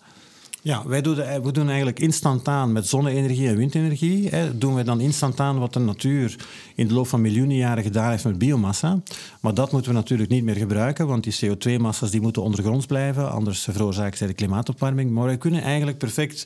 Ja, 0.63 0.87
wij 0.87 1.01
doen, 1.01 1.15
de- 1.15 1.39
we 1.43 1.51
doen 1.51 1.67
eigenlijk 1.67 1.99
instantaan 1.99 2.71
met 2.71 2.87
zonne-energie 2.87 3.47
en 3.47 3.55
windenergie. 3.57 4.27
Hè, 4.29 4.57
doen 4.57 4.73
wij 4.73 4.83
dan 4.83 4.99
instantaan 4.99 5.59
wat 5.59 5.73
de 5.73 5.79
natuur 5.79 6.35
in 6.75 6.87
de 6.87 6.93
loop 6.93 7.07
van 7.07 7.21
miljoenen 7.21 7.55
jaren 7.55 7.83
gedaan 7.83 8.09
heeft 8.09 8.23
met 8.23 8.37
biomassa. 8.37 8.99
Maar 9.39 9.53
dat 9.53 9.71
moeten 9.71 9.91
we 9.91 9.97
natuurlijk 9.97 10.29
niet 10.29 10.43
meer 10.43 10.55
gebruiken, 10.55 11.07
want 11.07 11.23
die 11.23 11.35
CO2-massa's 11.45 12.11
die 12.11 12.21
moeten 12.21 12.41
ondergronds 12.41 12.85
blijven. 12.85 13.31
Anders 13.31 13.63
veroorzaken 13.63 14.17
zij 14.17 14.27
de 14.27 14.33
klimaatopwarming. 14.33 15.11
Maar 15.11 15.25
wij 15.25 15.37
kunnen 15.37 15.61
eigenlijk 15.61 15.97
perfect 15.97 16.45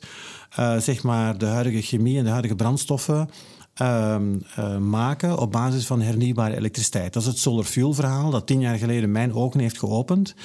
eh, 0.55 0.78
zeg 0.78 1.03
maar 1.03 1.38
de 1.38 1.45
huidige 1.45 1.82
chemie 1.82 2.18
en 2.18 2.24
de 2.24 2.30
huidige 2.30 2.55
brandstoffen 2.55 3.30
ehm, 3.74 4.24
eh, 4.55 4.78
maken 4.78 5.38
op 5.38 5.51
basis 5.51 5.86
van 5.86 6.01
hernieuwbare 6.01 6.55
elektriciteit. 6.55 7.13
Dat 7.13 7.22
is 7.22 7.28
het 7.28 7.38
solar 7.39 7.63
fuel 7.63 7.93
verhaal 7.93 8.30
dat 8.30 8.47
tien 8.47 8.59
jaar 8.59 8.78
geleden 8.78 9.11
mijn 9.11 9.34
ogen 9.34 9.59
heeft 9.59 9.80
geopend. 9.80 10.36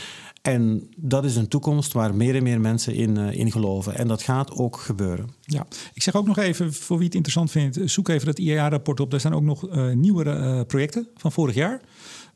En 0.43 0.89
dat 0.97 1.25
is 1.25 1.37
een 1.37 1.49
toekomst 1.49 1.93
waar 1.93 2.15
meer 2.15 2.35
en 2.35 2.43
meer 2.43 2.61
mensen 2.61 2.95
in, 2.95 3.17
eh, 3.17 3.39
in 3.39 3.53
geloven. 3.53 3.97
En 3.97 4.09
dat 4.09 4.23
gaat 4.23 4.53
ook 4.53 4.77
gebeuren. 4.77 5.29
Ja, 5.41 5.67
ik 5.95 6.03
zeg 6.03 6.15
ook 6.15 6.27
nog 6.27 6.39
even, 6.39 6.73
voor 6.73 6.97
wie 6.97 7.07
het 7.07 7.15
interessant 7.15 7.51
vindt, 7.51 7.79
zoek 7.85 8.09
even 8.09 8.27
dat 8.27 8.39
IEA-rapport 8.39 9.01
op. 9.01 9.11
Daar 9.11 9.21
staan 9.21 9.35
ook 9.35 9.43
nog 9.43 9.69
eh, 9.69 9.91
nieuwe 9.91 10.25
eh, 10.25 10.61
projecten 10.67 11.09
van 11.17 11.33
vorig 11.33 11.55
jaar. 11.55 11.81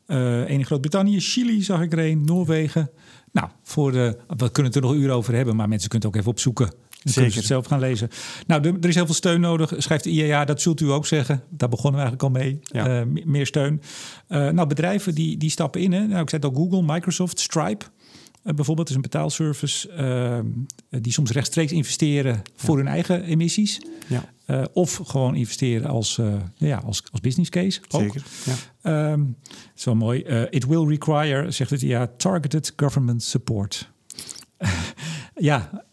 Eén 0.07 0.47
in 0.47 0.65
Groot-Brittannië, 0.65 1.21
Chili 1.21 1.63
zag 1.63 1.81
ik 1.81 1.93
er 1.93 1.99
een, 1.99 2.25
Noorwegen. 2.25 2.91
Nou, 3.33 3.49
voor 3.63 3.93
de, 3.93 4.19
we 4.27 4.51
kunnen 4.51 4.73
het 4.73 4.75
er 4.75 4.89
nog 4.89 4.95
uren 4.95 5.15
over 5.15 5.35
hebben, 5.35 5.57
maar 5.57 5.69
mensen 5.69 5.89
kunnen 5.89 6.09
het 6.09 6.17
ook 6.17 6.23
even 6.23 6.35
opzoeken. 6.35 6.67
Dan 7.03 7.13
kunnen 7.13 7.33
ze 7.33 7.39
het 7.39 7.47
zelf 7.47 7.67
gaan 7.67 7.81
lezen. 7.81 8.09
Nou, 8.47 8.63
er, 8.69 8.75
er 8.81 8.89
is 8.89 8.95
heel 8.95 9.05
veel 9.05 9.15
steun 9.15 9.41
nodig, 9.41 9.73
schrijft 9.77 10.05
de 10.05 10.11
IEA. 10.11 10.45
Dat 10.45 10.61
zult 10.61 10.81
u 10.81 10.91
ook 10.91 11.07
zeggen. 11.07 11.43
Daar 11.51 11.69
begonnen 11.69 12.01
we 12.01 12.07
eigenlijk 12.07 12.37
al 12.37 12.43
mee. 12.43 12.61
Ja. 12.63 13.05
Meer 13.25 13.47
steun. 13.47 13.83
Nou, 14.29 14.67
bedrijven 14.67 15.15
die, 15.15 15.37
die 15.37 15.51
stappen 15.51 15.81
in. 15.81 15.93
Hè. 15.93 16.07
Nou, 16.07 16.23
ik 16.23 16.31
zei 16.31 16.43
het 16.43 16.57
al, 16.57 16.63
Google, 16.63 16.95
Microsoft, 16.95 17.41
Stripe. 17.41 17.85
Eh, 18.45 18.55
bijvoorbeeld 18.55 18.89
is 18.89 18.95
een 18.95 19.01
betaalservice 19.01 19.89
eh, 19.89 20.39
die 21.01 21.13
soms 21.13 21.31
rechtstreeks 21.31 21.73
investeren 21.73 22.43
voor 22.57 22.77
hun 22.77 22.87
eigen 22.87 23.23
emissies. 23.23 23.81
Ja, 24.07 24.33
Eh, 24.45 24.65
of 24.73 25.01
gewoon 25.05 25.35
investeren 25.35 25.91
als, 25.91 26.21
ja, 26.55 26.77
als, 26.77 27.03
als 27.11 27.21
business 27.21 27.51
case. 27.51 27.81
Ook. 27.89 28.01
zeker. 28.01 28.23
Ja. 28.45 29.13
Ehm, 29.13 29.25
zo 29.75 29.95
mooi. 29.95 30.19
It 30.51 30.67
will 30.67 30.87
require, 30.87 31.51
zegt 31.51 31.71
het 31.71 31.81
ja, 31.81 32.07
targeted 32.17 32.73
government 32.77 33.23
support. 33.23 33.91
ja. 35.35 35.85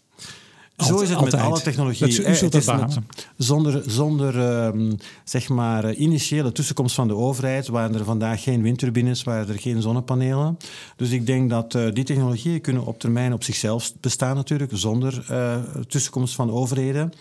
Zo 0.86 1.00
is 1.00 1.10
het 1.10 1.18
altijd. 1.18 1.36
met 1.36 1.52
alle 1.52 1.62
technologie. 1.62 2.08
Dat, 2.08 2.18
u 2.18 2.24
Eh, 2.24 2.34
zult 2.34 2.54
het 2.54 2.62
is 2.62 2.66
beamen. 2.66 3.08
Zonder, 3.38 3.84
zonder 3.86 4.40
ehm, 4.40 4.92
zeg 5.24 5.50
maar, 5.50 5.84
eh, 5.84 6.00
initiële 6.00 6.52
tussenkomst 6.52 6.96
van 6.96 7.08
de 7.08 7.16
overheid 7.16 7.68
waren 7.68 7.96
er 7.96 8.04
vandaag 8.04 8.44
geen 8.44 8.62
windturbines, 8.62 9.24
waren 9.24 9.48
er 9.48 9.60
geen 9.60 9.82
zonnepanelen. 9.82 10.58
Dus 10.96 11.10
ik 11.10 11.26
denk 11.26 11.50
dat 11.50 11.76
eh, 11.76 11.92
die 11.94 12.04
technologieën 12.04 12.62
kunnen 12.62 12.86
op 12.86 13.00
termijn 13.00 13.34
op 13.34 13.44
zichzelf 13.44 13.94
bestaan 14.00 14.36
natuurlijk, 14.36 14.72
zonder 14.74 15.26
eh, 15.28 15.56
tussenkomst 15.88 16.36
van 16.36 16.52
overheden. 16.52 17.14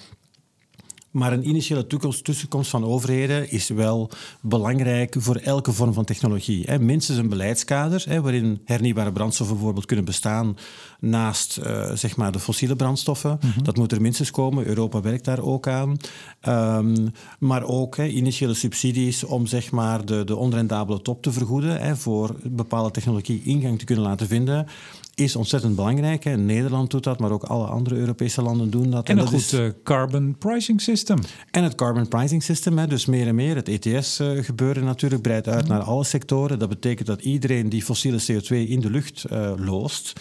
Maar 1.10 1.32
een 1.32 1.48
initiële 1.48 1.86
toekomst, 1.86 2.24
tussenkomst 2.24 2.70
van 2.70 2.84
overheden 2.84 3.50
is 3.50 3.68
wel 3.68 4.10
belangrijk 4.40 5.14
voor 5.18 5.36
elke 5.36 5.72
vorm 5.72 5.92
van 5.92 6.04
technologie. 6.04 6.64
Hè. 6.66 6.78
Minstens 6.78 7.18
een 7.18 7.28
beleidskader 7.28 8.04
hè, 8.08 8.20
waarin 8.20 8.60
hernieuwbare 8.64 9.12
brandstoffen 9.12 9.56
bijvoorbeeld 9.56 9.86
kunnen 9.86 10.04
bestaan 10.04 10.56
naast 11.00 11.56
eh, 11.56 11.90
zeg 11.94 12.16
maar 12.16 12.32
de 12.32 12.38
fossiele 12.38 12.76
brandstoffen. 12.76 13.38
Dat 13.62 13.76
moet 13.76 13.92
er 13.92 14.00
minstens 14.00 14.30
komen. 14.30 14.66
Europa 14.66 15.00
werkt 15.00 15.24
daar 15.24 15.42
ook 15.42 15.68
aan. 15.68 15.96
Ehm, 16.40 17.06
maar 17.38 17.62
ook 17.62 17.96
hè, 17.96 18.06
initiële 18.06 18.54
subsidies 18.54 19.24
om 19.24 19.46
zeg 19.46 19.70
maar, 19.70 20.04
de, 20.04 20.24
de 20.24 20.36
onrendabele 20.36 21.02
top 21.02 21.22
te 21.22 21.32
vergoeden 21.32 21.80
hè, 21.80 21.96
voor 21.96 22.34
bepaalde 22.44 22.90
technologie 22.90 23.42
ingang 23.44 23.78
te 23.78 23.84
kunnen 23.84 24.04
laten 24.04 24.26
vinden. 24.26 24.66
Is 25.14 25.36
ontzettend 25.36 25.74
belangrijk. 25.76 26.24
Hè. 26.24 26.36
Nederland 26.36 26.90
doet 26.90 27.04
dat, 27.04 27.18
maar 27.18 27.30
ook 27.30 27.42
alle 27.42 27.66
andere 27.66 27.96
Europese 27.96 28.42
landen 28.42 28.70
doen 28.70 28.90
dat. 28.90 29.08
En 29.08 29.12
een 29.16 29.24
dat 29.24 29.28
goed 29.32 29.38
is- 29.40 29.52
eh, 29.52 29.66
carbon 29.84 30.36
pricing 30.38 30.80
system. 30.80 31.18
en 31.50 31.62
het 31.62 31.74
carbon 31.74 32.08
pricing 32.08 32.42
system, 32.42 32.78
hè, 32.78 32.86
dus 32.86 33.06
meer 33.06 33.26
en 33.26 33.34
meer. 33.34 33.56
Het 33.56 33.68
ETS-gebeuren 33.68 34.84
natuurlijk 34.84 35.22
breidt 35.22 35.48
uit 35.48 35.68
naar 35.68 35.80
alle 35.80 36.04
sectoren. 36.04 36.58
Dat 36.58 36.68
betekent 36.68 37.06
dat 37.06 37.20
iedereen 37.22 37.68
die 37.68 37.82
fossiele 37.82 38.18
CO2 38.26 38.68
in 38.68 38.80
de 38.80 38.90
lucht 38.90 39.24
eh, 39.24 39.52
loost, 39.56 40.12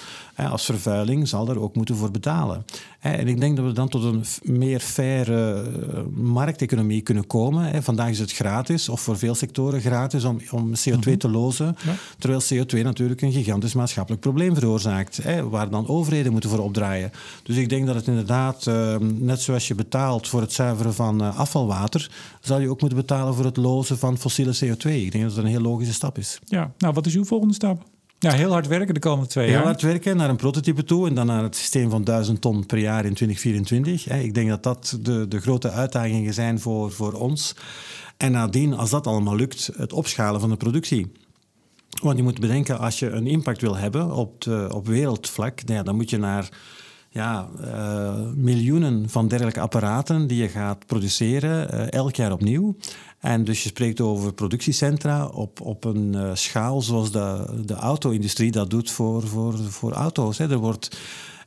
als 0.47 0.65
vervuiling 0.65 1.27
zal 1.27 1.49
er 1.49 1.59
ook 1.59 1.75
moeten 1.75 1.95
voor 1.95 2.11
betalen. 2.11 2.65
En 2.99 3.27
ik 3.27 3.39
denk 3.39 3.55
dat 3.55 3.65
we 3.65 3.71
dan 3.71 3.89
tot 3.89 4.03
een 4.03 4.23
meer 4.43 4.79
faire 4.79 5.53
eh, 5.53 5.99
markteconomie 6.13 7.01
kunnen 7.01 7.27
komen. 7.27 7.83
Vandaag 7.83 8.09
is 8.09 8.19
het 8.19 8.31
gratis, 8.31 8.89
of 8.89 9.01
voor 9.01 9.17
veel 9.17 9.35
sectoren 9.35 9.81
gratis, 9.81 10.23
om, 10.23 10.39
om 10.51 10.69
CO2 10.69 10.99
mhm. 10.99 11.17
te 11.17 11.29
lozen. 11.29 11.75
Terwijl 12.17 12.41
CO2 12.41 12.83
natuurlijk 12.83 13.21
een 13.21 13.31
gigantisch 13.31 13.73
maatschappelijk 13.73 14.21
probleem 14.21 14.55
veroorzaakt, 14.55 15.21
waar 15.49 15.69
dan 15.69 15.87
overheden 15.87 16.31
moeten 16.31 16.49
voor 16.49 16.59
opdraaien. 16.59 17.11
Dus 17.43 17.55
ik 17.55 17.69
denk 17.69 17.85
dat 17.85 17.95
het 17.95 18.07
inderdaad, 18.07 18.67
ehm, 18.67 19.25
net 19.25 19.41
zoals 19.41 19.67
je 19.67 19.75
betaalt 19.75 20.27
voor 20.27 20.41
het 20.41 20.53
zuiveren 20.53 20.93
van 20.93 21.21
eh, 21.21 21.39
afvalwater, 21.39 22.11
zal 22.41 22.59
je 22.59 22.69
ook 22.69 22.79
moeten 22.79 22.97
betalen 22.97 23.33
voor 23.33 23.45
het 23.45 23.57
lozen 23.57 23.97
van 23.97 24.17
fossiele 24.17 24.53
CO2. 24.53 24.89
Ik 24.89 25.11
denk 25.11 25.23
dat 25.23 25.35
dat 25.35 25.43
een 25.43 25.49
heel 25.49 25.61
logische 25.61 25.93
stap 25.93 26.17
is. 26.17 26.39
Ja, 26.45 26.71
nou 26.77 26.93
wat 26.93 27.05
is 27.05 27.15
uw 27.15 27.25
volgende 27.25 27.53
stap? 27.53 27.83
Ja, 28.19 28.31
heel 28.31 28.51
hard 28.51 28.67
werken 28.67 28.93
de 28.93 28.99
komende 28.99 29.29
twee 29.29 29.45
jaar. 29.45 29.55
Heel 29.55 29.65
hard 29.65 29.81
werken 29.81 30.17
naar 30.17 30.29
een 30.29 30.35
prototype 30.35 30.83
toe 30.83 31.07
en 31.07 31.15
dan 31.15 31.25
naar 31.25 31.43
het 31.43 31.55
systeem 31.55 31.89
van 31.89 32.03
1000 32.03 32.41
ton 32.41 32.65
per 32.65 32.77
jaar 32.77 33.05
in 33.05 33.13
2024. 33.13 34.09
Ik 34.09 34.33
denk 34.33 34.49
dat 34.49 34.63
dat 34.63 34.97
de, 35.01 35.27
de 35.27 35.39
grote 35.39 35.69
uitdagingen 35.69 36.33
zijn 36.33 36.59
voor, 36.59 36.91
voor 36.91 37.13
ons. 37.13 37.55
En 38.17 38.31
nadien, 38.31 38.73
als 38.73 38.89
dat 38.89 39.07
allemaal 39.07 39.35
lukt, 39.35 39.69
het 39.75 39.93
opschalen 39.93 40.39
van 40.39 40.49
de 40.49 40.57
productie. 40.57 41.11
Want 42.01 42.17
je 42.17 42.23
moet 42.23 42.39
bedenken, 42.39 42.79
als 42.79 42.99
je 42.99 43.09
een 43.09 43.27
impact 43.27 43.61
wil 43.61 43.75
hebben 43.75 44.11
op, 44.11 44.41
de, 44.41 44.69
op 44.73 44.87
wereldvlak, 44.87 45.63
nou 45.63 45.77
ja, 45.77 45.83
dan 45.83 45.95
moet 45.95 46.09
je 46.09 46.17
naar 46.17 46.49
ja, 47.09 47.49
uh, 47.61 48.13
miljoenen 48.35 49.09
van 49.09 49.27
dergelijke 49.27 49.59
apparaten 49.59 50.27
die 50.27 50.41
je 50.41 50.47
gaat 50.47 50.85
produceren, 50.85 51.73
uh, 51.73 51.91
elk 51.91 52.15
jaar 52.15 52.31
opnieuw. 52.31 52.75
En 53.19 53.43
dus 53.43 53.63
je 53.63 53.69
spreekt 53.69 54.01
over 54.01 54.33
productiecentra 54.33 55.25
op, 55.25 55.61
op 55.61 55.83
een 55.83 56.13
uh, 56.15 56.31
schaal 56.33 56.81
zoals 56.81 57.11
de, 57.11 57.45
de 57.65 57.73
auto-industrie 57.73 58.51
dat 58.51 58.69
doet 58.69 58.91
voor, 58.91 59.27
voor, 59.27 59.57
voor 59.57 59.91
auto's. 59.91 60.37
Hè. 60.37 60.51
Er 60.51 60.57
wordt 60.57 60.97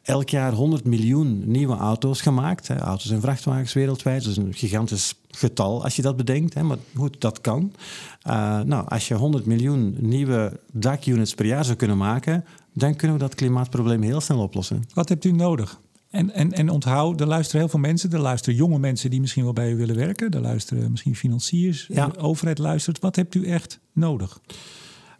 elk 0.02 0.28
jaar 0.28 0.52
100 0.52 0.84
miljoen 0.84 1.42
nieuwe 1.46 1.76
auto's 1.76 2.20
gemaakt. 2.20 2.68
Hè. 2.68 2.78
Auto's 2.78 3.10
en 3.10 3.20
vrachtwagens 3.20 3.72
wereldwijd. 3.72 4.22
Dat 4.22 4.30
is 4.30 4.36
een 4.36 4.54
gigantisch 4.54 5.14
getal 5.30 5.82
als 5.82 5.96
je 5.96 6.02
dat 6.02 6.16
bedenkt. 6.16 6.54
Hè. 6.54 6.62
Maar 6.62 6.78
goed, 6.96 7.20
dat 7.20 7.40
kan. 7.40 7.72
Nou, 8.64 8.88
als 8.88 9.08
je 9.08 9.14
100 9.14 9.46
miljoen 9.46 9.96
nieuwe 9.98 10.60
dakunits 10.72 11.34
per 11.34 11.46
jaar 11.46 11.64
zou 11.64 11.76
kunnen 11.76 11.96
maken, 11.96 12.44
dan 12.75 12.97
kunnen 12.97 13.16
we 13.16 13.23
dat 13.23 13.35
klimaatprobleem 13.35 14.03
heel 14.03 14.20
snel 14.20 14.39
oplossen. 14.39 14.85
Wat 14.95 15.09
hebt 15.09 15.25
u 15.25 15.33
nodig? 15.33 15.81
En, 16.11 16.31
en, 16.31 16.53
en 16.53 16.68
onthoud, 16.68 17.20
er 17.20 17.27
luisteren 17.27 17.61
heel 17.61 17.70
veel 17.70 17.81
mensen. 17.81 18.12
Er 18.12 18.18
luisteren 18.18 18.59
jonge 18.59 18.79
mensen 18.79 19.11
die 19.11 19.20
misschien 19.20 19.45
wel 19.45 19.53
bij 19.53 19.70
u 19.70 19.77
willen 19.77 19.97
werken. 19.97 20.31
Er 20.31 20.41
luisteren 20.41 20.91
misschien 20.91 21.16
financiers. 21.16 21.87
De 21.87 22.16
overheid 22.16 22.59
luistert. 22.59 22.99
Wat 22.99 23.16
hebt 23.16 23.35
u 23.35 23.47
echt 23.47 23.81
nodig? 23.93 24.41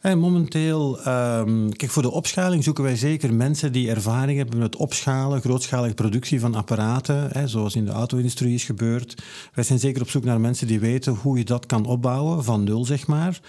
En 0.03 0.19
momenteel, 0.19 0.99
um, 1.09 1.77
kijk, 1.77 1.91
voor 1.91 2.03
de 2.03 2.11
opschaling 2.11 2.65
zoeken 2.65 2.85
wij 2.85 2.97
zeker 2.97 3.35
mensen 3.35 3.73
die 3.73 3.91
ervaring 3.91 4.39
hebben 4.39 4.59
met 4.59 4.77
opschalen, 4.77 5.41
grootschalige 5.41 5.95
productie 5.95 6.41
van 6.41 6.55
apparaten, 6.55 7.29
hè, 7.33 7.49
zoals 7.49 7.77
in 7.77 7.85
de 7.85 7.91
auto-industrie 7.91 8.55
is 8.55 8.65
gebeurd. 8.65 9.23
Wij 9.55 9.65
zijn 9.65 9.79
zeker 9.79 10.03
op 10.03 10.11
zoek 10.11 10.25
naar 10.25 10.41
mensen 10.41 10.67
die 10.67 10.81
weten 10.81 11.15
hoe 11.15 11.39
je 11.39 11.45
dat 11.45 11.67
kan 11.67 11.87
opbouwen, 11.87 12.45
van 12.45 12.65
nul 12.65 12.85
zeg 12.85 13.07
maar. 13.07 13.41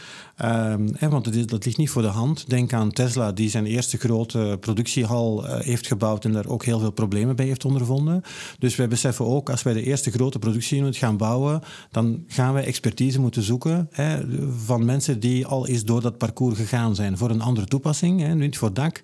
Um, 0.41 0.93
hè, 0.97 1.09
want 1.09 1.49
dat 1.49 1.65
ligt 1.65 1.77
niet 1.77 1.89
voor 1.89 2.01
de 2.01 2.07
hand. 2.07 2.49
Denk 2.49 2.73
aan 2.73 2.91
Tesla, 2.91 3.31
die 3.31 3.49
zijn 3.49 3.65
eerste 3.65 3.97
grote 3.97 4.57
productiehal 4.59 5.45
uh, 5.45 5.59
heeft 5.59 5.87
gebouwd 5.87 6.25
en 6.25 6.31
daar 6.31 6.47
ook 6.47 6.65
heel 6.65 6.79
veel 6.79 6.91
problemen 6.91 7.35
bij 7.35 7.45
heeft 7.45 7.65
ondervonden. 7.65 8.21
Dus 8.59 8.75
wij 8.75 8.87
beseffen 8.87 9.25
ook, 9.25 9.49
als 9.49 9.63
wij 9.63 9.73
de 9.73 9.83
eerste 9.83 10.11
grote 10.11 10.39
productieunit 10.39 10.95
gaan 10.95 11.17
bouwen, 11.17 11.61
dan 11.91 12.23
gaan 12.27 12.53
wij 12.53 12.65
expertise 12.65 13.19
moeten 13.19 13.43
zoeken 13.43 13.87
hè, 13.91 14.19
van 14.65 14.85
mensen 14.85 15.19
die 15.19 15.45
al 15.45 15.67
eens 15.67 15.83
door 15.83 16.01
dat 16.01 16.17
parcours 16.17 16.41
gegaan 16.51 16.95
zijn 16.95 17.17
voor 17.17 17.29
een 17.29 17.41
andere 17.41 17.67
toepassing. 17.67 18.21
Hè, 18.21 18.35
niet 18.35 18.57
voor 18.57 18.73
dak, 18.73 18.99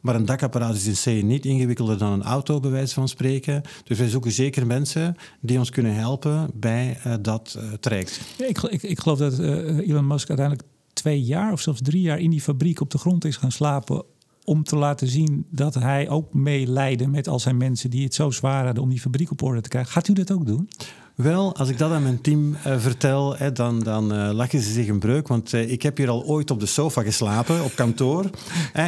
maar 0.00 0.14
een 0.14 0.24
dakapparaat 0.24 0.74
is 0.74 1.06
in 1.06 1.20
C 1.20 1.24
niet 1.24 1.44
ingewikkelder 1.44 1.98
dan 1.98 2.12
een 2.12 2.22
auto, 2.22 2.60
bij 2.60 2.70
wijze 2.70 2.94
van 2.94 3.08
spreken. 3.08 3.62
Dus 3.84 3.98
wij 3.98 4.08
zoeken 4.08 4.32
zeker 4.32 4.66
mensen 4.66 5.16
die 5.40 5.58
ons 5.58 5.70
kunnen 5.70 5.94
helpen 5.94 6.50
bij 6.54 6.98
uh, 7.06 7.14
dat 7.20 7.56
uh, 7.58 7.72
traject. 7.72 8.20
Ik, 8.38 8.62
ik, 8.62 8.82
ik, 8.82 9.00
geloof 9.00 9.18
dat 9.18 9.38
uh, 9.38 9.88
Elon 9.88 10.06
Musk 10.06 10.28
uiteindelijk 10.28 10.68
twee 10.92 11.22
jaar 11.22 11.52
of 11.52 11.60
zelfs 11.60 11.80
drie 11.82 12.02
jaar 12.02 12.18
in 12.18 12.30
die 12.30 12.40
fabriek 12.40 12.80
op 12.80 12.90
de 12.90 12.98
grond 12.98 13.24
is 13.24 13.36
gaan 13.36 13.52
slapen 13.52 14.04
om 14.44 14.64
te 14.64 14.76
laten 14.76 15.08
zien 15.08 15.46
dat 15.50 15.74
hij 15.74 16.08
ook 16.08 16.34
meelijden 16.34 17.10
met 17.10 17.28
al 17.28 17.40
zijn 17.40 17.56
mensen 17.56 17.90
die 17.90 18.04
het 18.04 18.14
zo 18.14 18.30
zwaar 18.30 18.64
hadden 18.64 18.82
om 18.82 18.88
die 18.88 19.00
fabriek 19.00 19.30
op 19.30 19.42
orde 19.42 19.60
te 19.60 19.68
krijgen. 19.68 19.92
Gaat 19.92 20.08
u 20.08 20.12
dat 20.12 20.32
ook 20.32 20.46
doen? 20.46 20.68
Wel, 21.14 21.56
als 21.56 21.68
ik 21.68 21.78
dat 21.78 21.92
aan 21.92 22.02
mijn 22.02 22.20
team 22.20 22.50
uh, 22.50 22.78
vertel, 22.78 23.36
hè, 23.36 23.52
dan, 23.52 23.82
dan 23.82 24.14
uh, 24.14 24.30
lachen 24.32 24.60
ze 24.60 24.72
zich 24.72 24.88
een 24.88 24.98
breuk. 24.98 25.28
Want 25.28 25.52
uh, 25.52 25.70
ik 25.70 25.82
heb 25.82 25.96
hier 25.96 26.08
al 26.08 26.24
ooit 26.24 26.50
op 26.50 26.60
de 26.60 26.66
sofa 26.66 27.02
geslapen, 27.02 27.64
op 27.64 27.74
kantoor. 27.74 28.30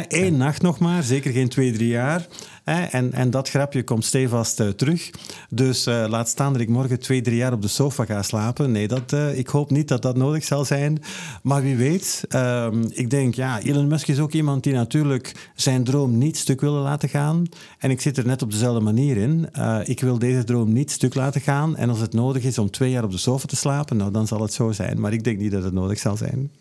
Eén 0.07 0.37
nacht 0.37 0.61
nog 0.61 0.79
maar, 0.79 1.03
zeker 1.03 1.31
geen 1.31 1.49
twee, 1.49 1.71
drie 1.71 1.87
jaar. 1.87 2.27
En, 2.67 3.13
en 3.13 3.29
dat 3.29 3.49
grapje 3.49 3.83
komt 3.83 4.05
stevast 4.05 4.59
uh, 4.59 4.67
terug. 4.67 5.09
Dus 5.49 5.87
uh, 5.87 6.05
laat 6.09 6.29
staan 6.29 6.53
dat 6.53 6.61
ik 6.61 6.69
morgen 6.69 6.99
twee, 6.99 7.21
drie 7.21 7.37
jaar 7.37 7.53
op 7.53 7.61
de 7.61 7.67
sofa 7.67 8.05
ga 8.05 8.23
slapen. 8.23 8.71
Nee, 8.71 8.87
dat, 8.87 9.11
uh, 9.13 9.37
ik 9.37 9.47
hoop 9.47 9.71
niet 9.71 9.87
dat 9.87 10.01
dat 10.01 10.17
nodig 10.17 10.43
zal 10.43 10.65
zijn. 10.65 11.01
Maar 11.43 11.61
wie 11.61 11.75
weet. 11.75 12.25
Ehm, 12.29 12.83
ik 12.89 13.09
denk, 13.09 13.35
ja, 13.35 13.61
Elon 13.61 13.87
Musk 13.87 14.07
is 14.07 14.19
ook 14.19 14.33
iemand 14.33 14.63
die 14.63 14.73
natuurlijk 14.73 15.51
zijn 15.55 15.83
droom 15.83 16.17
niet 16.17 16.37
stuk 16.37 16.61
wil 16.61 16.73
laten 16.73 17.09
gaan. 17.09 17.45
En 17.79 17.91
ik 17.91 18.01
zit 18.01 18.17
er 18.17 18.25
net 18.25 18.41
op 18.41 18.51
dezelfde 18.51 18.83
manier 18.83 19.17
in. 19.17 19.49
ik 19.83 19.99
wil 19.99 20.19
deze 20.19 20.43
droom 20.43 20.73
niet 20.73 20.91
stuk 20.91 21.15
laten 21.15 21.41
gaan. 21.41 21.75
En 21.75 21.89
als 21.89 21.99
het 21.99 22.13
nodig 22.13 22.43
is 22.43 22.57
om 22.57 22.71
twee 22.71 22.91
jaar 22.91 23.03
op 23.03 23.11
de 23.11 23.17
sofa 23.17 23.47
te 23.47 23.55
slapen, 23.55 23.97
nou, 23.97 24.11
dan 24.11 24.27
zal 24.27 24.41
het 24.41 24.53
zo 24.53 24.71
zijn. 24.71 24.99
Maar 24.99 25.13
ik 25.13 25.23
denk 25.23 25.39
niet 25.39 25.51
dat 25.51 25.63
het 25.63 25.73
nodig 25.73 25.99
zal 25.99 26.17
zijn. 26.17 26.51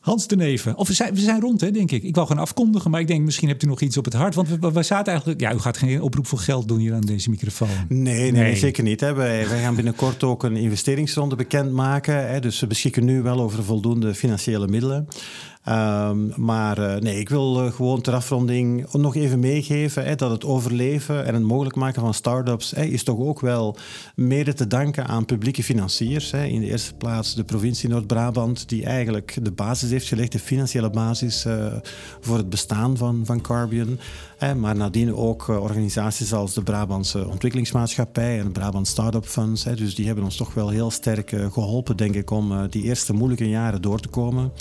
Hans 0.00 0.26
de 0.26 0.36
Neven. 0.36 0.76
Of 0.76 0.88
we 0.88 0.94
zijn, 0.94 1.14
we 1.14 1.20
zijn 1.20 1.40
rond, 1.40 1.60
hè, 1.60 1.70
denk 1.70 1.90
ik. 1.90 2.02
Ik 2.02 2.14
wou 2.14 2.26
gewoon 2.26 2.42
afkondigen, 2.42 2.90
maar 2.90 3.00
ik 3.00 3.06
denk 3.06 3.24
misschien 3.24 3.48
hebt 3.48 3.62
u 3.62 3.66
nog 3.66 3.80
iets 3.80 3.96
op 3.96 4.04
het 4.04 4.14
hart. 4.14 4.34
Want 4.34 4.48
we, 4.48 4.72
we 4.72 4.82
zaten 4.82 5.06
eigenlijk... 5.06 5.40
Ja, 5.40 5.52
u 5.52 5.58
gaat 5.58 5.76
geen 5.76 6.02
oproep 6.02 6.26
voor 6.26 6.38
geld 6.38 6.68
doen 6.68 6.78
hier 6.78 6.94
aan 6.94 7.00
deze 7.00 7.30
microfoon. 7.30 7.68
Nee, 7.88 8.32
nee, 8.32 8.56
zeker 8.56 8.82
niet. 8.82 9.00
Hè. 9.00 9.14
Wij, 9.14 9.48
wij, 9.48 9.62
gaan 9.62 9.74
binnenkort 9.74 10.22
ook 10.22 10.42
een 10.44 10.56
investeringsronde 10.56 11.36
bekendmaken. 11.36 12.28
Hè. 12.28 12.40
Dus 12.40 12.60
we 12.60 12.66
beschikken 12.66 13.04
nu 13.04 13.22
wel 13.22 13.40
over 13.40 13.64
voldoende 13.64 14.14
financiële 14.14 14.68
middelen. 14.68 15.08
Um, 15.68 16.32
maar 16.36 16.78
uh, 16.78 16.94
nee, 16.96 17.18
ik 17.18 17.28
wil 17.28 17.64
uh, 17.64 17.72
gewoon 17.72 18.00
ter 18.00 18.14
afronding 18.14 18.92
nog 18.92 19.16
even 19.16 19.40
meegeven 19.40 20.04
hè, 20.04 20.14
dat 20.14 20.30
het 20.30 20.44
overleven 20.44 21.26
en 21.26 21.34
het 21.34 21.42
mogelijk 21.42 21.76
maken 21.76 22.00
van 22.00 22.14
start-ups 22.14 22.70
hè, 22.70 22.82
is 22.82 23.04
toch 23.04 23.18
ook 23.18 23.40
wel 23.40 23.76
mede 24.14 24.52
te 24.52 24.66
danken 24.66 25.06
aan 25.06 25.24
publieke 25.24 25.62
financiers. 25.62 26.30
Hè. 26.30 26.44
In 26.44 26.60
de 26.60 26.66
eerste 26.66 26.94
plaats 26.94 27.34
de 27.34 27.44
provincie 27.44 27.88
Noord-Brabant, 27.88 28.68
die 28.68 28.84
eigenlijk 28.84 29.38
de 29.42 29.52
basis 29.52 29.90
heeft 29.90 30.06
gelegd, 30.06 30.32
de 30.32 30.38
financiële 30.38 30.90
basis 30.90 31.46
uh, 31.46 31.66
voor 32.20 32.36
het 32.36 32.50
bestaan 32.50 32.96
van, 32.96 33.22
van 33.24 33.40
Carbion. 33.40 33.98
Hè, 34.38 34.54
maar 34.54 34.76
nadien 34.76 35.14
ook 35.14 35.48
organisaties 35.48 36.32
als 36.32 36.54
de 36.54 36.62
Brabantse 36.62 37.28
Ontwikkelingsmaatschappij 37.28 38.38
en 38.38 38.44
de 38.44 38.50
Brabant 38.50 38.86
Startup 38.86 39.26
Funds. 39.26 39.64
Hè, 39.64 39.74
dus 39.74 39.94
die 39.94 40.06
hebben 40.06 40.24
ons 40.24 40.36
toch 40.36 40.54
wel 40.54 40.68
heel 40.68 40.90
sterk 40.90 41.36
geholpen, 41.52 41.96
denk 41.96 42.14
ik, 42.14 42.30
om 42.30 42.68
die 42.70 42.82
eerste 42.82 43.12
moeilijke 43.12 43.48
jaren 43.48 43.82
door 43.82 44.00
te 44.00 44.08
komen. 44.08 44.52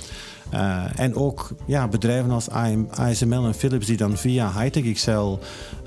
Uh, 0.54 1.00
en 1.00 1.16
ook 1.16 1.52
ja, 1.66 1.88
bedrijven 1.88 2.32
als 2.32 2.50
ASML 2.90 3.46
en 3.46 3.54
Philips 3.54 3.86
die 3.86 3.98
dan 3.98 4.18
via 4.18 4.52
Hightech 4.60 4.94
XL 4.94 5.10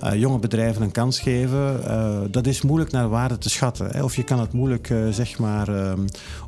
uh, 0.04 0.14
jonge 0.14 0.38
bedrijven 0.38 0.82
een 0.82 0.92
kans 0.92 1.20
geven. 1.20 1.80
Uh, 1.86 2.20
dat 2.30 2.46
is 2.46 2.62
moeilijk 2.62 2.90
naar 2.90 3.08
waarde 3.08 3.38
te 3.38 3.50
schatten. 3.50 3.88
Hè. 3.90 4.02
Of 4.02 4.16
je 4.16 4.22
kan 4.22 4.40
het 4.40 4.52
moeilijk 4.52 4.94
zeg 5.10 5.38
maar 5.38 5.68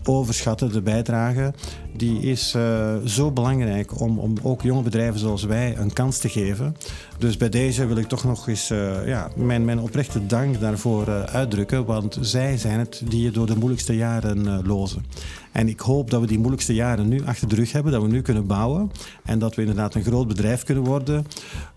overschatten, 0.04 0.72
de 0.72 0.82
bijdrage. 0.82 1.52
Die 1.96 2.20
is 2.20 2.56
zo 3.04 3.30
belangrijk 3.30 4.00
om, 4.00 4.18
om 4.18 4.34
ook 4.42 4.62
jonge 4.62 4.82
bedrijven 4.82 5.20
zoals 5.20 5.44
wij 5.44 5.76
een 5.76 5.92
kans 5.92 6.18
te 6.18 6.28
geven. 6.28 6.76
Dus 7.18 7.36
bij 7.36 7.48
deze 7.48 7.86
wil 7.86 7.96
ik 7.96 8.08
toch 8.08 8.24
nog 8.24 8.48
eens 8.48 8.68
ja, 9.06 9.30
mijn, 9.36 9.64
mijn 9.64 9.80
oprechte 9.80 10.26
dank 10.26 10.60
daarvoor 10.60 11.26
uitdrukken. 11.26 11.84
Want 11.84 12.18
zij 12.20 12.56
zijn 12.56 12.78
het 12.78 13.02
die 13.04 13.22
je 13.22 13.30
door 13.30 13.46
de 13.46 13.56
moeilijkste 13.56 13.96
jaren 13.96 14.66
lozen. 14.66 15.04
En 15.54 15.68
ik 15.68 15.80
hoop 15.80 16.10
dat 16.10 16.20
we 16.20 16.26
die 16.26 16.38
moeilijkste 16.38 16.74
jaren 16.74 17.08
nu 17.08 17.24
achter 17.24 17.48
de 17.48 17.54
rug 17.54 17.72
hebben, 17.72 17.92
dat 17.92 18.02
we 18.02 18.08
nu 18.08 18.22
kunnen 18.22 18.46
bouwen 18.46 18.90
en 19.24 19.38
dat 19.38 19.54
we 19.54 19.60
inderdaad 19.60 19.94
een 19.94 20.04
groot 20.04 20.28
bedrijf 20.28 20.62
kunnen 20.62 20.84
worden. 20.84 21.26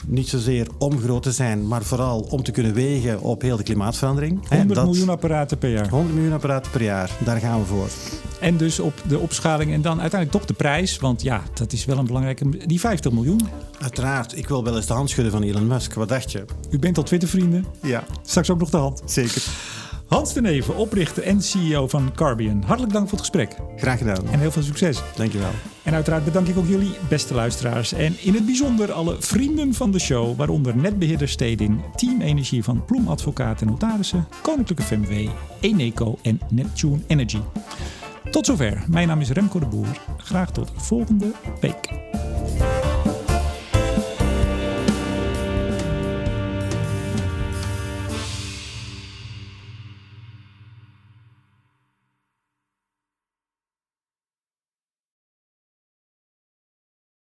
Niet 0.08 0.28
zozeer 0.28 0.68
om 0.78 1.00
groot 1.00 1.24
te 1.24 1.32
zijn, 1.32 1.68
maar 1.68 1.84
vooral 1.84 2.20
om 2.20 2.44
te 2.44 2.52
kunnen 2.52 2.74
wegen 2.74 3.22
op 3.22 3.42
heel 3.42 3.58
de 3.58 3.64
klimaatverandering. 3.64 4.50
100 4.50 4.84
miljoen 4.84 5.10
apparaten 5.10 5.58
per 5.58 5.70
jaar. 5.70 5.90
100 5.90 6.16
miljoen 6.16 6.34
apparaten 6.34 6.72
per 6.72 6.84
jaar, 6.84 7.12
daar 7.26 7.40
gaan 7.40 7.60
we 7.60 7.66
voor. 7.66 7.88
En 8.40 8.58
dus 8.58 8.80
op 8.80 8.94
de 9.08 9.20
opschaling 9.20 9.74
en 9.74 9.82
dan 9.82 10.02
uiteindelijk 10.02 10.32
toch 10.32 10.48
de 10.48 10.64
prijs, 10.64 10.98
want 10.98 11.22
ja, 11.22 11.44
dat 11.54 11.74
is 11.74 11.86
wel 11.86 11.98
een 11.98 12.06
belangrijke, 12.06 12.68
die 12.68 12.80
50 12.80 13.12
miljoen. 13.12 13.48
Uiteraard, 13.82 14.38
ik 14.38 14.48
wil 14.48 14.64
wel 14.64 14.76
eens 14.76 14.86
de 14.86 14.94
hand 14.94 15.10
schudden 15.10 15.34
van 15.34 15.44
Elon 15.44 15.68
Musk. 15.68 15.94
Wat 15.94 16.10
dacht 16.10 16.32
je? 16.32 16.46
U 16.70 16.80
bent 16.80 16.98
al 16.98 17.04
Twitter-vrienden? 17.04 17.66
Ja. 17.82 18.04
Straks 18.24 18.50
ook 18.50 18.60
nog 18.60 18.70
de 18.70 18.78
hand? 18.78 19.02
Zeker. 19.06 19.44
Hans 20.08 20.34
de 20.34 20.42
Neven, 20.42 20.76
oprichter 20.76 21.24
en 21.24 21.42
CEO 21.42 21.88
van 21.88 22.12
Carbion. 22.16 22.64
Hartelijk 22.66 22.94
dank 22.94 23.10
voor 23.10 23.18
het 23.18 23.28
gesprek. 23.28 23.58
Graag 23.76 23.98
gedaan. 23.98 24.30
En 24.32 24.40
heel 24.40 24.52
veel 24.52 24.62
succes. 24.62 25.02
Dankjewel. 25.16 25.50
En 25.84 25.94
uiteraard 25.94 26.26
bedank 26.26 26.48
ik 26.48 26.58
ook 26.58 26.68
jullie, 26.68 26.92
beste 27.10 27.34
luisteraars. 27.34 27.94
En 27.94 28.16
in 28.22 28.34
het 28.34 28.46
bijzonder 28.46 28.92
alle 28.92 29.16
vrienden 29.20 29.74
van 29.74 29.92
de 29.92 30.00
show, 30.00 30.36
waaronder 30.38 30.76
netbeheerder 30.76 31.30
Stedin, 31.30 31.82
Team 31.96 32.22
Energie 32.22 32.64
van 32.64 32.86
Ploem 32.86 33.08
Advocaat 33.08 33.62
en 33.62 33.68
Notarissen, 33.68 34.28
Koninklijke 34.42 34.84
FMW, 34.84 35.30
Eneco 35.60 36.18
en 36.22 36.42
Neptune 36.50 37.00
Energy. 37.08 37.40
Tot 38.32 38.46
zover. 38.46 38.84
Mijn 38.88 39.08
naam 39.08 39.22
is 39.22 39.30
Remco 39.30 39.60
de 39.60 39.66
Boer. 39.66 40.02
Graag 40.18 40.52
tot 40.52 40.72
volgende 40.76 41.32
week. 41.62 41.90